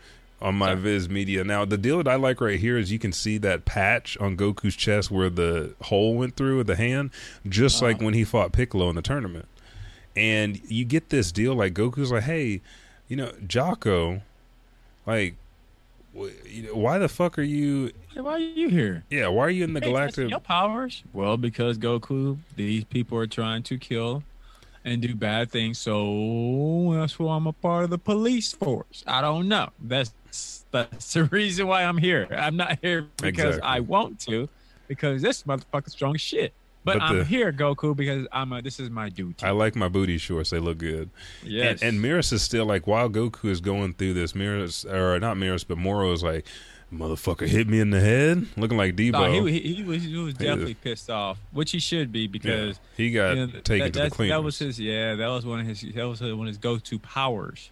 on 0.43 0.55
my 0.55 0.75
Viz 0.75 1.09
Media. 1.09 1.45
Now 1.45 1.65
the 1.67 1.77
deal 1.77 1.99
that 1.99 2.09
I 2.09 2.15
like 2.17 2.41
right 2.41 2.59
here 2.59 2.79
is 2.79 2.91
you 2.91 2.99
can 2.99 3.13
see 3.13 3.37
that 3.39 3.67
patch 3.67 4.17
on 4.19 4.37
Goku's 4.37 4.75
chest 4.75 5.11
where 5.11 5.29
the 5.31 5.75
hole 5.83 6.15
went 6.17 6.35
through 6.35 6.57
with 6.57 6.67
the 6.67 6.77
hand, 6.77 7.11
just 7.49 7.83
like 7.83 8.01
when 8.01 8.15
he 8.15 8.25
fought 8.25 8.51
Piccolo 8.53 8.89
in 8.89 8.97
the 8.97 9.03
tournament. 9.03 9.47
And 10.17 10.61
you 10.69 10.85
get 10.85 11.11
this 11.11 11.31
deal 11.31 11.55
like 11.55 11.75
Goku's 11.75 12.11
like, 12.11 12.25
hey, 12.25 12.63
you 13.07 13.17
know, 13.17 13.33
Jaco, 13.47 14.23
like, 15.07 15.35
wh- 15.35 15.35
you 15.35 15.37
know, 15.37 15.50
why 16.13 16.99
the 16.99 17.09
fuck 17.09 17.39
are 17.39 17.43
you? 17.43 17.93
Hey, 18.15 18.21
why 18.21 18.33
are 18.33 18.39
you 18.39 18.69
here? 18.69 19.05
Yeah, 19.11 19.29
why 19.29 19.45
are 19.45 19.51
you 19.51 19.65
in 19.65 19.73
the 19.73 19.81
Hey, 19.81 19.87
Galactic? 19.87 20.31
Your 20.31 20.41
powers? 20.41 21.03
Well, 21.13 21.37
because 21.37 21.79
Goku, 21.79 22.39
these 22.57 22.85
people 22.85 23.19
are 23.19 23.27
trying 23.27 23.63
to 23.65 23.79
kill 23.79 24.23
and 24.85 25.01
do 25.01 25.15
bad 25.15 25.51
things. 25.51 25.79
So 25.79 26.93
that's 26.95 27.19
why 27.19 27.37
I'm 27.37 27.47
a 27.47 27.53
part 27.53 27.85
of 27.85 27.91
the 27.91 27.99
police 27.99 28.53
force. 28.53 29.05
I 29.07 29.21
don't 29.21 29.49
know. 29.49 29.71
That's 29.81 30.13
that's 30.71 31.13
the 31.13 31.25
reason 31.33 31.67
why 31.67 31.85
I'm 31.85 31.99
here. 31.99 32.29
I'm 32.31 32.57
not 32.57 32.79
here 32.83 33.07
because 33.17 33.57
Exactly. 33.57 33.63
I 33.63 33.81
want 33.81 34.21
to, 34.21 34.49
because 34.89 35.23
this 35.23 35.43
motherfucker's 35.45 35.93
strong 35.93 36.15
as 36.15 36.21
shit. 36.21 36.53
But, 36.83 36.95
But 36.95 37.03
I'm 37.03 37.19
the- 37.19 37.25
here, 37.25 37.53
Goku, 37.53 37.95
because 37.95 38.27
I'm 38.33 38.53
a, 38.53 38.63
this 38.63 38.81
is 38.81 38.89
my 38.89 39.11
duty. 39.11 39.45
I 39.45 39.51
like 39.51 39.77
my 39.77 39.89
booty 39.89 40.17
shorts; 40.17 40.51
they 40.51 40.59
look 40.59 40.79
good. 40.79 41.11
Yes. 41.45 41.83
And, 41.83 42.03
and 42.05 42.19
is 42.19 42.43
still 42.43 42.65
like, 42.65 42.87
while 42.87 43.11
Goku 43.11 43.51
is 43.51 43.61
going 43.61 43.93
through 43.95 44.15
this, 44.15 44.33
Merus 44.33 44.91
or 44.91 45.21
not 45.21 45.37
Merus, 45.37 45.65
but 45.67 45.77
Moro 45.77 46.11
is 46.13 46.23
like, 46.23 46.47
motherfucker 46.93 47.47
hit 47.47 47.69
me 47.69 47.81
in 47.81 47.91
the 47.91 48.01
head, 48.01 48.47
looking 48.57 48.79
like 48.79 48.97
Debo. 48.97 49.13
No, 49.13 49.45
he, 49.45 49.61
he, 49.61 49.75
he 49.75 49.83
was, 49.83 50.03
he 50.05 50.17
was 50.17 50.35
definitely 50.35 50.75
pissed 50.75 51.11
off, 51.11 51.39
which 51.53 51.71
he 51.71 51.79
should 51.79 52.13
be 52.13 52.27
because 52.27 52.77
Yeah, 52.97 52.97
he 52.97 53.11
got 53.13 53.37
you 53.37 53.47
know, 53.47 53.61
taken 53.61 53.87
that, 53.87 53.93
to 53.93 54.03
the 54.05 54.11
cleaners. 54.11 54.37
That 54.37 54.43
was 54.43 54.59
his, 54.59 54.81
yeah, 54.81 55.15
that 55.17 55.29
was 55.29 55.45
one 55.45 55.61
of 55.61 55.67
his, 55.67 55.83
that 55.83 56.09
was 56.09 56.23
one 56.23 56.33
of 56.33 56.47
his 56.47 56.59
go-to 56.59 56.99
powers, 56.99 57.71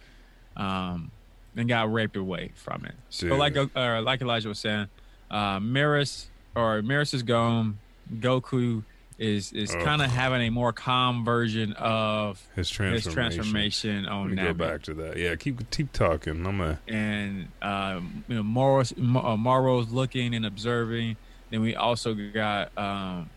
um, 0.55 1.09
and 1.55 1.67
got 1.67 1.91
raped 1.91 2.15
away 2.15 2.51
from 2.53 2.85
it. 2.85 2.93
So 3.09 3.29
Dude. 3.29 3.39
like, 3.39 3.57
uh, 3.57 4.01
like 4.03 4.21
Elijah 4.21 4.49
was 4.49 4.59
saying, 4.59 4.87
uh, 5.31 5.59
Merus 5.59 6.27
or 6.55 6.81
Merus 6.81 7.13
is 7.15 7.23
gone. 7.23 7.79
Goku 8.11 8.83
is 9.19 9.51
is 9.51 9.75
Ugh. 9.75 9.83
kind 9.83 10.01
of 10.01 10.09
having 10.09 10.41
a 10.41 10.49
more 10.49 10.71
calm 10.71 11.25
version 11.25 11.73
of 11.73 12.41
his 12.55 12.69
his 12.69 12.71
transformation. 12.71 13.13
transformation 13.13 14.05
on 14.05 14.35
go 14.35 14.53
back 14.53 14.81
to 14.83 14.93
that. 14.95 15.17
Yeah, 15.17 15.35
keep 15.35 15.69
keep 15.69 15.91
talking. 15.91 16.45
I'm 16.45 16.61
a 16.61 16.79
and 16.87 17.49
um, 17.61 18.23
you 18.27 18.35
know 18.35 18.43
Moro's, 18.43 18.93
uh, 18.93 19.35
Moro's 19.37 19.91
looking 19.91 20.33
and 20.33 20.45
observing. 20.45 21.17
Then 21.49 21.61
we 21.61 21.75
also 21.75 22.13
got 22.13 22.75
um, 22.77 23.29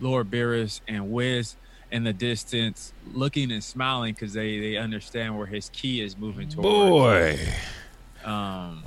Lord 0.00 0.30
Beerus 0.30 0.80
and 0.86 1.10
Whis 1.10 1.56
in 1.90 2.04
the 2.04 2.12
distance, 2.12 2.92
looking 3.12 3.50
and 3.50 3.64
smiling 3.64 4.12
because 4.12 4.34
they 4.34 4.58
they 4.58 4.76
understand 4.76 5.38
where 5.38 5.46
his 5.46 5.70
ki 5.70 6.02
is 6.02 6.16
moving 6.16 6.48
towards. 6.50 6.68
boy. 6.68 7.38
Um, 8.24 8.84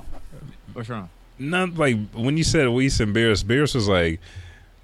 what's 0.72 0.88
wrong? 0.88 1.10
Not 1.38 1.74
like 1.74 1.96
when 2.12 2.36
you 2.36 2.44
said 2.44 2.68
Whis 2.68 3.00
and 3.00 3.14
Beerus. 3.14 3.44
Beerus 3.44 3.74
was 3.74 3.88
like, 3.88 4.20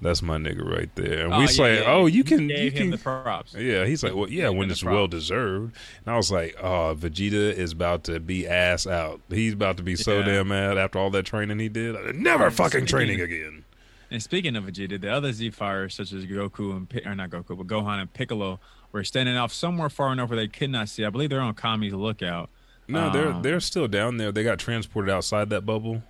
"That's 0.03 0.21
my 0.21 0.37
nigga 0.37 0.63
right 0.63 0.93
there." 0.95 1.25
And 1.25 1.33
Oh, 1.33 1.39
Whis 1.39 1.57
yeah, 1.57 1.63
like, 1.65 1.79
yeah. 1.79 1.85
"Oh, 1.87 2.05
you 2.05 2.23
can, 2.23 2.49
you 2.49 2.55
him 2.69 2.73
can." 2.73 2.89
the 2.91 2.97
props. 2.97 3.55
Yeah, 3.57 3.85
he's 3.85 4.03
like, 4.03 4.13
"Well, 4.15 4.29
yeah, 4.29 4.49
when 4.49 4.69
it's 4.69 4.83
well 4.83 5.07
deserved." 5.07 5.75
And 6.05 6.13
I 6.13 6.17
was 6.17 6.31
like, 6.31 6.55
"Oh, 6.61 6.95
Vegeta 6.97 7.53
is 7.53 7.71
about 7.71 8.03
to 8.05 8.19
be 8.19 8.47
ass 8.47 8.85
out. 8.85 9.21
He's 9.29 9.53
about 9.53 9.77
to 9.77 9.83
be 9.83 9.95
so 9.95 10.19
Yeah. 10.19 10.25
damn 10.25 10.49
mad 10.49 10.77
after 10.77 10.99
all 10.99 11.09
that 11.11 11.25
training 11.25 11.59
he 11.59 11.69
did. 11.69 12.15
Never 12.15 12.51
fucking 12.51 12.69
Speaking- 12.69 12.87
training 12.87 13.21
again." 13.21 13.63
And 14.11 14.21
speaking 14.21 14.55
of 14.55 14.65
Vegeta, 14.65 15.01
the 15.01 15.09
other 15.11 15.31
Z 15.33 15.49
fighters 15.49 15.95
such 15.95 16.11
as 16.13 16.25
Goku 16.25 16.75
and 16.77 17.01
or 17.05 17.15
not 17.15 17.31
Goku, 17.31 17.57
but 17.57 17.65
Gohan 17.65 17.99
and 17.99 18.13
Piccolo 18.13 18.59
were 18.91 19.03
standing 19.03 19.35
off 19.37 19.51
somewhere 19.51 19.89
far 19.89 20.13
enough 20.13 20.29
where 20.29 20.37
they 20.37 20.47
could 20.47 20.69
not 20.69 20.87
see. 20.89 21.03
I 21.03 21.09
believe 21.09 21.31
they're 21.31 21.41
on 21.41 21.55
Kami's 21.55 21.93
lookout. 21.93 22.49
No, 22.87 23.09
they're 23.11 23.29
Um, 23.31 23.41
they're 23.41 23.59
still 23.59 23.87
down 23.87 24.17
there. 24.17 24.31
They 24.31 24.43
got 24.43 24.59
transported 24.59 25.09
outside 25.09 25.49
that 25.49 25.65
bubble. 25.65 26.03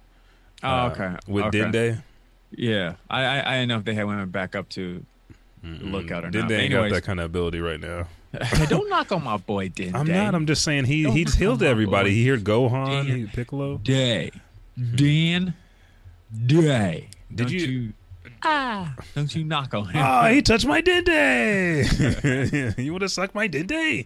Oh, 0.64 0.68
uh, 0.68 0.90
okay. 0.92 1.16
With 1.28 1.46
okay. 1.46 1.60
Dende. 1.62 2.04
Yeah, 2.58 2.96
I, 3.10 3.24
I 3.26 3.38
I 3.40 3.54
didn't 3.60 3.70
know 3.70 3.78
if 3.78 3.86
they 3.86 3.94
had 3.94 4.06
women 4.06 4.30
back 4.30 4.56
up 4.56 4.70
to 4.70 5.04
look 5.64 6.04
lookout 6.04 6.26
or 6.26 6.30
Did 6.30 6.40
not. 6.42 6.50
They 6.50 6.60
ain't 6.62 6.72
got 6.74 6.90
that 6.92 7.04
kind 7.04 7.20
of 7.20 7.26
ability 7.26 7.60
right 7.60 7.80
now. 7.80 8.08
hey, 8.40 8.66
don't 8.70 8.90
knock 8.90 9.12
on 9.12 9.24
my 9.24 9.38
boy 9.38 9.70
Dende. 9.70 9.94
I'm 10.00 10.08
not. 10.08 10.36
I'm 10.36 10.46
just 10.46 10.64
saying 10.64 10.86
he 10.86 11.04
Don't 11.04 11.14
he's 11.16 11.28
knock 11.28 11.36
healed 11.38 11.62
my 11.62 11.68
everybody. 11.68 12.10
boy. 12.10 12.14
He 12.16 12.28
heard 12.28 12.44
Gohan, 12.44 13.06
he 13.06 13.26
Piccolo. 13.28 13.78
Day, 13.78 14.32
Dan, 14.96 15.54
Day. 16.46 17.10
Did 17.34 17.38
Don't 17.38 17.52
you- 17.52 17.94
Ah, 18.46 18.94
don't 19.16 19.34
you 19.34 19.46
knock 19.46 19.74
on 19.74 19.86
him. 19.88 20.04
Oh, 20.06 20.26
he 20.28 20.42
touched 20.44 20.66
my 20.66 20.82
Dende. 20.82 22.78
you 22.78 22.92
want 22.92 23.02
to 23.04 23.08
suck 23.10 23.34
my 23.34 23.48
Dende? 23.48 24.06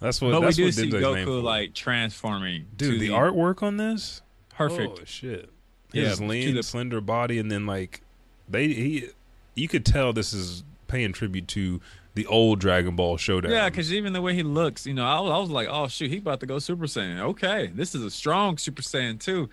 That's 0.00 0.20
what. 0.20 0.32
but 0.32 0.40
we 0.40 0.46
that's 0.46 0.56
do 0.56 0.64
what 0.64 0.74
see 0.74 0.88
name 0.90 1.00
Goku 1.02 1.24
for. 1.24 1.30
like 1.40 1.72
transforming. 1.74 2.66
Dude, 2.76 2.98
the, 3.00 3.10
artwork 3.10 3.62
on 3.62 3.76
this 3.76 4.22
perfect. 4.48 4.98
Oh 5.00 5.04
shit! 5.04 5.50
Yeah, 5.92 6.08
His 6.10 6.18
to 6.18 6.24
lean, 6.24 6.54
the- 6.54 6.62
slender 6.62 7.00
body, 7.00 7.38
and 7.38 7.50
then 7.50 7.66
like 7.66 8.02
they 8.48 8.68
he, 8.68 9.08
you 9.54 9.68
could 9.68 9.84
tell 9.84 10.12
this 10.12 10.32
is 10.32 10.64
paying 10.88 11.12
tribute 11.12 11.48
to 11.48 11.80
the 12.14 12.26
old 12.26 12.58
Dragon 12.58 12.96
Ball 12.96 13.16
Showdown. 13.16 13.52
Yeah, 13.52 13.68
because 13.68 13.92
even 13.92 14.12
the 14.12 14.20
way 14.22 14.34
he 14.34 14.42
looks, 14.42 14.84
you 14.86 14.94
know, 14.94 15.04
I 15.06 15.20
was, 15.20 15.30
I 15.30 15.38
was 15.38 15.50
like, 15.50 15.68
oh 15.70 15.86
shoot, 15.88 16.10
he 16.10 16.18
about 16.18 16.40
to 16.40 16.46
go 16.46 16.58
Super 16.58 16.86
Saiyan. 16.86 17.20
Okay, 17.20 17.70
this 17.74 17.94
is 17.94 18.02
a 18.02 18.10
strong 18.10 18.58
Super 18.58 18.82
Saiyan 18.82 19.20
too, 19.20 19.48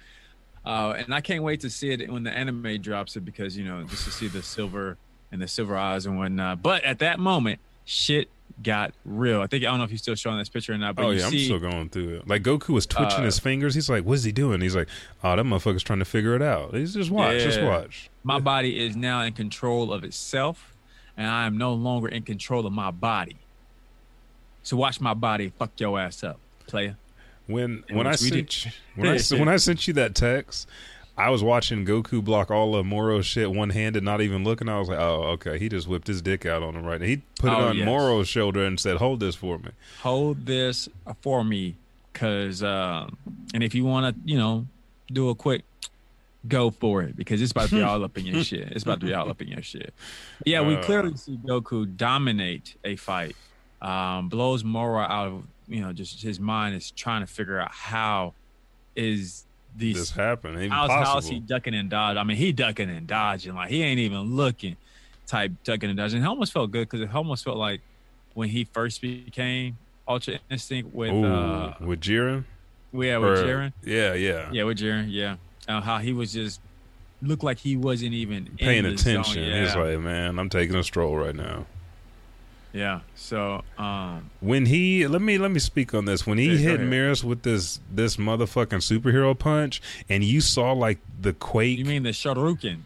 uh, 0.65 0.95
and 0.97 1.13
I 1.13 1.21
can't 1.21 1.43
wait 1.43 1.59
to 1.61 1.69
see 1.69 1.91
it 1.91 2.11
when 2.11 2.23
the 2.23 2.31
anime 2.31 2.81
drops 2.81 3.15
it 3.15 3.21
because 3.25 3.57
you 3.57 3.65
know 3.65 3.83
just 3.83 4.05
to 4.05 4.11
see 4.11 4.27
the 4.27 4.41
silver 4.41 4.97
and 5.31 5.41
the 5.41 5.47
silver 5.47 5.75
eyes 5.77 6.05
and 6.05 6.17
whatnot. 6.17 6.61
But 6.63 6.83
at 6.83 6.99
that 6.99 7.19
moment, 7.19 7.59
shit 7.85 8.29
got 8.63 8.93
real. 9.05 9.41
I 9.41 9.47
think 9.47 9.63
I 9.63 9.67
don't 9.67 9.77
know 9.77 9.83
if 9.83 9.91
he's 9.91 10.01
still 10.01 10.15
showing 10.15 10.37
this 10.39 10.49
picture 10.49 10.73
or 10.73 10.77
not, 10.77 10.95
but 10.95 11.05
oh 11.05 11.09
yeah, 11.11 11.27
see, 11.29 11.39
I'm 11.39 11.59
still 11.59 11.59
going 11.71 11.89
through 11.89 12.15
it. 12.17 12.27
Like 12.27 12.43
Goku 12.43 12.69
was 12.69 12.85
twitching 12.85 13.19
Uh, 13.21 13.25
his 13.25 13.37
fingers. 13.39 13.75
He's 13.75 13.89
like, 13.89 14.03
"What's 14.03 14.23
he 14.23 14.31
doing?" 14.31 14.61
He's 14.61 14.75
like, 14.75 14.87
"Oh, 15.23 15.35
that 15.35 15.43
motherfucker's 15.43 15.83
trying 15.83 15.99
to 15.99 16.05
figure 16.05 16.35
it 16.35 16.41
out." 16.41 16.73
He's 16.73 16.93
just 16.93 17.11
watch, 17.11 17.39
just 17.43 17.61
watch. 17.61 18.09
my 18.23 18.39
body 18.39 18.79
is 18.83 18.95
now 18.95 19.21
in 19.21 19.33
control 19.33 19.93
of 19.93 20.03
itself, 20.03 20.73
and 21.15 21.27
I 21.27 21.45
am 21.45 21.57
no 21.57 21.73
longer 21.73 22.07
in 22.07 22.23
control 22.23 22.65
of 22.65 22.73
my 22.73 22.91
body. 22.91 23.37
So 24.63 24.75
watch 24.77 24.99
my 24.99 25.13
body 25.13 25.51
fuck 25.57 25.71
your 25.79 25.99
ass 25.99 26.23
up, 26.23 26.39
player. 26.67 26.97
When 27.45 27.83
And 27.87 27.97
when 27.97 28.07
I 28.07 28.15
sent 28.15 28.65
you- 28.65 28.71
when 28.95 29.07
I 29.07 29.19
when 29.37 29.47
I 29.47 29.55
sent 29.57 29.87
you 29.87 29.93
that 29.93 30.15
text, 30.15 30.67
I 31.17 31.29
was 31.31 31.41
watching 31.43 31.83
Goku 31.85 32.23
block 32.23 32.51
all 32.51 32.75
of 32.75 32.85
Moro's 32.85 33.25
shit 33.25 33.51
one 33.51 33.71
handed, 33.71 34.03
not 34.03 34.21
even 34.21 34.43
looking. 34.43 34.69
I 34.69 34.77
was 34.79 34.87
like, 34.87 34.99
"Oh, 34.99 35.23
okay." 35.33 35.57
He 35.57 35.67
just 35.67 35.87
whipped 35.87 36.07
his 36.07 36.21
dick 36.21 36.45
out 36.45 36.61
on 36.61 36.75
him 36.75 36.85
right 36.85 37.01
now. 37.01 37.07
He 37.07 37.17
put 37.39 37.51
it 37.51 37.55
Oh, 37.55 37.67
on 37.69 37.77
yes. 37.77 37.85
Moro's 37.85 38.27
shoulder 38.27 38.63
and 38.63 38.79
said, 38.79 38.97
"Hold 38.97 39.19
this 39.19 39.35
for 39.35 39.57
me." 39.57 39.69
hold 40.01 40.45
this 40.45 40.87
for 41.21 41.43
me 41.43 41.75
because 42.13 42.61
um 42.63 43.17
and 43.53 43.63
if 43.63 43.73
you 43.75 43.83
want 43.85 44.15
to 44.15 44.21
you 44.31 44.37
know 44.37 44.65
do 45.11 45.29
a 45.29 45.35
quick 45.35 45.63
go 46.47 46.69
for 46.71 47.01
it 47.03 47.15
because 47.15 47.41
it's 47.41 47.51
about 47.51 47.69
to 47.69 47.75
be 47.75 47.81
all 47.81 48.03
up 48.03 48.17
in 48.17 48.25
your 48.25 48.43
shit 48.49 48.71
it's 48.71 48.83
about 48.83 48.99
to 48.99 49.05
be 49.05 49.13
all 49.13 49.29
up 49.29 49.41
in 49.41 49.47
your 49.47 49.61
shit 49.61 49.93
yeah 50.45 50.61
we 50.61 50.75
Uh. 50.75 50.83
clearly 50.83 51.15
see 51.17 51.37
goku 51.45 51.85
dominate 51.97 52.75
a 52.85 52.95
fight 52.95 53.35
um 53.81 54.29
blows 54.29 54.63
Moro 54.63 54.99
out 54.99 55.27
of 55.27 55.43
you 55.67 55.81
know 55.81 55.91
just 55.93 56.21
his 56.23 56.39
mind 56.39 56.75
is 56.75 56.91
trying 56.91 57.21
to 57.21 57.27
figure 57.27 57.59
out 57.59 57.71
how 57.71 58.33
is 58.95 59.45
these 59.77 59.95
This 59.95 60.11
happened. 60.11 60.57
Even 60.57 60.71
how's, 60.71 60.89
how's 60.89 61.27
he 61.29 61.39
ducking 61.39 61.73
and 61.75 61.89
dodging? 61.89 62.17
I 62.17 62.23
mean, 62.23 62.37
he 62.37 62.51
ducking 62.51 62.89
and 62.89 63.05
dodging 63.07 63.53
like 63.55 63.69
he 63.69 63.83
ain't 63.83 63.99
even 63.99 64.35
looking. 64.35 64.75
Type 65.27 65.51
ducking 65.63 65.89
and 65.89 65.97
dodging. 65.97 66.21
It 66.21 66.25
almost 66.25 66.53
felt 66.53 66.71
good 66.71 66.89
because 66.89 67.01
it 67.01 67.13
almost 67.13 67.43
felt 67.43 67.57
like 67.57 67.81
when 68.33 68.49
he 68.49 68.63
first 68.63 69.01
became 69.01 69.77
Ultra 70.07 70.39
Instinct 70.49 70.93
with 70.95 71.11
Ooh, 71.11 71.25
uh, 71.25 71.75
with 71.81 71.99
Jiren. 71.99 72.45
yeah, 72.93 73.17
with 73.17 73.39
Or- 73.39 73.43
Jiren. 73.43 73.73
Yeah, 73.83 74.13
yeah. 74.13 74.49
Yeah, 74.51 74.63
with 74.63 74.77
Jiren. 74.77 75.07
Yeah, 75.09 75.35
uh, 75.67 75.81
how 75.81 75.97
he 75.97 76.13
was 76.13 76.31
just 76.33 76.61
looked 77.21 77.43
like 77.43 77.57
he 77.57 77.75
wasn't 77.75 78.13
even 78.13 78.47
Paying 78.57 78.85
in 78.85 78.93
attention. 78.93 79.43
Yeah. 79.43 79.63
He's 79.65 79.75
like, 79.75 79.99
"Man, 79.99 80.39
I'm 80.39 80.49
taking 80.49 80.75
a 80.75 80.83
stroll 80.83 81.15
right 81.17 81.35
now." 81.35 81.65
Yeah. 82.77 82.99
So 83.15 83.63
um, 83.77 84.29
When 84.39 84.65
he 84.67 85.07
let 85.07 85.21
me 85.21 85.37
let 85.37 85.51
me 85.51 85.59
speak 85.59 85.93
on 85.93 86.05
this. 86.05 86.25
When 86.27 86.37
he 86.37 86.51
Yeah, 86.51 86.71
hit. 86.71 86.81
Mirror 86.81 87.15
with 87.23 87.41
this 87.41 87.79
this 87.91 88.17
motherfucking 88.17 88.81
superhero 88.81 89.37
punch, 89.37 89.81
and 90.07 90.23
you 90.23 90.41
saw 90.41 90.71
like 90.73 90.99
the 91.19 91.33
quake. 91.33 91.79
you 91.79 91.85
mean 91.85 92.03
the 92.03 92.11
Shoryuken, 92.11 92.81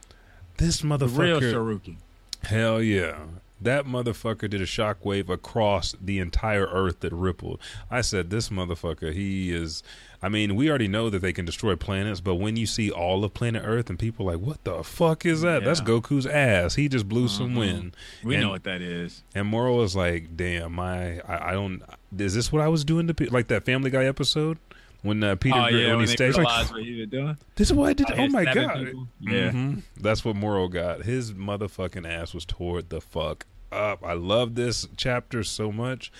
this 0.57 0.79
the 0.79 0.87
real 0.87 0.99
motherfucker? 1.41 1.53
Shoryuken? 1.53 1.95
Hell 2.43 2.81
yeah. 2.81 3.17
That 3.61 3.85
motherfucker 3.85 4.49
did 4.49 4.61
a 4.61 4.65
shockwave 4.65 5.29
across 5.29 5.95
the 6.01 6.19
entire 6.19 6.65
earth 6.65 7.01
that 7.01 7.13
rippled. 7.13 7.59
I 7.89 8.01
said, 8.01 8.29
this 8.29 8.49
motherfucker, 8.49 9.13
he 9.13 9.53
is. 9.53 9.83
I 10.23 10.29
mean, 10.29 10.55
we 10.55 10.69
already 10.69 10.87
know 10.87 11.09
that 11.09 11.19
they 11.23 11.33
can 11.33 11.45
destroy 11.45 11.75
planets, 11.75 12.21
but 12.21 12.35
when 12.35 12.55
you 12.55 12.65
see 12.67 12.91
all 12.91 13.23
of 13.23 13.33
planet 13.33 13.63
Earth 13.65 13.89
and 13.89 13.97
people 13.97 14.29
are 14.29 14.35
like, 14.35 14.45
what 14.45 14.63
the 14.63 14.83
fuck 14.83 15.25
is 15.25 15.41
that? 15.41 15.63
That's 15.63 15.81
Goku's 15.81 16.27
ass. 16.27 16.75
He 16.75 16.87
just 16.87 17.09
blew 17.09 17.27
some 17.27 17.53
Mhm. 17.55 17.57
wind. 17.57 17.95
We 18.23 18.35
And- 18.35 18.43
know 18.43 18.49
what 18.51 18.63
that 18.65 18.81
is. 18.83 19.23
And 19.33 19.47
Moro 19.47 19.75
was 19.77 19.95
like, 19.95 20.37
damn, 20.37 20.73
my, 20.73 21.19
I, 21.21 21.49
I 21.49 21.51
don't. 21.53 21.81
Is 22.17 22.35
this 22.35 22.51
what 22.51 22.61
I 22.61 22.67
was 22.67 22.83
doing 22.85 23.07
to 23.07 23.15
pe-? 23.15 23.27
like 23.29 23.47
that 23.47 23.65
Family 23.65 23.89
Guy 23.89 24.05
episode 24.05 24.59
when 25.01 25.23
uh, 25.23 25.35
Peter 25.35 25.57
oh 25.57 25.69
Gr- 25.69 25.75
yeah, 25.77 25.87
when 25.89 25.97
when 25.97 25.99
he 26.01 26.05
they 26.07 26.13
stays 26.15 26.37
like, 26.37 26.71
what 26.71 26.81
he 26.83 26.99
was 26.99 27.09
doing. 27.09 27.37
this 27.55 27.69
is 27.69 27.73
what 27.73 27.89
I 27.89 27.93
did. 27.93 28.11
Out 28.11 28.19
oh 28.19 28.27
my 28.27 28.45
god. 28.45 28.85
people. 28.85 29.07
Yeah. 29.19 29.51
Mhm. 29.51 29.81
That's 29.99 30.23
what 30.25 30.35
Moro 30.35 30.67
got. 30.67 31.03
His 31.03 31.33
motherfucking 31.33 32.07
ass 32.07 32.33
was 32.33 32.45
tore 32.45 32.81
the 32.81 33.01
fuck 33.01 33.45
up. 33.71 34.03
I 34.05 34.13
love 34.13 34.55
this 34.55 34.87
chapter 34.97 35.43
so 35.43 35.71
much. 35.71 36.11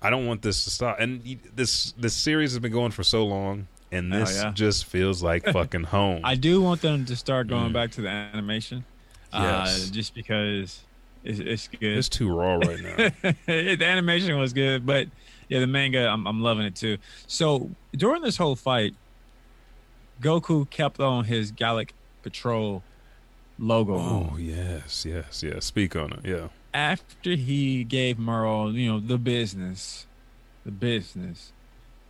I 0.00 0.10
don't 0.10 0.26
want 0.26 0.42
this 0.42 0.62
to 0.64 0.70
stop. 0.70 1.00
And 1.00 1.22
this 1.56 1.92
this 1.92 2.14
series 2.14 2.52
has 2.52 2.58
been 2.60 2.70
going 2.72 2.92
for 2.92 3.02
so 3.02 3.24
long, 3.26 3.66
and 3.90 4.14
Oh, 4.14 4.18
this 4.20 4.36
yeah. 4.36 4.52
just 4.52 4.84
feels 4.84 5.22
like 5.22 5.44
fucking 5.52 5.84
home. 5.84 6.20
I 6.24 6.36
do 6.36 6.60
want 6.60 6.80
them 6.82 7.04
to 7.06 7.16
start 7.16 7.48
going 7.48 7.70
Mm. 7.70 7.72
back 7.72 7.90
to 7.92 8.02
the 8.02 8.08
animation, 8.08 8.84
Yes. 9.32 9.88
uh, 9.88 9.92
just 9.92 10.14
because 10.14 10.80
it's, 11.24 11.40
it's 11.40 11.66
good. 11.68 11.98
it's 11.98 12.08
too 12.08 12.32
raw 12.32 12.54
right 12.56 12.78
now. 12.80 13.32
the 13.46 13.84
animation 13.84 14.38
was 14.38 14.52
good, 14.52 14.86
but 14.86 15.08
yeah, 15.48 15.60
the 15.60 15.66
manga, 15.66 16.08
I'm, 16.08 16.26
I'm 16.26 16.40
loving 16.40 16.64
it 16.66 16.74
too. 16.76 16.98
So 17.26 17.70
during 17.92 18.22
this 18.22 18.36
whole 18.36 18.56
fight, 18.56 18.94
Goku 20.20 20.68
kept 20.68 21.00
on 21.00 21.24
his 21.24 21.50
Galactic 21.50 21.94
Patrol 22.22 22.82
logo. 23.58 23.96
on. 23.96 24.30
oh 24.32 24.36
yes, 24.36 25.04
yes, 25.06 25.42
yes. 25.42 25.64
Speak 25.64 25.96
on 25.96 26.12
it. 26.12 26.20
Yeah. 26.24 26.48
After 26.74 27.30
he 27.30 27.84
gave 27.84 28.18
Merle, 28.18 28.74
you 28.74 28.92
know, 28.92 29.00
the 29.00 29.18
business, 29.18 30.06
the 30.64 30.70
business. 30.70 31.52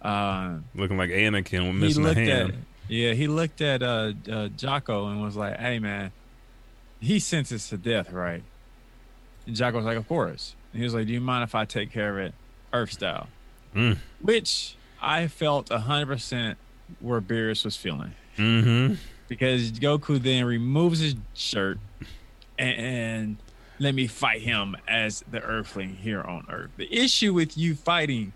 Uh, 0.02 0.58
Looking 0.74 0.96
like 0.96 1.10
Anakin 1.10 1.66
with 1.66 1.74
he 1.74 1.80
missing 1.80 2.06
a 2.06 2.14
hand. 2.14 2.50
at 2.50 2.54
yeah 2.88 3.12
he 3.12 3.28
looked 3.28 3.60
at 3.60 3.82
uh, 3.82 4.12
uh 4.26 4.48
Jaco 4.48 5.10
and 5.10 5.22
was 5.22 5.36
like 5.36 5.58
hey 5.58 5.78
man 5.78 6.10
he's 7.00 7.26
sentenced 7.26 7.70
to 7.70 7.76
death 7.76 8.12
right 8.12 8.42
and 9.46 9.54
Jaco 9.54 9.74
was 9.74 9.84
like 9.84 9.98
of 9.98 10.08
course 10.08 10.54
and 10.72 10.80
he 10.80 10.84
was 10.84 10.94
like 10.94 11.06
do 11.06 11.12
you 11.12 11.20
mind 11.20 11.44
if 11.44 11.54
I 11.54 11.64
take 11.64 11.92
care 11.92 12.18
of 12.18 12.26
it 12.26 12.34
earth 12.72 12.92
style 12.92 13.28
Mm. 13.74 13.98
which 14.20 14.76
I 15.00 15.26
felt 15.28 15.68
100% 15.68 16.56
where 17.00 17.20
Beerus 17.20 17.64
was 17.64 17.76
feeling 17.76 18.12
Mm-hmm. 18.36 18.94
because 19.28 19.72
Goku 19.72 20.20
then 20.22 20.44
removes 20.44 21.00
his 21.00 21.14
shirt 21.34 21.78
and, 22.58 22.80
and 22.80 23.36
let 23.78 23.94
me 23.94 24.06
fight 24.06 24.40
him 24.42 24.76
as 24.88 25.22
the 25.30 25.40
Earthling 25.40 25.96
here 25.96 26.20
on 26.22 26.46
Earth. 26.50 26.70
The 26.76 26.92
issue 26.92 27.32
with 27.34 27.56
you 27.58 27.74
fighting 27.76 28.32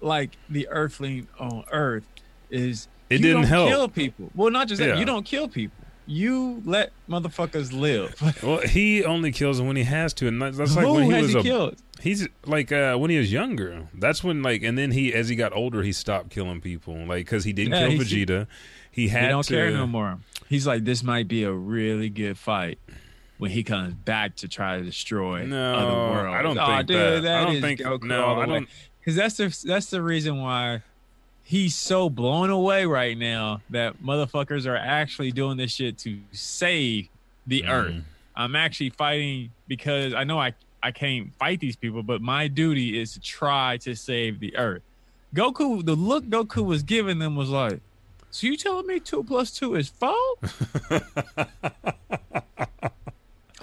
like 0.00 0.36
the 0.48 0.68
Earthling 0.68 1.26
on 1.38 1.64
Earth 1.72 2.04
is 2.50 2.86
It 3.08 3.14
you 3.14 3.18
didn't 3.22 3.42
don't 3.42 3.48
help. 3.48 3.68
kill 3.68 3.88
people. 3.88 4.30
Well, 4.34 4.50
not 4.50 4.68
just 4.68 4.78
that, 4.80 4.90
Yeah. 4.90 4.98
you 4.98 5.04
don't 5.06 5.24
kill 5.24 5.48
people. 5.48 5.79
You 6.06 6.62
let 6.64 6.92
motherfuckers 7.08 7.72
live. 7.72 8.14
Well, 8.42 8.60
he 8.60 9.04
only 9.04 9.32
kills 9.32 9.58
them 9.58 9.66
when 9.66 9.76
he 9.76 9.84
has 9.84 10.12
to, 10.14 10.26
and 10.28 10.40
that's, 10.40 10.58
like 10.76 10.84
Who 10.86 10.94
when 10.94 11.04
he 11.04 11.10
has 11.12 11.22
was 11.22 11.32
he 11.32 11.38
a 11.38 11.42
killed? 11.42 11.76
He's 12.00 12.26
like 12.46 12.72
uh, 12.72 12.96
when 12.96 13.10
he 13.10 13.18
was 13.18 13.30
younger. 13.32 13.88
That's 13.94 14.24
when 14.24 14.42
like, 14.42 14.62
and 14.62 14.76
then 14.78 14.90
he, 14.92 15.12
as 15.14 15.28
he 15.28 15.36
got 15.36 15.52
older, 15.54 15.82
he 15.82 15.92
stopped 15.92 16.30
killing 16.30 16.60
people, 16.60 16.94
like 17.06 17.26
because 17.26 17.44
he 17.44 17.52
didn't 17.52 17.72
Yeah, 17.74 17.88
kill 17.88 17.98
Vegeta. 17.98 18.46
He 18.90 19.08
had 19.08 19.22
He 19.24 19.28
don't 19.28 19.42
to. 19.44 19.54
care 19.54 19.70
no 19.70 19.86
more. 19.86 20.18
He's 20.48 20.66
like, 20.66 20.84
this 20.84 21.02
might 21.02 21.28
be 21.28 21.44
a 21.44 21.52
really 21.52 22.08
good 22.08 22.36
fight 22.38 22.78
when 23.38 23.50
he 23.52 23.62
comes 23.62 23.94
back 23.94 24.36
to 24.36 24.48
try 24.48 24.78
to 24.78 24.84
destroy 24.84 25.44
No, 25.46 25.74
other 25.74 25.92
worlds. 25.94 26.34
I 26.34 26.42
don't 26.42 26.58
oh, 26.58 26.66
think 26.66 26.86
dude, 26.88 26.96
that. 26.96 27.22
that 27.22 27.34
I 27.40 27.44
don't 27.44 27.54
is 27.56 27.60
think- 27.62 28.02
no, 28.04 28.40
I 28.40 28.46
don't- 28.46 28.68
Because 28.98 29.14
that's 29.16 29.36
the 29.36 29.64
that's 29.68 29.90
the 29.90 30.02
reason 30.02 30.38
why 30.40 30.82
he's 31.50 31.74
so 31.74 32.08
blown 32.08 32.48
away 32.48 32.86
right 32.86 33.18
now 33.18 33.60
that 33.70 34.00
motherfuckers 34.00 34.66
are 34.66 34.76
actually 34.76 35.32
doing 35.32 35.56
this 35.56 35.72
shit 35.72 35.98
to 35.98 36.16
save 36.30 37.08
the 37.46 37.62
Mm-hmm. 37.62 37.70
earth. 37.72 37.94
I'm 38.36 38.54
actually 38.54 38.90
fighting 38.90 39.50
because 39.66 40.14
I 40.14 40.22
know 40.24 40.38
I 40.38 40.54
I 40.82 40.92
can't 40.92 41.32
fight 41.40 41.58
these 41.60 41.74
people, 41.76 42.02
but 42.04 42.22
my 42.22 42.46
duty 42.48 42.98
is 43.00 43.12
to 43.14 43.20
try 43.20 43.76
to 43.78 43.94
save 43.96 44.38
the 44.38 44.56
earth. 44.56 44.82
Goku, 45.34 45.84
the 45.84 45.94
look 45.96 46.24
Goku 46.26 46.64
was 46.64 46.82
giving 46.84 47.18
them 47.18 47.34
was 47.36 47.50
like, 47.50 47.80
so 48.30 48.46
you 48.46 48.56
telling 48.56 48.86
me 48.86 49.00
two 49.00 49.24
plus 49.24 49.50
two 49.50 49.74
is 49.74 49.88
four? 49.88 50.14
I 50.90 51.00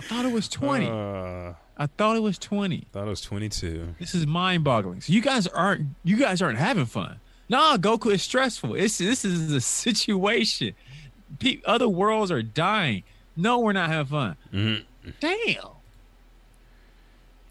thought 0.01 0.25
it 0.25 0.33
was 0.33 0.49
twenty. 0.49 0.87
Uh, 0.87 1.53
I 1.79 1.85
thought 1.85 2.15
it 2.17 2.23
was 2.23 2.39
20. 2.39 2.87
Thought 2.91 3.05
it 3.05 3.09
was 3.09 3.21
22. 3.21 3.93
This 3.99 4.15
is 4.15 4.25
mind-boggling. 4.25 5.01
So 5.01 5.13
you 5.13 5.21
guys 5.21 5.45
aren't 5.45 5.89
you 6.03 6.17
guys 6.17 6.41
aren't 6.41 6.57
having 6.57 6.87
fun. 6.87 7.19
Nah, 7.49 7.77
Goku 7.77 8.11
is 8.13 8.23
stressful. 8.23 8.75
It's 8.75 8.97
this 8.97 9.23
is 9.23 9.51
a 9.51 9.61
situation. 9.61 10.73
Pe- 11.39 11.59
other 11.65 11.87
worlds 11.89 12.31
are 12.31 12.41
dying. 12.43 13.03
No, 13.35 13.59
we're 13.59 13.73
not 13.73 13.89
having 13.89 14.07
fun. 14.09 14.35
Mm-hmm. 14.53 15.09
Damn. 15.19 15.63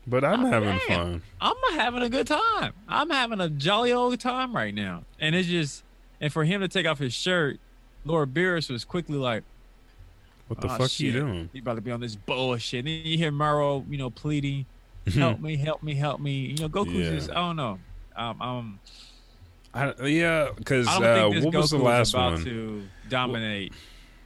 But 0.06 0.24
I'm 0.24 0.44
Oh, 0.44 0.48
having 0.50 0.78
damn. 0.88 0.98
fun. 0.98 1.22
I'm 1.40 1.56
having 1.76 2.02
a 2.02 2.08
good 2.08 2.26
time. 2.26 2.72
I'm 2.88 3.10
having 3.10 3.40
a 3.40 3.48
jolly 3.48 3.92
old 3.92 4.18
time 4.20 4.54
right 4.54 4.74
now. 4.74 5.02
And 5.18 5.34
it's 5.34 5.48
just, 5.48 5.82
and 6.20 6.32
for 6.32 6.44
him 6.44 6.60
to 6.60 6.68
take 6.68 6.86
off 6.86 6.98
his 6.98 7.12
shirt, 7.14 7.58
Lord 8.04 8.32
Beerus 8.32 8.70
was 8.70 8.84
quickly 8.84 9.16
like, 9.16 9.42
What 10.48 10.60
the 10.60 10.68
"Oh, 10.72 10.76
fuck 10.78 10.90
shit. 10.90 11.06
you 11.06 11.12
doing? 11.12 11.50
He 11.52 11.58
about 11.58 11.74
to 11.74 11.80
be 11.80 11.90
on 11.90 12.00
this 12.00 12.14
bullshit. 12.14 12.80
And 12.80 12.88
then 12.88 13.00
you 13.04 13.18
hear 13.18 13.32
Moro, 13.32 13.84
you 13.90 13.98
know, 13.98 14.10
pleading, 14.10 14.66
help 15.14 15.40
me, 15.40 15.56
help 15.56 15.82
me, 15.82 15.94
help 15.94 16.20
me. 16.20 16.32
You 16.46 16.56
know, 16.56 16.68
Goku's 16.68 16.94
Yeah. 16.94 17.10
just, 17.10 17.30
I 17.30 17.34
don't 17.34 17.56
know. 17.56 17.78
Um, 18.14 18.42
um, 18.42 18.78
I, 19.76 20.06
yeah, 20.06 20.48
because 20.56 20.88
I 20.88 20.96
uh, 20.96 21.30
think 21.30 21.44
what 21.44 21.54
Goku 21.54 21.60
was 21.60 21.70
the 21.70 21.78
last 21.78 22.14
about 22.14 22.32
one? 22.34 22.44
to 22.44 22.82
dominate. 23.08 23.72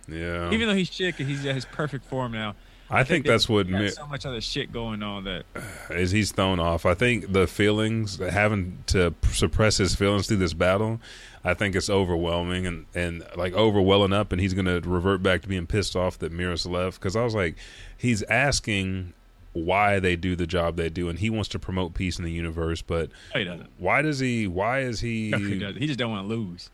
Yeah, 0.09 0.51
Even 0.51 0.69
though 0.69 0.75
he's 0.75 0.89
'cause 0.91 1.15
he's 1.19 1.47
at 1.47 1.55
his 1.55 1.65
perfect 1.65 2.05
form 2.07 2.33
now. 2.33 2.55
I 2.93 3.05
think 3.05 3.25
that 3.25 3.33
that's 3.33 3.49
what 3.49 3.69
mi- 3.69 3.89
so 3.91 4.05
much 4.09 4.27
other 4.27 4.41
shit 4.41 4.73
going 4.73 5.03
on 5.05 5.23
that 5.25 5.45
is 5.91 6.11
he's 6.11 6.33
thrown 6.33 6.59
off. 6.59 6.85
I 6.85 6.95
think 6.95 7.33
the 7.33 7.47
feelings, 7.47 8.19
having 8.19 8.83
to 8.87 9.15
suppress 9.31 9.77
his 9.77 9.95
feelings 9.95 10.27
through 10.27 10.39
this 10.39 10.55
battle, 10.55 11.01
I 11.45 11.55
think 11.55 11.77
it's 11.77 11.89
overwhelming 11.89 12.67
and, 12.67 12.87
and 12.95 13.25
like 13.37 13.53
overwhelming 13.55 14.13
up, 14.13 14.33
and 14.33 14.41
he's 14.41 14.55
going 14.55 14.67
to 14.67 14.81
revert 14.81 15.23
back 15.23 15.43
to 15.43 15.49
being 15.49 15.69
pissed 15.69 15.95
off 15.95 16.19
that 16.19 16.33
Merus 16.33 16.69
left. 16.69 16.99
Because 16.99 17.15
I 17.15 17.23
was 17.23 17.35
like, 17.35 17.57
he's 17.97 18.25
asking 18.25 19.13
why 19.53 19.99
they 19.99 20.15
do 20.17 20.37
the 20.37 20.47
job 20.47 20.77
they 20.77 20.89
do, 20.89 21.09
and 21.09 21.19
he 21.19 21.29
wants 21.31 21.49
to 21.51 21.59
promote 21.59 21.95
peace 21.95 22.19
in 22.19 22.25
the 22.25 22.31
universe, 22.33 22.83
but 22.83 23.11
Oh, 23.35 23.39
he 23.39 23.45
doesn't. 23.45 23.69
why 23.79 24.03
does 24.03 24.19
he? 24.21 24.47
Why 24.47 24.81
is 24.81 25.01
he? 25.01 25.31
he, 25.33 25.59
he 25.79 25.87
just 25.87 25.99
don't 25.99 26.11
want 26.13 26.29
to 26.29 26.35
lose. 26.35 26.71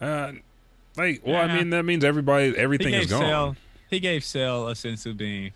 Uh, 0.00 0.32
like, 0.96 1.22
well, 1.24 1.36
I 1.36 1.56
mean, 1.56 1.70
that 1.70 1.84
means 1.84 2.04
everybody, 2.04 2.56
everything 2.56 2.92
is 2.94 3.06
gone. 3.06 3.20
Cell, 3.22 3.56
he 3.88 4.00
gave 4.00 4.24
Cell 4.24 4.68
a 4.68 4.74
sense 4.74 5.06
of 5.06 5.16
being. 5.16 5.52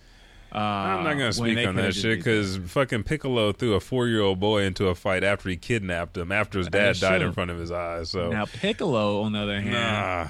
Uh, 0.54 0.58
I'm 0.58 1.04
not 1.04 1.14
gonna 1.14 1.32
speak 1.32 1.66
on 1.66 1.76
that 1.76 1.94
shit 1.94 2.18
because 2.18 2.58
fucking 2.58 3.04
Piccolo 3.04 3.52
threw 3.52 3.72
a 3.72 3.80
four 3.80 4.06
year 4.06 4.20
old 4.20 4.38
boy 4.38 4.62
into 4.64 4.88
a 4.88 4.94
fight 4.94 5.24
after 5.24 5.48
he 5.48 5.56
kidnapped 5.56 6.14
him 6.16 6.30
after 6.30 6.58
his 6.58 6.68
dad 6.68 6.96
died 7.00 7.22
in 7.22 7.32
front 7.32 7.50
of 7.50 7.58
his 7.58 7.70
eyes. 7.72 8.10
So 8.10 8.30
Now 8.30 8.44
Piccolo, 8.44 9.22
on 9.22 9.32
the 9.32 9.38
other 9.38 9.60
hand, 9.62 9.72
nah, 9.72 10.28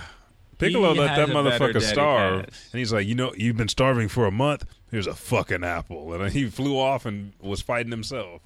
Piccolo 0.58 0.92
let 0.94 1.16
that 1.16 1.28
motherfucker 1.28 1.82
starve, 1.82 2.44
pass. 2.46 2.68
and 2.72 2.78
he's 2.78 2.92
like, 2.92 3.04
you 3.06 3.16
know, 3.16 3.32
you've 3.36 3.56
been 3.56 3.66
starving 3.68 4.08
for 4.08 4.24
a 4.26 4.30
month. 4.30 4.64
Here's 4.92 5.06
a 5.06 5.14
fucking 5.14 5.64
apple, 5.64 6.12
and 6.12 6.30
he 6.30 6.44
flew 6.50 6.78
off 6.78 7.06
and 7.06 7.32
was 7.40 7.62
fighting 7.62 7.90
himself. 7.90 8.42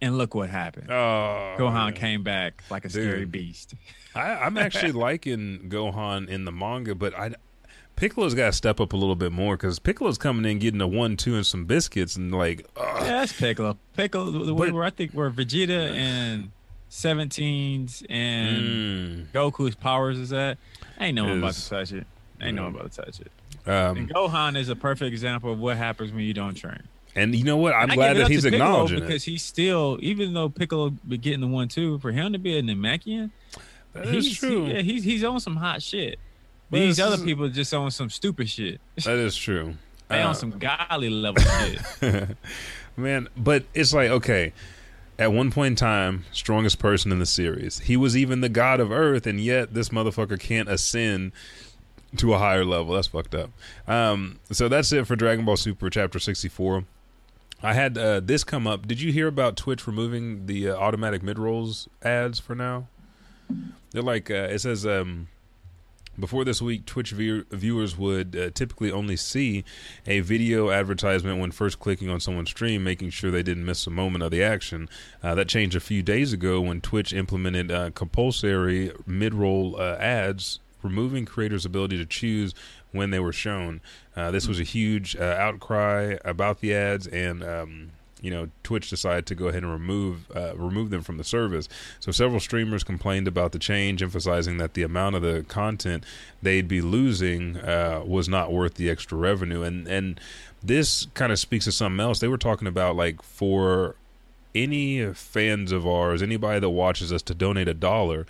and 0.00 0.18
look 0.18 0.34
what 0.34 0.50
happened. 0.50 0.90
Oh, 0.90 1.54
Gohan 1.56 1.72
man. 1.72 1.92
came 1.94 2.22
back 2.24 2.64
like 2.70 2.84
a 2.84 2.88
Dude. 2.88 3.04
scary 3.04 3.24
beast. 3.24 3.74
I, 4.16 4.34
I'm 4.34 4.58
actually 4.58 4.90
liking 5.08 5.70
Gohan 5.70 6.28
in 6.28 6.44
the 6.44 6.50
manga, 6.50 6.96
but 6.96 7.16
I 7.16 7.36
Piccolo's 7.94 8.34
got 8.34 8.46
to 8.46 8.52
step 8.52 8.80
up 8.80 8.92
a 8.94 8.96
little 8.96 9.14
bit 9.14 9.30
more 9.30 9.56
because 9.56 9.78
Piccolo's 9.78 10.18
coming 10.18 10.50
in 10.50 10.58
getting 10.58 10.80
a 10.80 10.88
one, 10.88 11.16
two, 11.16 11.36
and 11.36 11.46
some 11.46 11.66
biscuits, 11.66 12.16
and 12.16 12.34
like, 12.34 12.66
ugh. 12.76 12.84
Yeah, 13.02 13.04
that's 13.04 13.32
Piccolo. 13.32 13.78
Piccolo, 13.96 14.44
the 14.44 14.54
way 14.54 14.72
where 14.72 14.82
I 14.82 14.90
think 14.90 15.12
where 15.12 15.30
Vegeta 15.30 15.90
and 15.94 16.50
17s 16.90 18.04
and 18.10 18.58
mm. 18.58 19.26
Goku's 19.32 19.76
powers 19.76 20.18
is 20.18 20.32
at, 20.32 20.58
ain't 20.98 21.14
no 21.14 21.26
one 21.26 21.38
about 21.38 21.54
to 21.54 21.68
touch 21.68 21.92
it. 21.92 22.06
Ain't 22.40 22.56
no 22.56 22.64
one 22.64 22.74
about 22.74 22.90
to 22.90 23.02
touch 23.02 23.20
it. 23.20 23.30
Um, 23.66 23.96
and 23.96 24.10
Gohan 24.14 24.56
is 24.56 24.68
a 24.68 24.76
perfect 24.76 25.12
example 25.12 25.52
of 25.52 25.58
what 25.58 25.76
happens 25.76 26.12
when 26.12 26.24
you 26.24 26.34
don't 26.34 26.54
train. 26.54 26.82
and 27.14 27.34
you 27.34 27.44
know 27.44 27.56
what? 27.56 27.74
I'm 27.74 27.88
glad 27.90 28.16
that 28.16 28.28
he's 28.28 28.44
acknowledging 28.44 29.00
because 29.00 29.22
it. 29.26 29.30
he's 29.30 29.42
still, 29.42 29.98
even 30.00 30.34
though 30.34 30.48
Piccolo 30.48 30.90
be 30.90 31.16
getting 31.18 31.40
the 31.40 31.46
one 31.46 31.68
two, 31.68 31.98
for 32.00 32.10
him 32.12 32.32
to 32.32 32.38
be 32.38 32.58
a 32.58 32.62
Namekian, 32.62 33.30
That 33.92 34.06
he's, 34.06 34.36
true. 34.38 34.64
he- 34.66 34.72
yeah, 34.72 34.80
he's 34.82 35.04
he's 35.04 35.22
on 35.24 35.38
some 35.40 35.56
hot 35.56 35.82
shit. 35.82 36.18
But 36.70 36.78
These 36.80 36.98
other 37.00 37.16
is- 37.16 37.22
people 37.22 37.48
just 37.50 37.72
on 37.74 37.90
some 37.90 38.08
stupid 38.10 38.48
shit. 38.48 38.80
That 39.04 39.18
is 39.18 39.36
true. 39.36 39.74
They 40.08 40.20
Uh, 40.20 40.28
on 40.28 40.34
some 40.34 40.50
godly 40.58 41.08
level 41.08 41.42
shit. 41.42 42.36
Man, 42.96 43.28
but 43.36 43.64
it's 43.72 43.94
like 43.94 44.10
okay. 44.10 44.52
At 45.18 45.32
one 45.32 45.50
point 45.50 45.72
in 45.72 45.76
time, 45.76 46.24
strongest 46.32 46.78
person 46.78 47.12
in 47.12 47.18
the 47.18 47.26
series. 47.26 47.78
He 47.80 47.96
was 47.96 48.16
even 48.16 48.40
the 48.40 48.48
god 48.48 48.80
of 48.80 48.90
Earth, 48.90 49.26
and 49.26 49.40
yet 49.40 49.72
this 49.72 49.90
motherfucker 49.90 50.38
can't 50.40 50.68
ascend 50.68 51.32
to 52.16 52.34
a 52.34 52.38
higher 52.38 52.64
level. 52.64 52.94
That's 52.94 53.08
fucked 53.08 53.34
up. 53.34 53.50
Um, 53.86 54.38
so 54.50 54.68
that's 54.68 54.92
it 54.92 55.06
for 55.06 55.16
Dragon 55.16 55.44
Ball 55.44 55.56
Super 55.56 55.90
Chapter 55.90 56.18
sixty 56.18 56.48
four. 56.48 56.84
I 57.62 57.74
had 57.74 57.96
uh, 57.96 58.20
this 58.20 58.42
come 58.44 58.66
up. 58.66 58.88
Did 58.88 59.00
you 59.00 59.12
hear 59.12 59.28
about 59.28 59.56
Twitch 59.56 59.86
removing 59.86 60.46
the 60.46 60.70
uh, 60.70 60.76
automatic 60.76 61.22
mid 61.22 61.38
rolls 61.38 61.88
ads 62.02 62.40
for 62.40 62.54
now? 62.54 62.88
They're 63.92 64.02
like 64.02 64.30
uh, 64.30 64.48
it 64.50 64.60
says 64.60 64.84
um, 64.84 65.28
before 66.18 66.44
this 66.44 66.60
week, 66.60 66.84
Twitch 66.86 67.12
view- 67.12 67.46
viewers 67.50 67.96
would 67.96 68.36
uh, 68.36 68.50
typically 68.50 68.90
only 68.90 69.16
see 69.16 69.64
a 70.06 70.20
video 70.20 70.70
advertisement 70.70 71.40
when 71.40 71.52
first 71.52 71.78
clicking 71.78 72.10
on 72.10 72.20
someone's 72.20 72.50
stream, 72.50 72.84
making 72.84 73.10
sure 73.10 73.30
they 73.30 73.42
didn't 73.42 73.64
miss 73.64 73.86
a 73.86 73.90
moment 73.90 74.22
of 74.22 74.30
the 74.30 74.42
action. 74.42 74.88
Uh, 75.22 75.34
that 75.34 75.48
changed 75.48 75.76
a 75.76 75.80
few 75.80 76.02
days 76.02 76.32
ago 76.32 76.60
when 76.60 76.80
Twitch 76.80 77.12
implemented 77.12 77.70
uh, 77.70 77.90
compulsory 77.92 78.92
mid-roll 79.06 79.76
uh, 79.78 79.96
ads, 79.98 80.60
removing 80.82 81.24
creators' 81.24 81.64
ability 81.64 81.96
to 81.98 82.06
choose 82.06 82.54
when 82.92 83.10
they 83.10 83.20
were 83.20 83.32
shown. 83.32 83.80
Uh, 84.16 84.30
this 84.30 84.46
was 84.46 84.60
a 84.60 84.64
huge 84.64 85.16
uh, 85.16 85.22
outcry 85.22 86.16
about 86.24 86.60
the 86.60 86.74
ads, 86.74 87.06
and 87.06 87.42
um, 87.42 87.90
you 88.20 88.30
know 88.30 88.48
Twitch 88.62 88.88
decided 88.88 89.26
to 89.26 89.34
go 89.34 89.48
ahead 89.48 89.62
and 89.62 89.72
remove 89.72 90.30
uh, 90.34 90.54
remove 90.56 90.90
them 90.90 91.02
from 91.02 91.16
the 91.16 91.24
service. 91.24 91.68
So 92.00 92.12
several 92.12 92.40
streamers 92.40 92.84
complained 92.84 93.28
about 93.28 93.52
the 93.52 93.58
change, 93.58 94.02
emphasizing 94.02 94.58
that 94.58 94.74
the 94.74 94.82
amount 94.82 95.16
of 95.16 95.22
the 95.22 95.44
content 95.48 96.04
they'd 96.42 96.68
be 96.68 96.80
losing 96.80 97.56
uh, 97.58 98.02
was 98.06 98.28
not 98.28 98.52
worth 98.52 98.74
the 98.74 98.90
extra 98.90 99.18
revenue. 99.18 99.62
And 99.62 99.88
and 99.88 100.20
this 100.62 101.08
kind 101.14 101.32
of 101.32 101.38
speaks 101.38 101.64
to 101.64 101.72
something 101.72 102.00
else. 102.00 102.20
They 102.20 102.28
were 102.28 102.38
talking 102.38 102.68
about 102.68 102.96
like 102.96 103.22
for 103.22 103.96
any 104.54 105.12
fans 105.14 105.72
of 105.72 105.86
ours, 105.86 106.22
anybody 106.22 106.60
that 106.60 106.70
watches 106.70 107.12
us 107.12 107.22
to 107.22 107.34
donate 107.34 107.68
a 107.68 107.74
dollar, 107.74 108.26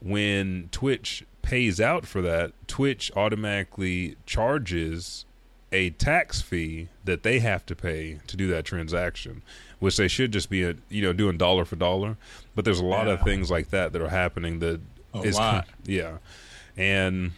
when 0.00 0.68
Twitch 0.70 1.24
pays 1.42 1.80
out 1.80 2.06
for 2.06 2.20
that, 2.22 2.52
Twitch 2.66 3.10
automatically 3.16 4.16
charges 4.26 5.24
a 5.70 5.90
tax 5.90 6.40
fee 6.40 6.88
that 7.04 7.22
they 7.22 7.40
have 7.40 7.64
to 7.66 7.76
pay 7.76 8.20
to 8.26 8.36
do 8.36 8.46
that 8.48 8.64
transaction, 8.64 9.42
which 9.78 9.96
they 9.96 10.08
should 10.08 10.32
just 10.32 10.48
be 10.48 10.62
a, 10.62 10.74
you 10.88 11.02
know 11.02 11.12
doing 11.12 11.36
dollar 11.36 11.64
for 11.64 11.76
dollar. 11.76 12.16
But 12.54 12.64
there's 12.64 12.80
a 12.80 12.84
lot 12.84 13.08
of 13.08 13.22
things 13.22 13.50
like 13.50 13.70
that 13.70 13.92
that 13.92 14.00
are 14.02 14.08
happening 14.08 14.60
that 14.60 14.80
A 15.14 15.20
is 15.20 15.36
lot. 15.36 15.68
yeah, 15.84 16.18
and 16.76 17.32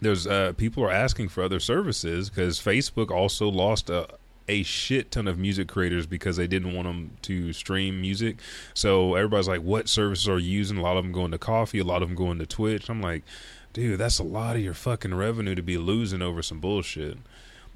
there's 0.00 0.26
uh, 0.26 0.54
people 0.56 0.82
are 0.84 0.90
asking 0.90 1.28
for 1.28 1.42
other 1.42 1.60
services 1.60 2.30
because 2.30 2.58
Facebook 2.58 3.10
also 3.10 3.48
lost 3.48 3.90
a 3.90 4.08
a 4.50 4.62
shit 4.64 5.10
ton 5.12 5.28
of 5.28 5.38
music 5.38 5.68
creators 5.68 6.06
because 6.06 6.36
they 6.36 6.46
didn't 6.46 6.74
want 6.74 6.86
them 6.88 7.12
to 7.22 7.52
stream 7.52 8.00
music. 8.00 8.38
So 8.74 9.14
everybody's 9.14 9.48
like, 9.48 9.62
"What 9.62 9.88
services 9.88 10.28
are 10.28 10.38
you 10.38 10.50
using?" 10.50 10.76
A 10.78 10.82
lot 10.82 10.96
of 10.96 11.04
them 11.04 11.12
going 11.12 11.30
to 11.30 11.38
Coffee, 11.38 11.78
a 11.78 11.84
lot 11.84 12.02
of 12.02 12.08
them 12.08 12.16
going 12.16 12.38
to 12.40 12.46
Twitch. 12.46 12.88
I'm 12.90 13.00
like, 13.00 13.22
dude, 13.72 13.98
that's 13.98 14.18
a 14.18 14.24
lot 14.24 14.56
of 14.56 14.62
your 14.62 14.74
fucking 14.74 15.14
revenue 15.14 15.54
to 15.54 15.62
be 15.62 15.78
losing 15.78 16.20
over 16.22 16.42
some 16.42 16.58
bullshit. 16.60 17.16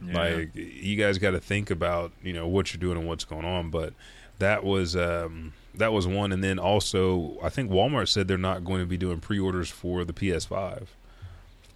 Yeah. 0.05 0.14
Like, 0.22 0.51
you 0.55 0.97
guys 0.97 1.18
got 1.18 1.31
to 1.31 1.41
think 1.41 1.70
about 1.70 2.12
you 2.22 2.33
know 2.33 2.47
what 2.49 2.75
you're 2.75 2.81
doing 2.81 2.99
and 2.99 3.07
what's 3.07 3.25
going 3.25 3.45
on. 3.45 3.70
But 3.70 3.95
that 4.41 4.64
was 4.64 4.97
um, 4.97 5.53
that 5.75 5.93
was 5.93 6.07
one, 6.07 6.33
and 6.33 6.43
then 6.43 6.59
also 6.59 7.39
I 7.43 7.49
think 7.49 7.70
Walmart 7.70 8.09
said 8.09 8.27
they're 8.27 8.37
not 8.37 8.64
going 8.64 8.81
to 8.81 8.87
be 8.87 8.97
doing 8.97 9.20
pre-orders 9.20 9.70
for 9.70 10.05
the 10.05 10.12
PS5. 10.12 10.87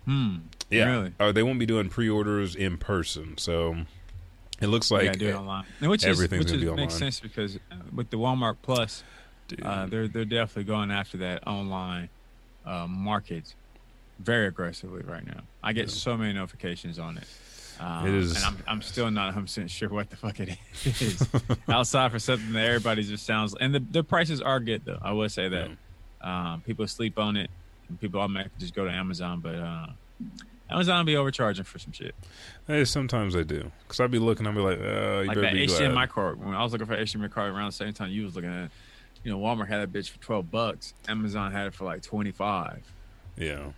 Hmm. 0.04 0.36
Yeah, 0.70 0.90
Really? 0.90 1.12
or 1.20 1.32
they 1.32 1.42
won't 1.42 1.58
be 1.58 1.66
doing 1.66 1.88
pre-orders 1.88 2.54
in 2.54 2.76
person. 2.78 3.38
So 3.38 3.84
it 4.60 4.66
looks 4.68 4.90
like 4.90 5.04
gotta 5.06 5.18
do 5.18 5.28
it 5.28 5.34
online, 5.34 5.64
And 5.80 5.90
which 5.90 6.04
is, 6.04 6.18
which 6.20 6.32
is, 6.32 6.52
makes 6.52 6.66
online. 6.70 6.90
sense 6.90 7.20
because 7.20 7.56
uh, 7.56 7.76
with 7.94 8.10
the 8.10 8.16
Walmart 8.18 8.56
Plus, 8.62 9.02
uh, 9.62 9.86
they're 9.86 10.08
they're 10.08 10.24
definitely 10.24 10.64
going 10.64 10.90
after 10.90 11.18
that 11.18 11.46
online 11.46 12.08
uh, 12.66 12.86
market 12.86 13.54
very 14.18 14.46
aggressively 14.48 15.02
right 15.02 15.24
now. 15.26 15.40
I 15.62 15.72
get 15.72 15.90
so 15.90 16.16
many 16.16 16.32
notifications 16.32 16.98
on 16.98 17.18
it. 17.18 17.26
Um, 17.80 18.06
It 18.08 18.14
is- 18.14 18.34
and 18.36 18.44
I'm 18.44 18.56
I'm 18.66 18.82
still 18.82 19.10
not 19.10 19.26
100 19.26 19.42
percent 19.42 19.70
sure 19.70 19.88
what 19.88 20.10
the 20.10 20.16
fuck 20.16 20.40
it 20.40 20.58
is. 20.84 21.24
Outside 21.68 22.10
for 22.10 22.18
something 22.18 22.52
that 22.52 22.64
everybody 22.66 23.04
just 23.04 23.24
sounds, 23.24 23.54
and 23.60 23.72
the 23.74 23.78
the 23.80 24.02
prices 24.02 24.40
are 24.42 24.58
good 24.60 24.84
though. 24.84 24.98
I 25.00 25.12
will 25.12 25.28
say 25.28 25.48
that. 25.48 25.70
Um, 26.20 26.62
people 26.66 26.84
sleep 26.88 27.16
on 27.16 27.36
it, 27.36 27.48
and 27.88 28.00
people 28.00 28.20
automatically 28.20 28.58
just 28.58 28.74
go 28.74 28.84
to 28.84 28.90
Amazon, 28.90 29.38
but 29.38 29.54
uh, 29.54 29.86
Amazon 30.70 31.06
be 31.06 31.16
overcharging 31.16 31.64
for 31.64 31.78
some 31.78 31.92
shit. 31.92 32.14
Hey, 32.66 32.84
sometimes 32.84 33.34
they 33.34 33.44
do. 33.44 33.70
Because 33.82 34.00
I'd 34.00 34.10
be 34.10 34.18
looking, 34.18 34.46
I'd 34.46 34.54
be 34.54 34.60
like, 34.60 34.78
uh, 34.80 35.20
you 35.20 35.28
like 35.28 35.40
that 35.40 35.52
be 35.54 35.66
HDMI 35.66 36.08
cord. 36.08 36.44
When 36.44 36.54
I 36.54 36.62
was 36.62 36.72
looking 36.72 36.86
for 36.86 36.96
HDMI 36.96 37.30
cord 37.30 37.52
around 37.54 37.66
the 37.66 37.72
same 37.72 37.92
time 37.92 38.10
you 38.10 38.24
was 38.24 38.36
looking 38.36 38.50
at, 38.52 38.64
it, 38.66 38.70
you 39.24 39.32
know, 39.32 39.38
Walmart 39.38 39.68
had 39.68 39.80
that 39.80 39.92
bitch 39.92 40.10
for 40.10 40.18
twelve 40.20 40.50
bucks. 40.50 40.94
Amazon 41.08 41.52
had 41.52 41.66
it 41.66 41.74
for 41.74 41.84
like 41.84 42.02
twenty 42.02 42.30
five. 42.30 42.82
Yeah. 43.36 43.70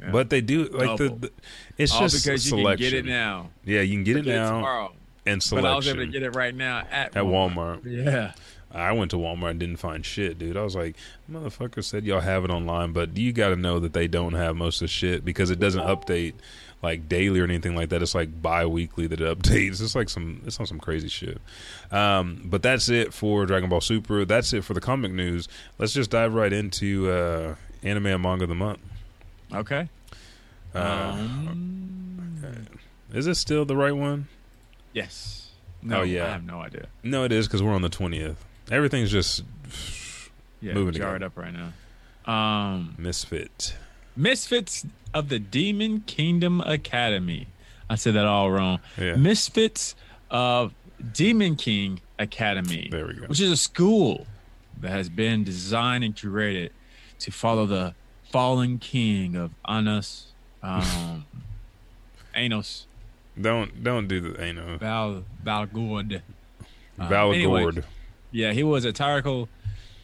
Yeah. 0.00 0.10
But 0.10 0.30
they 0.30 0.40
do 0.40 0.64
like 0.64 0.96
the, 0.96 1.08
the 1.10 1.32
it's 1.76 1.92
All 1.92 2.00
just 2.00 2.24
because 2.24 2.50
you 2.50 2.64
can 2.64 2.76
get 2.76 2.92
it 2.94 3.04
now. 3.04 3.50
Yeah, 3.64 3.82
you 3.82 3.94
can 3.94 4.04
get 4.04 4.16
it 4.16 4.26
now. 4.26 4.52
tomorrow. 4.52 4.92
and 5.26 5.44
But 5.50 5.64
I 5.66 5.76
was 5.76 5.86
able 5.86 6.00
to 6.00 6.06
get 6.06 6.22
it 6.22 6.34
right 6.34 6.54
now 6.54 6.78
at 6.90 7.16
at 7.16 7.24
Walmart. 7.24 7.84
Yeah. 7.84 8.32
I 8.74 8.92
went 8.92 9.10
to 9.10 9.18
Walmart 9.18 9.50
and 9.50 9.60
didn't 9.60 9.76
find 9.76 10.04
shit, 10.04 10.38
dude. 10.38 10.56
I 10.56 10.62
was 10.62 10.74
like, 10.74 10.96
motherfucker 11.30 11.84
said 11.84 12.04
y'all 12.04 12.20
have 12.20 12.44
it 12.44 12.50
online, 12.50 12.92
but 12.92 13.16
you 13.18 13.32
got 13.32 13.50
to 13.50 13.56
know 13.56 13.78
that 13.80 13.92
they 13.92 14.08
don't 14.08 14.32
have 14.32 14.56
most 14.56 14.76
of 14.76 14.86
the 14.86 14.88
shit 14.88 15.24
because 15.24 15.50
it 15.50 15.58
doesn't 15.60 15.82
update 15.82 16.34
like 16.80 17.08
daily 17.08 17.38
or 17.38 17.44
anything 17.44 17.76
like 17.76 17.90
that. 17.90 18.02
It's 18.02 18.14
like 18.14 18.40
bi-weekly 18.42 19.06
that 19.08 19.20
it 19.20 19.38
updates. 19.38 19.80
It's 19.82 19.94
like 19.94 20.08
some 20.08 20.40
it's 20.46 20.58
on 20.58 20.66
some 20.66 20.80
crazy 20.80 21.08
shit. 21.08 21.38
Um, 21.90 22.40
but 22.44 22.62
that's 22.62 22.88
it 22.88 23.12
for 23.12 23.44
Dragon 23.46 23.68
Ball 23.68 23.80
Super. 23.82 24.24
That's 24.24 24.52
it 24.52 24.64
for 24.64 24.74
the 24.74 24.80
comic 24.80 25.12
news. 25.12 25.48
Let's 25.78 25.92
just 25.92 26.10
dive 26.10 26.32
right 26.34 26.52
into 26.52 27.10
uh, 27.10 27.54
anime 27.82 28.06
and 28.06 28.22
manga 28.22 28.44
of 28.44 28.48
the 28.48 28.54
month. 28.54 28.78
Okay. 29.54 29.88
Uh, 30.74 30.78
Um, 31.18 32.66
is 33.12 33.26
this 33.26 33.38
still 33.38 33.64
the 33.66 33.76
right 33.76 33.94
one? 33.94 34.28
Yes. 34.94 35.50
No, 35.82 36.00
oh 36.00 36.02
yeah. 36.02 36.24
I 36.26 36.28
have 36.30 36.44
no 36.44 36.60
idea. 36.60 36.86
No, 37.02 37.24
it 37.24 37.32
is 37.32 37.46
because 37.46 37.62
we're 37.62 37.74
on 37.74 37.82
the 37.82 37.88
twentieth. 37.90 38.42
Everything's 38.72 39.10
just 39.10 39.44
Yeah, 40.60 40.72
moving 40.74 40.94
jarred 40.94 41.20
together. 41.20 41.26
up 41.26 41.36
right 41.36 41.52
now. 42.26 42.32
Um, 42.32 42.94
Misfit. 42.98 43.76
Misfits 44.16 44.86
of 45.12 45.28
the 45.28 45.38
Demon 45.38 46.00
Kingdom 46.06 46.60
Academy. 46.62 47.48
I 47.90 47.96
said 47.96 48.14
that 48.14 48.24
all 48.24 48.50
wrong. 48.50 48.80
Yeah. 48.98 49.16
Misfits 49.16 49.94
of 50.30 50.72
Demon 51.12 51.56
King 51.56 52.00
Academy. 52.18 52.88
There 52.90 53.06
we 53.06 53.14
go. 53.14 53.26
Which 53.26 53.40
is 53.40 53.50
a 53.50 53.56
school 53.56 54.26
that 54.80 54.90
has 54.90 55.08
been 55.08 55.44
designed 55.44 56.02
and 56.04 56.14
curated 56.16 56.70
to 57.20 57.30
follow 57.30 57.66
the 57.66 57.94
fallen 58.30 58.78
king 58.78 59.36
of 59.36 59.50
Anos, 59.68 60.28
um, 60.62 61.26
Anos, 62.34 62.86
Don't 63.38 63.82
don't 63.84 64.08
do 64.08 64.20
the 64.20 64.42
anal. 64.42 64.78
Val, 64.78 65.24
Valgord. 65.44 66.22
Um, 66.98 67.08
Valgord. 67.08 67.34
anyway, 67.34 67.82
yeah, 68.32 68.52
he 68.52 68.62
was 68.64 68.84
a 68.84 68.92
tyrannical, 68.92 69.48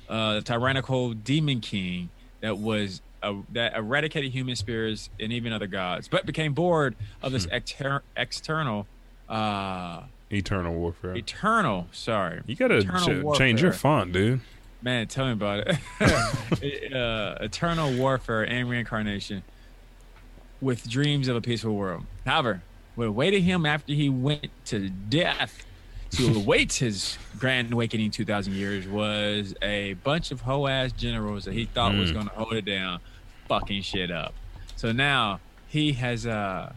uh, 0.08 0.40
tyrannical 0.42 1.12
demon 1.14 1.60
king 1.60 2.10
that 2.40 2.58
was 2.58 3.02
uh, 3.22 3.34
that 3.52 3.74
eradicated 3.76 4.30
human 4.30 4.54
spirits 4.54 5.10
and 5.18 5.32
even 5.32 5.52
other 5.52 5.66
gods, 5.66 6.06
but 6.06 6.24
became 6.24 6.52
bored 6.54 6.94
of 7.20 7.30
Hmm. 7.30 7.34
this 7.34 7.48
exter- 7.50 8.02
external, 8.16 8.86
uh, 9.28 10.02
Eternal 10.30 10.74
warfare. 10.74 11.16
eternal. 11.16 11.88
Sorry, 11.90 12.42
you 12.46 12.54
gotta 12.54 12.82
ch- 12.84 13.38
change 13.38 13.60
your 13.60 13.72
font, 13.72 14.12
dude. 14.12 14.40
Man, 14.82 15.08
tell 15.08 15.26
me 15.26 15.32
about 15.32 15.66
it. 16.62 16.92
uh, 16.94 17.36
eternal 17.40 17.92
warfare 17.96 18.44
and 18.44 18.68
reincarnation 18.70 19.42
with 20.60 20.88
dreams 20.88 21.26
of 21.28 21.34
a 21.36 21.40
peaceful 21.40 21.74
world. 21.74 22.04
However, 22.24 22.62
what 22.94 23.06
awaited 23.06 23.42
him 23.42 23.66
after 23.66 23.92
he 23.92 24.08
went 24.08 24.48
to 24.66 24.88
death 24.90 25.64
to 26.12 26.34
await 26.36 26.72
his 26.72 27.18
grand 27.38 27.72
awakening 27.72 28.10
2,000 28.10 28.54
years 28.54 28.86
was 28.88 29.54
a 29.62 29.94
bunch 30.04 30.30
of 30.30 30.40
hoe 30.40 30.66
ass 30.66 30.92
generals 30.92 31.44
that 31.44 31.54
he 31.54 31.66
thought 31.66 31.94
was 31.94 32.10
Mm. 32.10 32.14
going 32.14 32.28
to 32.28 32.34
hold 32.34 32.52
it 32.54 32.64
down, 32.64 33.00
fucking 33.46 33.82
shit 33.82 34.10
up. 34.10 34.34
So 34.76 34.92
now 34.92 35.40
he 35.68 35.92
has, 35.92 36.26
uh, 36.26 36.72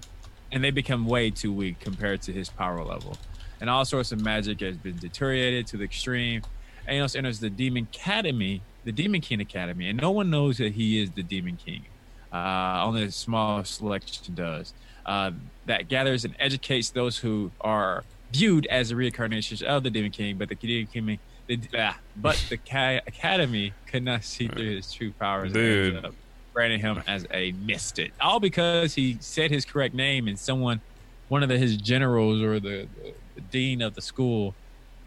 and 0.51 0.63
they 0.63 0.71
become 0.71 1.05
way 1.05 1.29
too 1.31 1.53
weak 1.53 1.79
compared 1.79 2.21
to 2.23 2.33
his 2.33 2.49
power 2.49 2.83
level. 2.83 3.17
And 3.61 3.69
all 3.69 3.85
sorts 3.85 4.11
of 4.11 4.19
magic 4.21 4.59
has 4.61 4.75
been 4.77 4.97
deteriorated 4.97 5.67
to 5.67 5.77
the 5.77 5.83
extreme. 5.85 6.41
Anos 6.87 7.15
enters 7.15 7.39
the 7.39 7.49
Demon 7.49 7.87
Academy, 7.93 8.61
the 8.83 8.91
Demon 8.91 9.21
King 9.21 9.39
Academy, 9.39 9.87
and 9.89 9.99
no 10.01 10.11
one 10.11 10.29
knows 10.29 10.57
that 10.57 10.73
he 10.73 11.01
is 11.01 11.11
the 11.11 11.23
Demon 11.23 11.57
King. 11.63 11.85
Uh, 12.33 12.81
only 12.83 13.03
a 13.03 13.11
small 13.11 13.63
selection 13.63 14.33
does. 14.33 14.73
Uh, 15.05 15.31
that 15.67 15.87
gathers 15.89 16.25
and 16.25 16.35
educates 16.39 16.89
those 16.89 17.17
who 17.19 17.51
are 17.61 18.03
viewed 18.31 18.65
as 18.67 18.91
a 18.91 18.95
reincarnation 18.95 19.65
of 19.67 19.83
the 19.83 19.89
Demon 19.89 20.11
King, 20.11 20.37
but 20.37 20.49
the 20.49 20.55
Demon 20.55 20.87
King, 20.91 21.19
the, 21.47 21.59
ah, 21.77 21.97
but 22.15 22.43
the 22.49 22.57
ca- 22.57 23.01
Academy 23.07 23.73
could 23.87 24.03
not 24.03 24.23
see 24.23 24.47
through 24.47 24.75
his 24.75 24.91
true 24.91 25.11
powers, 25.19 25.51
Dude. 25.53 26.03
and 26.03 26.13
branding 26.53 26.79
him 26.79 27.01
as 27.07 27.25
a 27.31 27.51
misfit. 27.53 28.11
All 28.19 28.39
because 28.39 28.93
he 28.93 29.17
said 29.19 29.51
his 29.51 29.65
correct 29.65 29.93
name, 29.95 30.27
and 30.27 30.37
someone, 30.37 30.81
one 31.29 31.43
of 31.43 31.49
the, 31.49 31.57
his 31.57 31.77
generals 31.77 32.41
or 32.41 32.59
the, 32.59 32.87
the, 33.01 33.13
the 33.35 33.41
dean 33.41 33.81
of 33.81 33.95
the 33.95 34.01
school, 34.01 34.53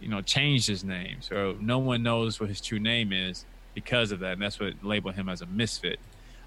you 0.01 0.09
know, 0.09 0.21
changed 0.21 0.67
his 0.67 0.85
name. 0.85 1.19
So 1.21 1.57
no 1.61 1.79
one 1.79 2.03
knows 2.03 2.41
what 2.41 2.49
his 2.49 2.61
true 2.61 2.79
name 2.79 3.13
is 3.13 3.45
because 3.75 4.13
of 4.13 4.21
that. 4.21 4.33
And 4.35 4.43
that's 4.43 4.61
what 4.61 4.75
labeled 4.83 5.15
him 5.15 5.29
as 5.29 5.41
a 5.41 5.47
misfit. 5.47 5.99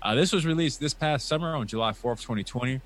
Uh, 0.02 0.16
this 0.16 0.32
was 0.32 0.46
released 0.46 0.80
this 0.80 0.94
past 0.94 1.28
summer 1.28 1.56
on 1.56 1.68
July 1.68 1.92
4th, 1.92 2.22
2020, 2.22 2.82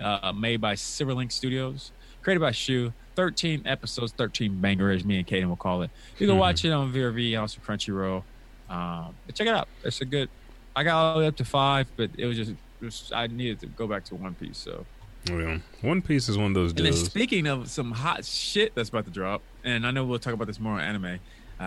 uh, 0.00 0.32
made 0.32 0.60
by 0.60 0.74
Silverlink 0.74 1.32
Studios, 1.32 1.90
created 2.22 2.40
by 2.40 2.50
Shu. 2.52 2.92
13 3.14 3.64
episodes, 3.66 4.12
13 4.12 4.58
bangers, 4.60 5.04
me 5.04 5.18
and 5.18 5.26
Kaden 5.26 5.46
will 5.46 5.54
call 5.56 5.82
it. 5.82 5.90
You 6.18 6.26
can 6.26 6.36
Mhm. 6.36 6.40
watch 6.40 6.64
it 6.64 6.70
on 6.70 6.90
VRV, 6.92 7.36
also 7.38 7.60
Crunchyroll. 7.60 8.22
Um, 8.70 9.14
but 9.26 9.34
check 9.34 9.46
it 9.46 9.54
out. 9.54 9.68
It's 9.84 10.00
a 10.00 10.06
good, 10.06 10.30
I 10.74 10.82
got 10.82 10.94
all 10.96 11.14
the 11.14 11.20
way 11.20 11.26
up 11.26 11.36
to 11.36 11.44
five, 11.44 11.88
but 11.96 12.08
it 12.16 12.24
was 12.24 12.38
just, 12.38 12.52
it 12.52 12.56
was, 12.84 13.12
I 13.14 13.26
needed 13.26 13.60
to 13.60 13.66
go 13.66 13.86
back 13.86 14.04
to 14.06 14.14
One 14.14 14.34
Piece. 14.34 14.56
So 14.56 14.86
Yeah. 15.28 15.58
One 15.82 16.00
Piece 16.00 16.28
is 16.30 16.38
one 16.38 16.46
of 16.48 16.54
those 16.54 16.70
and 16.72 16.86
then 16.86 16.94
speaking 16.94 17.46
of 17.46 17.68
some 17.68 17.92
hot 17.92 18.24
shit 18.24 18.74
that's 18.74 18.88
about 18.88 19.04
to 19.04 19.10
drop, 19.10 19.42
and 19.62 19.86
I 19.86 19.90
know 19.90 20.04
we'll 20.06 20.18
talk 20.18 20.32
about 20.32 20.46
this 20.46 20.58
more 20.58 20.74
on 20.74 20.80
anime 20.80 21.20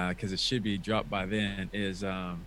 because 0.10 0.34
it 0.34 0.40
should 0.40 0.64
be 0.64 0.78
dropped 0.80 1.12
by 1.12 1.28
then. 1.28 1.70
Is 1.72 2.04
um, 2.04 2.46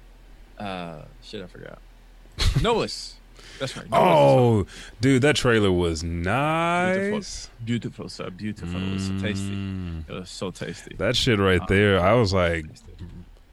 uh, 0.59 1.03
shit 1.23 1.41
I 1.43 1.47
forgot. 1.47 1.79
Noah's. 2.63 3.15
That's 3.59 3.77
right. 3.77 3.91
Noah's 3.91 4.03
Oh, 4.03 4.67
dude, 5.01 5.23
that 5.23 5.37
trailer 5.37 5.73
was 5.73 6.03
nice. 6.03 7.49
beautiful, 7.65 7.65
beautiful, 7.65 8.09
so 8.09 8.31
beautiful. 8.31 8.81
It 8.81 8.93
was 8.95 9.07
so 9.07 9.19
tasty. 9.19 9.51
Mm. 9.51 10.09
It 10.09 10.13
was 10.13 10.31
so 10.31 10.51
tasty. 10.51 10.95
That 10.97 11.17
shit 11.17 11.39
right 11.39 11.67
there, 11.69 12.01
I 12.01 12.13
was 12.15 12.33
like, 12.33 12.67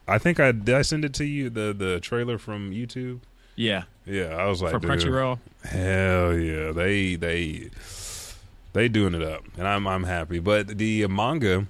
I 0.07 0.17
think 0.17 0.39
I 0.39 0.51
did. 0.51 0.75
I 0.75 0.81
send 0.83 1.05
it 1.05 1.13
to 1.15 1.25
you 1.25 1.49
the 1.49 1.73
the 1.77 1.99
trailer 1.99 2.37
from 2.37 2.71
YouTube. 2.71 3.19
Yeah, 3.57 3.83
Yeah, 4.05 4.35
I 4.35 4.47
was 4.47 4.61
like, 4.61 4.73
for 4.73 4.79
dude, 4.79 4.91
Crunchyroll. 4.91 5.39
Hell 5.63 6.37
yeah, 6.37 6.71
they 6.73 7.15
they 7.15 7.69
they 8.73 8.89
doing 8.89 9.13
it 9.15 9.23
up, 9.23 9.43
and 9.57 9.67
I'm 9.67 9.87
I'm 9.87 10.03
happy. 10.03 10.39
But 10.39 10.77
the 10.77 11.07
manga 11.07 11.65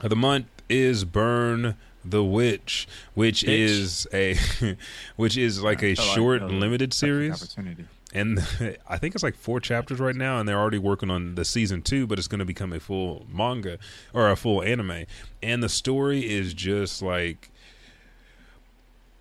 of 0.00 0.10
the 0.10 0.16
month 0.16 0.46
is 0.68 1.04
Burn 1.04 1.76
the 2.04 2.22
Witch, 2.22 2.86
which 3.14 3.42
Bitch. 3.42 3.58
is 3.58 4.06
a 4.12 4.36
which 5.16 5.36
is 5.36 5.62
like 5.62 5.82
a 5.82 5.92
I 5.92 5.94
felt 5.94 6.08
like 6.08 6.16
short 6.16 6.40
that 6.40 6.50
limited 6.50 6.92
series. 6.92 7.42
Opportunity. 7.42 7.84
and 8.12 8.38
I 8.88 8.98
think 8.98 9.14
it's 9.14 9.24
like 9.24 9.36
four 9.36 9.60
chapters 9.60 9.98
right 10.00 10.14
now, 10.16 10.38
and 10.38 10.48
they're 10.48 10.58
already 10.58 10.78
working 10.78 11.10
on 11.10 11.34
the 11.34 11.44
season 11.44 11.82
two, 11.82 12.06
but 12.06 12.18
it's 12.18 12.28
going 12.28 12.40
to 12.40 12.44
become 12.44 12.72
a 12.72 12.80
full 12.80 13.26
manga 13.32 13.78
or 14.12 14.30
a 14.30 14.36
full 14.36 14.62
anime. 14.62 15.04
And 15.42 15.62
the 15.62 15.68
story 15.68 16.28
is 16.30 16.54
just 16.54 17.02
like 17.02 17.50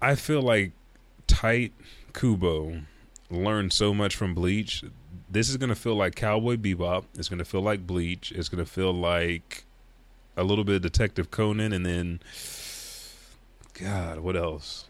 I 0.02 0.16
feel 0.16 0.42
like 0.42 0.74
Tite 1.28 1.74
Kubo 2.14 2.82
learned 3.30 3.72
so 3.74 3.94
much 3.94 4.16
from 4.16 4.34
Bleach. 4.34 4.84
This 5.30 5.50
is 5.50 5.58
going 5.58 5.70
to 5.70 5.76
feel 5.76 5.96
like 5.96 6.16
Cowboy 6.16 6.58
Bebop. 6.58 7.06
It's 7.18 7.30
going 7.30 7.40
to 7.40 7.46
feel 7.46 7.62
like 7.62 7.88
Bleach. 7.88 8.32
It's 8.34 8.50
going 8.50 8.64
to 8.64 8.70
feel 8.70 8.94
like 8.94 9.64
a 10.36 10.44
little 10.44 10.64
bit 10.64 10.76
of 10.76 10.82
Detective 10.82 11.32
Conan, 11.32 11.72
and 11.74 11.86
then 11.86 12.20
God, 13.74 14.20
what 14.20 14.36
else? 14.36 14.86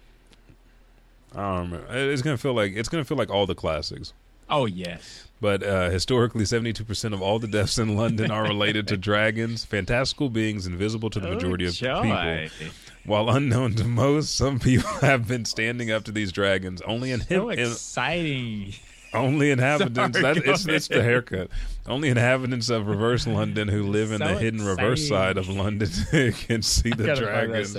I 1.35 1.37
don't 1.41 1.71
remember. 1.71 1.87
It's 2.11 2.21
gonna 2.21 2.37
feel 2.37 2.53
like 2.53 2.73
it's 2.75 2.89
gonna 2.89 3.05
feel 3.05 3.17
like 3.17 3.29
all 3.29 3.45
the 3.45 3.55
classics. 3.55 4.13
Oh 4.49 4.65
yes. 4.65 5.25
But 5.41 5.63
uh, 5.63 5.89
historically, 5.89 6.45
seventy-two 6.45 6.83
percent 6.85 7.13
of 7.13 7.21
all 7.21 7.39
the 7.39 7.47
deaths 7.47 7.77
in 7.77 7.95
London 7.97 8.29
are 8.31 8.43
related 8.43 8.87
to 8.89 8.97
dragons, 9.09 9.65
fantastical 9.65 10.29
beings 10.29 10.67
invisible 10.67 11.09
to 11.09 11.19
the 11.19 11.29
majority 11.29 11.65
of 11.65 11.71
Oh, 11.71 12.03
joy. 12.03 12.49
people. 12.59 12.73
While 13.05 13.29
unknown 13.31 13.73
to 13.75 13.83
most, 13.83 14.35
some 14.35 14.59
people 14.59 14.89
have 15.01 15.27
been 15.27 15.43
standing 15.45 15.91
up 15.91 16.03
to 16.05 16.11
these 16.11 16.31
dragons. 16.31 16.81
Only 16.81 17.11
in 17.11 17.21
So 17.21 17.49
him, 17.49 17.59
exciting. 17.59 18.73
Only 19.13 19.51
inhabitants. 19.51 20.19
Sorry, 20.19 20.33
that, 20.33 20.45
it's, 20.45 20.65
it's 20.65 20.87
the 20.87 21.03
haircut. 21.03 21.49
Only 21.85 22.09
inhabitants 22.09 22.69
of 22.69 22.87
reverse 22.87 23.27
London 23.27 23.67
who 23.67 23.83
live 23.83 24.11
in 24.11 24.19
So 24.19 24.27
the 24.27 24.39
hidden 24.39 24.65
reverse 24.65 25.07
side 25.07 25.37
of 25.37 25.49
London 25.49 25.89
can 26.33 26.61
see 26.61 26.89
the 26.89 27.05
Gotta 27.05 27.21
dragons. 27.21 27.75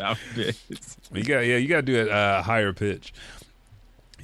You 1.13 1.25
got 1.25 1.41
yeah, 1.41 1.57
you 1.57 1.69
got 1.69 1.77
to 1.77 1.83
do 1.83 1.97
it 1.97 2.11
uh, 2.11 2.43
higher 2.43 2.73
pitch. 2.73 3.13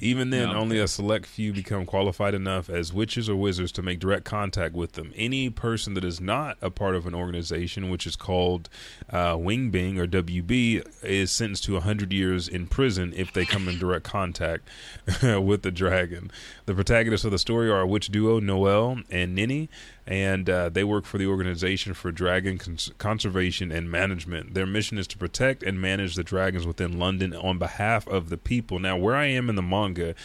Even 0.03 0.31
then, 0.31 0.49
No, 0.49 0.55
only 0.55 0.79
a 0.79 0.87
select 0.87 1.27
few 1.27 1.53
become 1.53 1.85
qualified 1.85 2.33
enough 2.33 2.71
as 2.71 2.91
witches 2.91 3.29
or 3.29 3.35
wizards 3.35 3.71
to 3.73 3.83
make 3.83 3.99
direct 3.99 4.25
contact 4.25 4.73
with 4.73 4.93
them. 4.93 5.13
Any 5.15 5.51
person 5.51 5.93
that 5.93 6.03
is 6.03 6.19
not 6.19 6.57
a 6.59 6.71
part 6.71 6.95
of 6.95 7.05
an 7.05 7.13
organization, 7.13 7.87
which 7.91 8.07
is 8.07 8.15
called 8.15 8.67
uh, 9.11 9.37
Wing 9.39 9.69
Bind 9.69 9.99
or 9.99 10.07
WB, 10.07 10.83
is 11.03 11.29
sentenced 11.29 11.65
to 11.65 11.73
100 11.73 12.11
years 12.11 12.47
in 12.47 12.65
prison 12.65 13.13
if 13.15 13.31
they 13.31 13.45
come 13.45 13.69
in 13.69 13.77
direct 13.77 14.03
contact 14.03 14.67
with 15.21 15.61
the 15.61 15.71
dragon. 15.71 16.31
The 16.71 16.75
protagonists 16.75 17.25
of 17.25 17.31
the 17.31 17.37
story 17.37 17.69
are 17.69 17.81
a 17.81 17.85
witch 17.85 18.07
duo, 18.13 18.39
Noel 18.39 19.01
and 19.09 19.35
Ninny, 19.35 19.69
and 20.07 20.49
uh, 20.49 20.69
they 20.69 20.85
work 20.85 21.03
for 21.03 21.17
the 21.17 21.25
Organization 21.25 21.93
for 21.93 22.13
Dragon 22.13 22.57
Cons- 22.57 22.93
Conservation 22.97 23.73
and 23.73 23.91
Management. 23.91 24.53
Their 24.53 24.65
mission 24.65 24.97
is 24.97 25.05
to 25.07 25.17
protect 25.17 25.63
and 25.63 25.81
manage 25.81 26.15
the 26.15 26.23
dragons 26.23 26.65
within 26.65 26.97
London 26.97 27.35
on 27.35 27.57
behalf 27.57 28.07
of 28.07 28.29
the 28.29 28.37
people. 28.37 28.79
Now, 28.79 28.95
where 28.95 29.17
I 29.17 29.25
am 29.25 29.49
in 29.49 29.55
the 29.57 29.61
manga, 29.61 30.15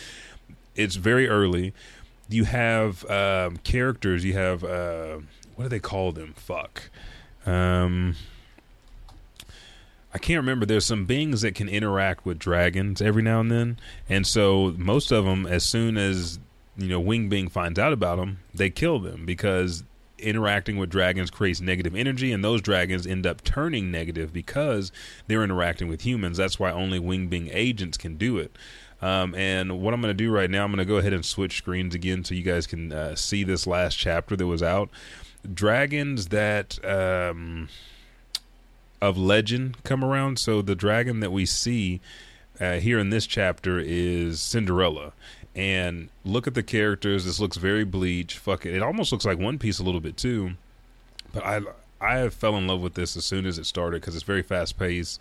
it's 0.76 0.94
very 0.94 1.28
early. 1.28 1.74
You 2.28 2.44
have 2.44 3.04
um, 3.10 3.56
characters. 3.56 4.24
You 4.24 4.34
have 4.34 4.62
uh, 4.62 5.18
what 5.56 5.64
do 5.64 5.68
they 5.68 5.80
call 5.80 6.12
them? 6.12 6.32
Fuck. 6.36 6.90
Um, 7.44 8.14
I 10.16 10.18
can't 10.18 10.38
remember. 10.38 10.64
There's 10.64 10.86
some 10.86 11.04
beings 11.04 11.42
that 11.42 11.54
can 11.54 11.68
interact 11.68 12.24
with 12.24 12.38
dragons 12.38 13.02
every 13.02 13.20
now 13.20 13.40
and 13.40 13.50
then, 13.50 13.78
and 14.08 14.26
so 14.26 14.74
most 14.78 15.12
of 15.12 15.26
them, 15.26 15.44
as 15.44 15.62
soon 15.62 15.98
as 15.98 16.38
you 16.74 16.88
know 16.88 16.98
Wing 16.98 17.28
Bind 17.28 17.52
finds 17.52 17.78
out 17.78 17.92
about 17.92 18.16
them, 18.16 18.38
they 18.54 18.70
kill 18.70 18.98
them 18.98 19.26
because 19.26 19.84
interacting 20.18 20.78
with 20.78 20.88
dragons 20.88 21.30
creates 21.30 21.60
negative 21.60 21.94
energy, 21.94 22.32
and 22.32 22.42
those 22.42 22.62
dragons 22.62 23.06
end 23.06 23.26
up 23.26 23.44
turning 23.44 23.90
negative 23.90 24.32
because 24.32 24.90
they're 25.26 25.44
interacting 25.44 25.86
with 25.86 26.00
humans. 26.00 26.38
That's 26.38 26.58
why 26.58 26.70
only 26.70 26.98
Wing 26.98 27.28
Bind 27.28 27.50
agents 27.52 27.98
can 27.98 28.16
do 28.16 28.38
it. 28.38 28.56
Um, 29.02 29.34
and 29.34 29.82
what 29.82 29.92
I'm 29.92 30.00
going 30.00 30.16
to 30.16 30.24
do 30.24 30.30
right 30.30 30.48
now, 30.48 30.64
I'm 30.64 30.70
going 30.70 30.78
to 30.78 30.86
go 30.86 30.96
ahead 30.96 31.12
and 31.12 31.26
switch 31.26 31.58
screens 31.58 31.94
again 31.94 32.24
so 32.24 32.34
you 32.34 32.42
guys 32.42 32.66
can 32.66 32.90
uh, 32.90 33.16
see 33.16 33.44
this 33.44 33.66
last 33.66 33.96
chapter 33.96 34.34
that 34.34 34.46
was 34.46 34.62
out. 34.62 34.88
Dragons 35.52 36.28
that 36.28 36.82
um, 36.82 37.68
of 39.00 39.18
legend 39.18 39.82
come 39.84 40.04
around. 40.04 40.38
So 40.38 40.62
the 40.62 40.74
dragon 40.74 41.20
that 41.20 41.32
we 41.32 41.46
see 41.46 42.00
uh, 42.60 42.74
here 42.74 42.98
in 42.98 43.10
this 43.10 43.26
chapter 43.26 43.78
is 43.78 44.40
Cinderella. 44.40 45.12
And 45.54 46.10
look 46.24 46.46
at 46.46 46.54
the 46.54 46.62
characters. 46.62 47.24
This 47.24 47.40
looks 47.40 47.56
very 47.56 47.84
bleach. 47.84 48.36
Fuck 48.38 48.66
it. 48.66 48.74
It 48.74 48.82
almost 48.82 49.10
looks 49.12 49.24
like 49.24 49.38
One 49.38 49.58
Piece 49.58 49.78
a 49.78 49.82
little 49.82 50.00
bit 50.00 50.16
too. 50.16 50.52
But 51.32 51.44
I 51.44 51.60
I 52.00 52.28
fell 52.28 52.56
in 52.56 52.66
love 52.66 52.82
with 52.82 52.94
this 52.94 53.16
as 53.16 53.24
soon 53.24 53.46
as 53.46 53.58
it 53.58 53.64
started 53.64 54.00
because 54.00 54.14
it's 54.14 54.24
very 54.24 54.42
fast 54.42 54.78
paced. 54.78 55.20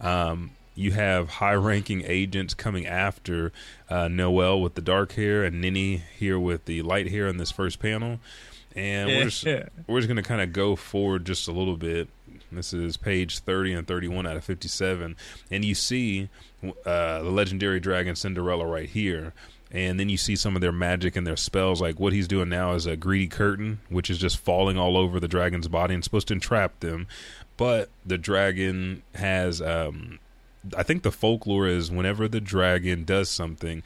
Um, 0.00 0.50
you 0.74 0.92
have 0.92 1.28
high 1.28 1.54
ranking 1.54 2.02
agents 2.04 2.52
coming 2.52 2.86
after 2.86 3.52
uh, 3.88 4.08
Noel 4.08 4.60
with 4.60 4.74
the 4.74 4.82
dark 4.82 5.12
hair 5.12 5.44
and 5.44 5.60
Ninny 5.60 6.02
here 6.18 6.38
with 6.38 6.66
the 6.66 6.82
light 6.82 7.08
hair 7.08 7.28
in 7.28 7.38
this 7.38 7.50
first 7.50 7.78
panel. 7.78 8.20
And 8.74 9.08
we're 9.08 9.24
just, 9.24 9.46
we're 9.86 10.00
just 10.00 10.08
going 10.08 10.16
to 10.16 10.22
kind 10.22 10.42
of 10.42 10.52
go 10.52 10.76
forward 10.76 11.24
just 11.24 11.48
a 11.48 11.52
little 11.52 11.76
bit. 11.76 12.08
This 12.50 12.72
is 12.72 12.96
page 12.96 13.40
30 13.40 13.72
and 13.74 13.86
31 13.86 14.26
out 14.26 14.36
of 14.36 14.44
57. 14.44 15.16
And 15.50 15.64
you 15.64 15.74
see 15.74 16.28
uh, 16.84 17.22
the 17.22 17.30
legendary 17.30 17.80
dragon 17.80 18.16
Cinderella 18.16 18.66
right 18.66 18.88
here. 18.88 19.32
And 19.72 19.98
then 19.98 20.08
you 20.08 20.16
see 20.16 20.36
some 20.36 20.54
of 20.54 20.62
their 20.62 20.72
magic 20.72 21.16
and 21.16 21.26
their 21.26 21.36
spells. 21.36 21.80
Like 21.80 21.98
what 21.98 22.12
he's 22.12 22.28
doing 22.28 22.48
now 22.48 22.74
is 22.74 22.86
a 22.86 22.96
greedy 22.96 23.26
curtain, 23.26 23.80
which 23.88 24.10
is 24.10 24.18
just 24.18 24.38
falling 24.38 24.78
all 24.78 24.96
over 24.96 25.18
the 25.18 25.28
dragon's 25.28 25.68
body 25.68 25.94
and 25.94 26.04
supposed 26.04 26.28
to 26.28 26.34
entrap 26.34 26.80
them. 26.80 27.08
But 27.56 27.88
the 28.04 28.18
dragon 28.18 29.02
has 29.14 29.60
um, 29.60 30.18
I 30.76 30.82
think 30.82 31.02
the 31.02 31.12
folklore 31.12 31.66
is 31.66 31.90
whenever 31.90 32.28
the 32.28 32.40
dragon 32.40 33.04
does 33.04 33.28
something, 33.28 33.82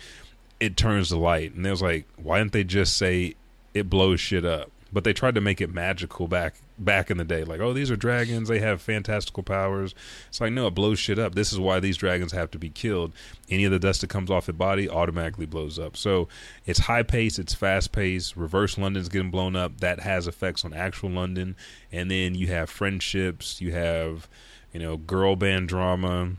it 0.58 0.76
turns 0.76 1.08
to 1.08 1.16
light. 1.16 1.54
And 1.54 1.64
they 1.64 1.70
was 1.70 1.82
like, 1.82 2.06
why 2.16 2.38
didn't 2.38 2.52
they 2.52 2.64
just 2.64 2.96
say 2.96 3.34
it 3.74 3.90
blows 3.90 4.20
shit 4.20 4.44
up? 4.44 4.70
But 4.92 5.04
they 5.04 5.12
tried 5.12 5.36
to 5.36 5.40
make 5.40 5.60
it 5.60 5.72
magical 5.72 6.26
back 6.26 6.56
back 6.78 7.10
in 7.10 7.18
the 7.18 7.24
day. 7.24 7.44
Like, 7.44 7.60
oh, 7.60 7.72
these 7.72 7.90
are 7.90 7.96
dragons. 7.96 8.48
They 8.48 8.58
have 8.58 8.80
fantastical 8.80 9.42
powers. 9.42 9.94
It's 10.28 10.40
like, 10.40 10.52
no, 10.52 10.66
it 10.66 10.74
blows 10.74 10.98
shit 10.98 11.18
up. 11.18 11.34
This 11.34 11.52
is 11.52 11.60
why 11.60 11.78
these 11.80 11.96
dragons 11.96 12.32
have 12.32 12.50
to 12.52 12.58
be 12.58 12.70
killed. 12.70 13.12
Any 13.48 13.64
of 13.64 13.72
the 13.72 13.78
dust 13.78 14.00
that 14.00 14.10
comes 14.10 14.30
off 14.30 14.46
the 14.46 14.52
body 14.52 14.88
automatically 14.88 15.46
blows 15.46 15.78
up. 15.78 15.96
So 15.96 16.28
it's 16.66 16.80
high 16.80 17.02
pace. 17.02 17.38
It's 17.38 17.54
fast 17.54 17.92
pace 17.92 18.36
Reverse 18.36 18.78
London's 18.78 19.08
getting 19.08 19.30
blown 19.30 19.56
up. 19.56 19.80
That 19.80 20.00
has 20.00 20.26
effects 20.26 20.64
on 20.64 20.74
actual 20.74 21.10
London. 21.10 21.56
And 21.92 22.10
then 22.10 22.34
you 22.34 22.48
have 22.48 22.70
friendships. 22.70 23.60
You 23.60 23.72
have, 23.72 24.28
you 24.72 24.80
know, 24.80 24.96
girl 24.96 25.36
band 25.36 25.68
drama 25.68 26.32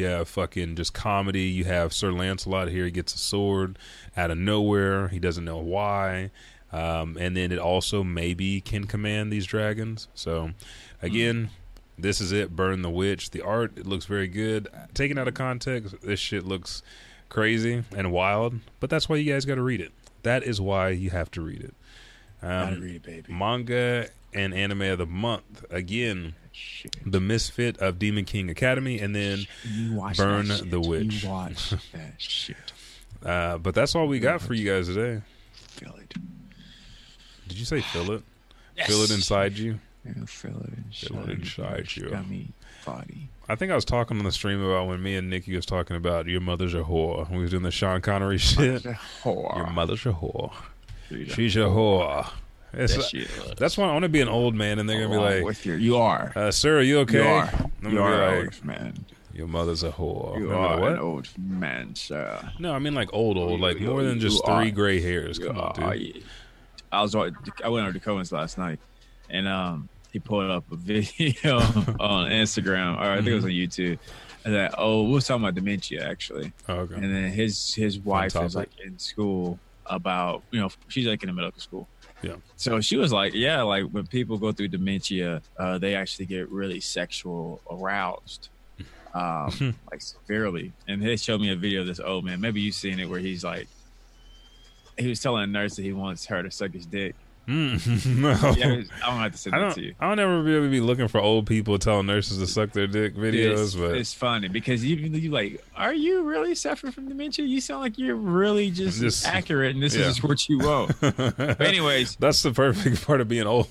have 0.00 0.28
fucking 0.28 0.76
just 0.76 0.94
comedy. 0.94 1.42
You 1.42 1.64
have 1.64 1.92
Sir 1.92 2.12
Lancelot 2.12 2.68
here. 2.68 2.86
He 2.86 2.90
gets 2.90 3.14
a 3.14 3.18
sword 3.18 3.78
out 4.16 4.30
of 4.30 4.38
nowhere. 4.38 5.08
He 5.08 5.18
doesn't 5.18 5.44
know 5.44 5.58
why. 5.58 6.30
Um, 6.72 7.16
and 7.20 7.36
then 7.36 7.52
it 7.52 7.58
also 7.58 8.02
maybe 8.02 8.60
can 8.60 8.86
command 8.86 9.32
these 9.32 9.46
dragons. 9.46 10.08
So, 10.14 10.52
again, 11.02 11.44
mm. 11.44 11.48
this 11.98 12.20
is 12.20 12.32
it. 12.32 12.56
Burn 12.56 12.82
the 12.82 12.90
Witch. 12.90 13.30
The 13.30 13.42
art 13.42 13.76
it 13.76 13.86
looks 13.86 14.06
very 14.06 14.28
good. 14.28 14.68
Taken 14.94 15.18
out 15.18 15.28
of 15.28 15.34
context, 15.34 15.94
this 16.02 16.18
shit 16.18 16.44
looks 16.44 16.82
crazy 17.28 17.84
and 17.94 18.10
wild. 18.10 18.54
But 18.80 18.90
that's 18.90 19.08
why 19.08 19.16
you 19.16 19.30
guys 19.30 19.44
got 19.44 19.56
to 19.56 19.62
read 19.62 19.80
it. 19.80 19.92
That 20.22 20.44
is 20.44 20.60
why 20.60 20.90
you 20.90 21.10
have 21.10 21.30
to 21.32 21.42
read 21.42 21.62
it. 21.62 21.74
Um, 22.42 22.70
gotta 22.70 22.80
read 22.80 22.96
it, 22.96 23.02
baby. 23.02 23.32
Manga 23.32 24.08
and 24.32 24.54
anime 24.54 24.82
of 24.82 24.98
the 24.98 25.06
month. 25.06 25.64
Again, 25.70 26.34
Shit. 26.52 26.96
The 27.06 27.20
Misfit 27.20 27.78
of 27.78 27.98
Demon 27.98 28.26
King 28.26 28.50
Academy, 28.50 29.00
and 29.00 29.16
then 29.16 29.46
Burn 30.16 30.48
the 30.68 30.80
Witch. 30.80 31.22
You 31.24 31.30
watch 31.30 31.70
that 31.92 32.14
shit. 32.18 32.56
Uh, 33.24 33.56
but 33.56 33.74
that's 33.74 33.94
all 33.94 34.06
we 34.06 34.18
got 34.18 34.42
for 34.42 34.52
you 34.52 34.70
guys 34.70 34.88
today. 34.88 35.22
Feel 35.52 35.94
it. 35.96 36.14
Did 37.52 37.58
you 37.58 37.66
say 37.66 37.80
feel 37.82 38.10
it? 38.12 38.22
Yes. 38.76 38.86
Feel 38.88 39.02
it 39.02 39.10
inside 39.10 39.58
you? 39.58 39.78
Yeah, 40.04 40.12
feel 40.26 40.56
it 40.62 40.72
inside, 40.86 41.08
feel 41.08 41.22
it 41.22 41.30
inside 41.30 41.96
you. 41.96 42.08
Gummy 42.08 42.48
body. 42.84 43.28
I 43.48 43.54
think 43.54 43.70
I 43.70 43.74
was 43.74 43.84
talking 43.84 44.18
on 44.18 44.24
the 44.24 44.32
stream 44.32 44.62
about 44.62 44.88
when 44.88 45.02
me 45.02 45.16
and 45.16 45.28
Nikki 45.28 45.54
was 45.54 45.66
talking 45.66 45.96
about 45.96 46.26
your 46.26 46.40
mother's 46.40 46.74
a 46.74 46.82
whore. 46.82 47.30
We 47.30 47.38
was 47.38 47.50
doing 47.50 47.62
the 47.62 47.70
Sean 47.70 48.00
Connery 48.00 48.38
shit. 48.38 48.82
Whore. 49.22 49.56
Your 49.56 49.70
mother's 49.70 50.06
a 50.06 50.12
whore. 50.12 50.52
She's 51.10 51.56
a 51.56 51.60
whore. 51.60 52.28
It's, 52.72 53.12
that's 53.58 53.76
why 53.76 53.86
I 53.86 53.92
want 53.92 54.04
to 54.04 54.08
be 54.08 54.22
an 54.22 54.28
old 54.28 54.54
man, 54.54 54.78
and 54.78 54.88
they're 54.88 55.06
gonna 55.06 55.14
be 55.14 55.22
like, 55.22 55.44
with 55.44 55.66
you, 55.66 55.74
"You 55.74 55.98
are, 55.98 56.32
uh, 56.34 56.50
sir. 56.50 56.78
Are 56.78 56.82
you 56.82 57.00
okay?" 57.00 57.18
You 57.18 57.28
are. 57.28 57.70
I'm 57.84 57.92
you 57.92 58.02
are 58.02 58.36
like, 58.36 58.44
old 58.44 58.64
man. 58.64 59.04
Your 59.34 59.46
mother's 59.46 59.82
a 59.82 59.90
whore. 59.90 60.38
You 60.38 60.52
are 60.52 60.80
what? 60.80 60.92
an 60.92 60.98
old 60.98 61.28
man, 61.38 61.94
sir. 61.94 62.50
No, 62.58 62.72
I 62.72 62.78
mean 62.78 62.94
like 62.94 63.12
old, 63.12 63.36
old, 63.36 63.60
like 63.60 63.78
you, 63.78 63.88
more 63.88 64.02
than 64.02 64.20
just 64.20 64.42
three 64.44 64.68
are. 64.68 64.70
gray 64.70 65.00
hairs. 65.00 65.38
Come 65.38 65.58
on, 65.58 65.74
dude. 65.74 66.24
I 66.92 67.02
was 67.02 67.14
I 67.14 67.68
went 67.68 67.86
over 67.86 67.92
to 67.92 68.00
Cohen's 68.00 68.32
last 68.32 68.58
night, 68.58 68.78
and 69.30 69.48
um, 69.48 69.88
he 70.12 70.18
pulled 70.18 70.50
up 70.50 70.70
a 70.70 70.76
video 70.76 71.58
on 71.58 72.30
Instagram, 72.30 72.96
or 72.96 73.12
I 73.12 73.16
think 73.16 73.28
it 73.28 73.34
was 73.34 73.44
on 73.44 73.50
mm-hmm. 73.50 73.82
YouTube. 73.82 73.98
That 74.44 74.74
oh, 74.76 75.04
we 75.04 75.12
were 75.12 75.20
talking 75.20 75.44
about 75.44 75.54
dementia 75.54 76.08
actually. 76.08 76.52
Oh, 76.68 76.74
okay. 76.80 76.96
And 76.96 77.04
then 77.04 77.30
his 77.30 77.74
his 77.74 77.98
wife 78.00 78.34
is 78.36 78.56
like 78.56 78.70
in 78.84 78.98
school 78.98 79.58
about 79.86 80.42
you 80.50 80.60
know 80.60 80.68
she's 80.88 81.06
like 81.06 81.22
in 81.22 81.28
a 81.28 81.32
medical 81.32 81.60
school 81.60 81.88
yeah. 82.22 82.36
So 82.56 82.80
she 82.80 82.96
was 82.96 83.12
like, 83.12 83.34
yeah, 83.34 83.62
like 83.62 83.84
when 83.90 84.06
people 84.06 84.38
go 84.38 84.52
through 84.52 84.68
dementia, 84.68 85.42
uh, 85.58 85.78
they 85.78 85.94
actually 85.94 86.26
get 86.26 86.48
really 86.50 86.80
sexual 86.80 87.60
aroused, 87.68 88.48
um, 89.12 89.76
like 89.90 90.00
severely. 90.00 90.72
And 90.86 91.02
they 91.02 91.16
showed 91.16 91.40
me 91.40 91.50
a 91.50 91.56
video 91.56 91.80
of 91.82 91.88
this 91.88 92.00
old 92.00 92.24
man. 92.24 92.40
Maybe 92.40 92.60
you've 92.60 92.76
seen 92.76 93.00
it 93.00 93.08
where 93.08 93.20
he's 93.20 93.44
like, 93.44 93.66
he 94.98 95.08
was 95.08 95.20
telling 95.20 95.42
a 95.42 95.46
nurse 95.46 95.76
that 95.76 95.82
he 95.82 95.92
wants 95.92 96.26
her 96.26 96.42
to 96.42 96.50
suck 96.50 96.72
his 96.72 96.86
dick. 96.86 97.14
Mm, 97.48 98.18
no. 98.18 98.30
Yeah, 98.52 98.82
I 99.02 99.10
don't 99.10 99.18
have 99.18 99.32
to 99.32 99.38
send 99.38 99.54
that 99.54 99.74
to 99.74 99.82
you. 99.82 99.96
I 99.98 100.08
don't 100.08 100.20
ever 100.20 100.40
really 100.44 100.68
be 100.68 100.80
looking 100.80 101.08
for 101.08 101.20
old 101.20 101.44
people 101.44 101.76
telling 101.76 102.06
nurses 102.06 102.38
to 102.38 102.46
suck 102.46 102.70
their 102.70 102.86
dick 102.86 103.16
videos, 103.16 103.62
it's, 103.64 103.74
but 103.74 103.96
it's 103.96 104.14
funny 104.14 104.46
because 104.46 104.84
you 104.84 104.94
you 104.94 105.28
like, 105.32 105.60
are 105.74 105.92
you 105.92 106.22
really 106.22 106.54
suffering 106.54 106.92
from 106.92 107.08
dementia? 107.08 107.44
You 107.44 107.60
sound 107.60 107.80
like 107.80 107.98
you're 107.98 108.14
really 108.14 108.70
just, 108.70 109.00
just 109.00 109.26
accurate, 109.26 109.74
and 109.74 109.82
this 109.82 109.96
yeah. 109.96 110.06
is 110.06 110.22
what 110.22 110.48
you 110.48 110.58
want. 110.60 111.60
anyways, 111.60 112.14
that's 112.20 112.44
the 112.44 112.52
perfect 112.52 113.04
part 113.04 113.20
of 113.20 113.26
being 113.26 113.48
old. 113.48 113.66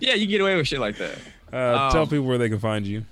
yeah, 0.00 0.14
you 0.14 0.26
get 0.26 0.40
away 0.40 0.56
with 0.56 0.66
shit 0.66 0.80
like 0.80 0.96
that. 0.96 1.18
Uh, 1.52 1.84
um, 1.84 1.92
tell 1.92 2.06
people 2.06 2.24
where 2.24 2.38
they 2.38 2.48
can 2.48 2.58
find 2.58 2.86
you. 2.86 3.04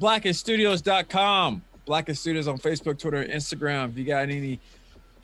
Blackeststudios.com. 0.00 1.62
Blackest 1.84 2.22
Studios 2.22 2.48
on 2.48 2.58
Facebook, 2.58 2.98
Twitter, 2.98 3.18
and 3.18 3.30
Instagram. 3.30 3.90
If 3.90 3.98
you 3.98 4.04
got 4.04 4.22
any 4.22 4.58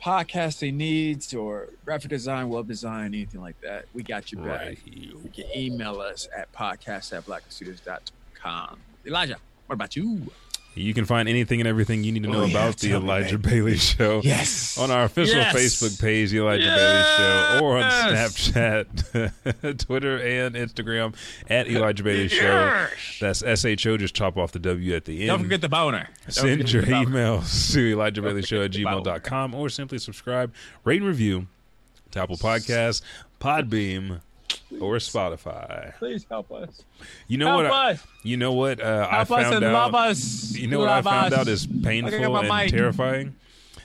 podcasting 0.01 0.73
needs 0.73 1.33
or 1.33 1.69
graphic 1.85 2.09
design, 2.09 2.49
web 2.49 2.67
design, 2.67 3.13
anything 3.13 3.41
like 3.41 3.59
that, 3.61 3.85
we 3.93 4.03
got 4.03 4.31
your 4.31 4.43
back. 4.43 4.67
Right. 4.67 4.79
You 4.85 5.29
can 5.33 5.45
email 5.55 5.99
us 5.99 6.27
at 6.35 6.51
podcast 6.53 7.15
at 7.15 7.25
blackstudios.com. 7.25 8.79
Elijah, 9.05 9.37
what 9.67 9.73
about 9.75 9.95
you? 9.95 10.31
You 10.73 10.93
can 10.93 11.03
find 11.03 11.27
anything 11.27 11.59
and 11.59 11.67
everything 11.67 12.05
you 12.05 12.13
need 12.13 12.23
to 12.23 12.29
know 12.29 12.43
oh, 12.43 12.45
yeah, 12.45 12.51
about 12.51 12.77
the 12.77 12.93
Elijah 12.93 13.37
me, 13.37 13.49
Bailey 13.49 13.77
Show. 13.77 14.21
Yes. 14.23 14.77
On 14.77 14.89
our 14.89 15.03
official 15.03 15.35
yes. 15.35 15.53
Facebook 15.53 15.99
page, 15.99 16.31
the 16.31 16.37
Elijah 16.37 16.63
yes. 16.63 16.79
Bailey 16.79 17.59
Show, 17.59 17.65
or 17.65 17.77
on 17.77 17.91
Snapchat, 17.91 19.79
Twitter, 19.85 20.17
and 20.17 20.55
Instagram 20.55 21.13
at 21.49 21.67
Elijah 21.67 22.03
Bailey 22.03 22.29
Show. 22.29 22.87
That's 23.19 23.43
S 23.43 23.65
H 23.65 23.85
O. 23.85 23.97
Just 23.97 24.15
chop 24.15 24.37
off 24.37 24.53
the 24.53 24.59
W 24.59 24.95
at 24.95 25.03
the 25.03 25.19
end. 25.21 25.27
Don't 25.27 25.43
forget 25.43 25.59
the 25.59 25.69
boner. 25.69 26.07
Don't 26.23 26.31
Send 26.31 26.71
your 26.71 26.83
emails 26.83 27.73
to 27.73 27.91
Elijah 27.91 28.21
Bailey 28.21 28.41
Show 28.41 28.61
at 28.61 28.71
gmail.com 28.71 29.53
or 29.53 29.67
simply 29.67 29.97
subscribe, 29.97 30.53
rate, 30.85 31.01
and 31.01 31.07
review 31.07 31.47
to 32.11 32.21
Apple 32.21 32.37
Podcasts, 32.37 33.01
Podbean, 33.41 34.21
or 34.79 34.95
Spotify. 34.95 35.95
Please 35.97 36.25
help 36.29 36.51
us. 36.51 36.83
You 37.27 37.37
know 37.37 37.47
help 37.47 37.63
what? 37.63 37.71
I, 37.71 37.99
you 38.23 38.37
know 38.37 38.53
what? 38.53 38.81
Uh, 38.81 39.07
I 39.09 39.23
found 39.23 39.63
out. 39.63 39.93
Us. 39.95 40.55
You 40.55 40.67
know 40.67 40.79
what 40.79 40.89
I 40.89 41.01
found 41.01 41.33
out 41.33 41.47
is 41.47 41.67
painful 41.67 42.37
and 42.37 42.47
mic. 42.47 42.71
terrifying. 42.71 43.35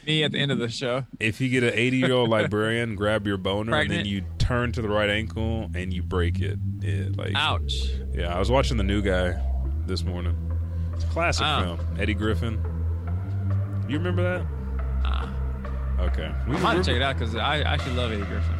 Me 0.07 0.23
at 0.23 0.31
the 0.31 0.39
end 0.39 0.53
of 0.53 0.59
the 0.59 0.69
show. 0.69 1.05
If 1.19 1.41
you 1.41 1.49
get 1.49 1.65
an 1.65 1.73
80 1.75 1.97
year 1.97 2.13
old 2.13 2.31
librarian, 2.31 2.95
grab 2.95 3.27
your 3.27 3.39
boner 3.39 3.73
Pregnant. 3.73 4.01
and 4.01 4.07
then 4.07 4.13
you 4.13 4.25
turn 4.39 4.71
to 4.73 4.83
the 4.83 4.89
right 4.89 5.11
ankle 5.11 5.69
and 5.75 5.93
you 5.93 6.03
break 6.03 6.41
it. 6.41 6.59
It 6.83 7.17
like 7.17 7.33
ouch. 7.35 7.75
Yeah, 8.13 8.35
I 8.35 8.39
was 8.39 8.51
watching 8.51 8.77
the 8.77 8.85
new 8.85 9.03
guy 9.03 9.37
this 9.87 10.05
morning. 10.05 10.37
It's 10.95 11.05
a 11.05 11.09
classic 11.09 11.45
oh. 11.45 11.77
film. 11.77 11.99
Eddie 11.99 12.15
Griffin. 12.15 12.61
You 13.89 13.99
remember 13.99 14.23
that? 14.23 14.47
Uh, 15.05 16.03
okay, 16.05 16.33
we, 16.49 16.57
I 16.57 16.61
might 16.61 16.85
check 16.85 16.97
it 16.97 17.03
out 17.03 17.19
because 17.19 17.35
I 17.37 17.61
actually 17.61 17.95
love 17.95 18.13
Eddie 18.13 18.25
Griffin. 18.25 18.55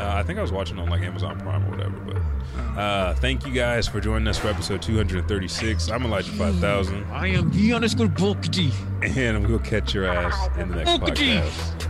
Uh, 0.00 0.14
I 0.16 0.22
think 0.22 0.38
I 0.38 0.42
was 0.42 0.50
watching 0.52 0.78
on 0.78 0.88
like 0.88 1.02
Amazon 1.02 1.38
Prime 1.40 1.66
or 1.66 1.70
whatever. 1.70 1.96
But 2.00 2.78
uh, 2.80 3.14
thank 3.16 3.46
you 3.46 3.52
guys 3.52 3.86
for 3.86 4.00
joining 4.00 4.26
us 4.28 4.38
for 4.38 4.48
episode 4.48 4.80
236. 4.82 5.90
I'm 5.90 6.04
Elijah 6.04 6.32
5000, 6.32 7.04
I 7.12 7.26
am 7.28 7.50
the 7.50 7.74
underscore 7.74 8.08
Bulky. 8.08 8.72
and 9.02 9.46
we'll 9.46 9.58
catch 9.58 9.92
your 9.94 10.06
ass 10.06 10.48
in 10.58 10.70
the 10.70 10.76
next 10.76 10.98
Bulky. 10.98 11.34
podcast. 11.36 11.89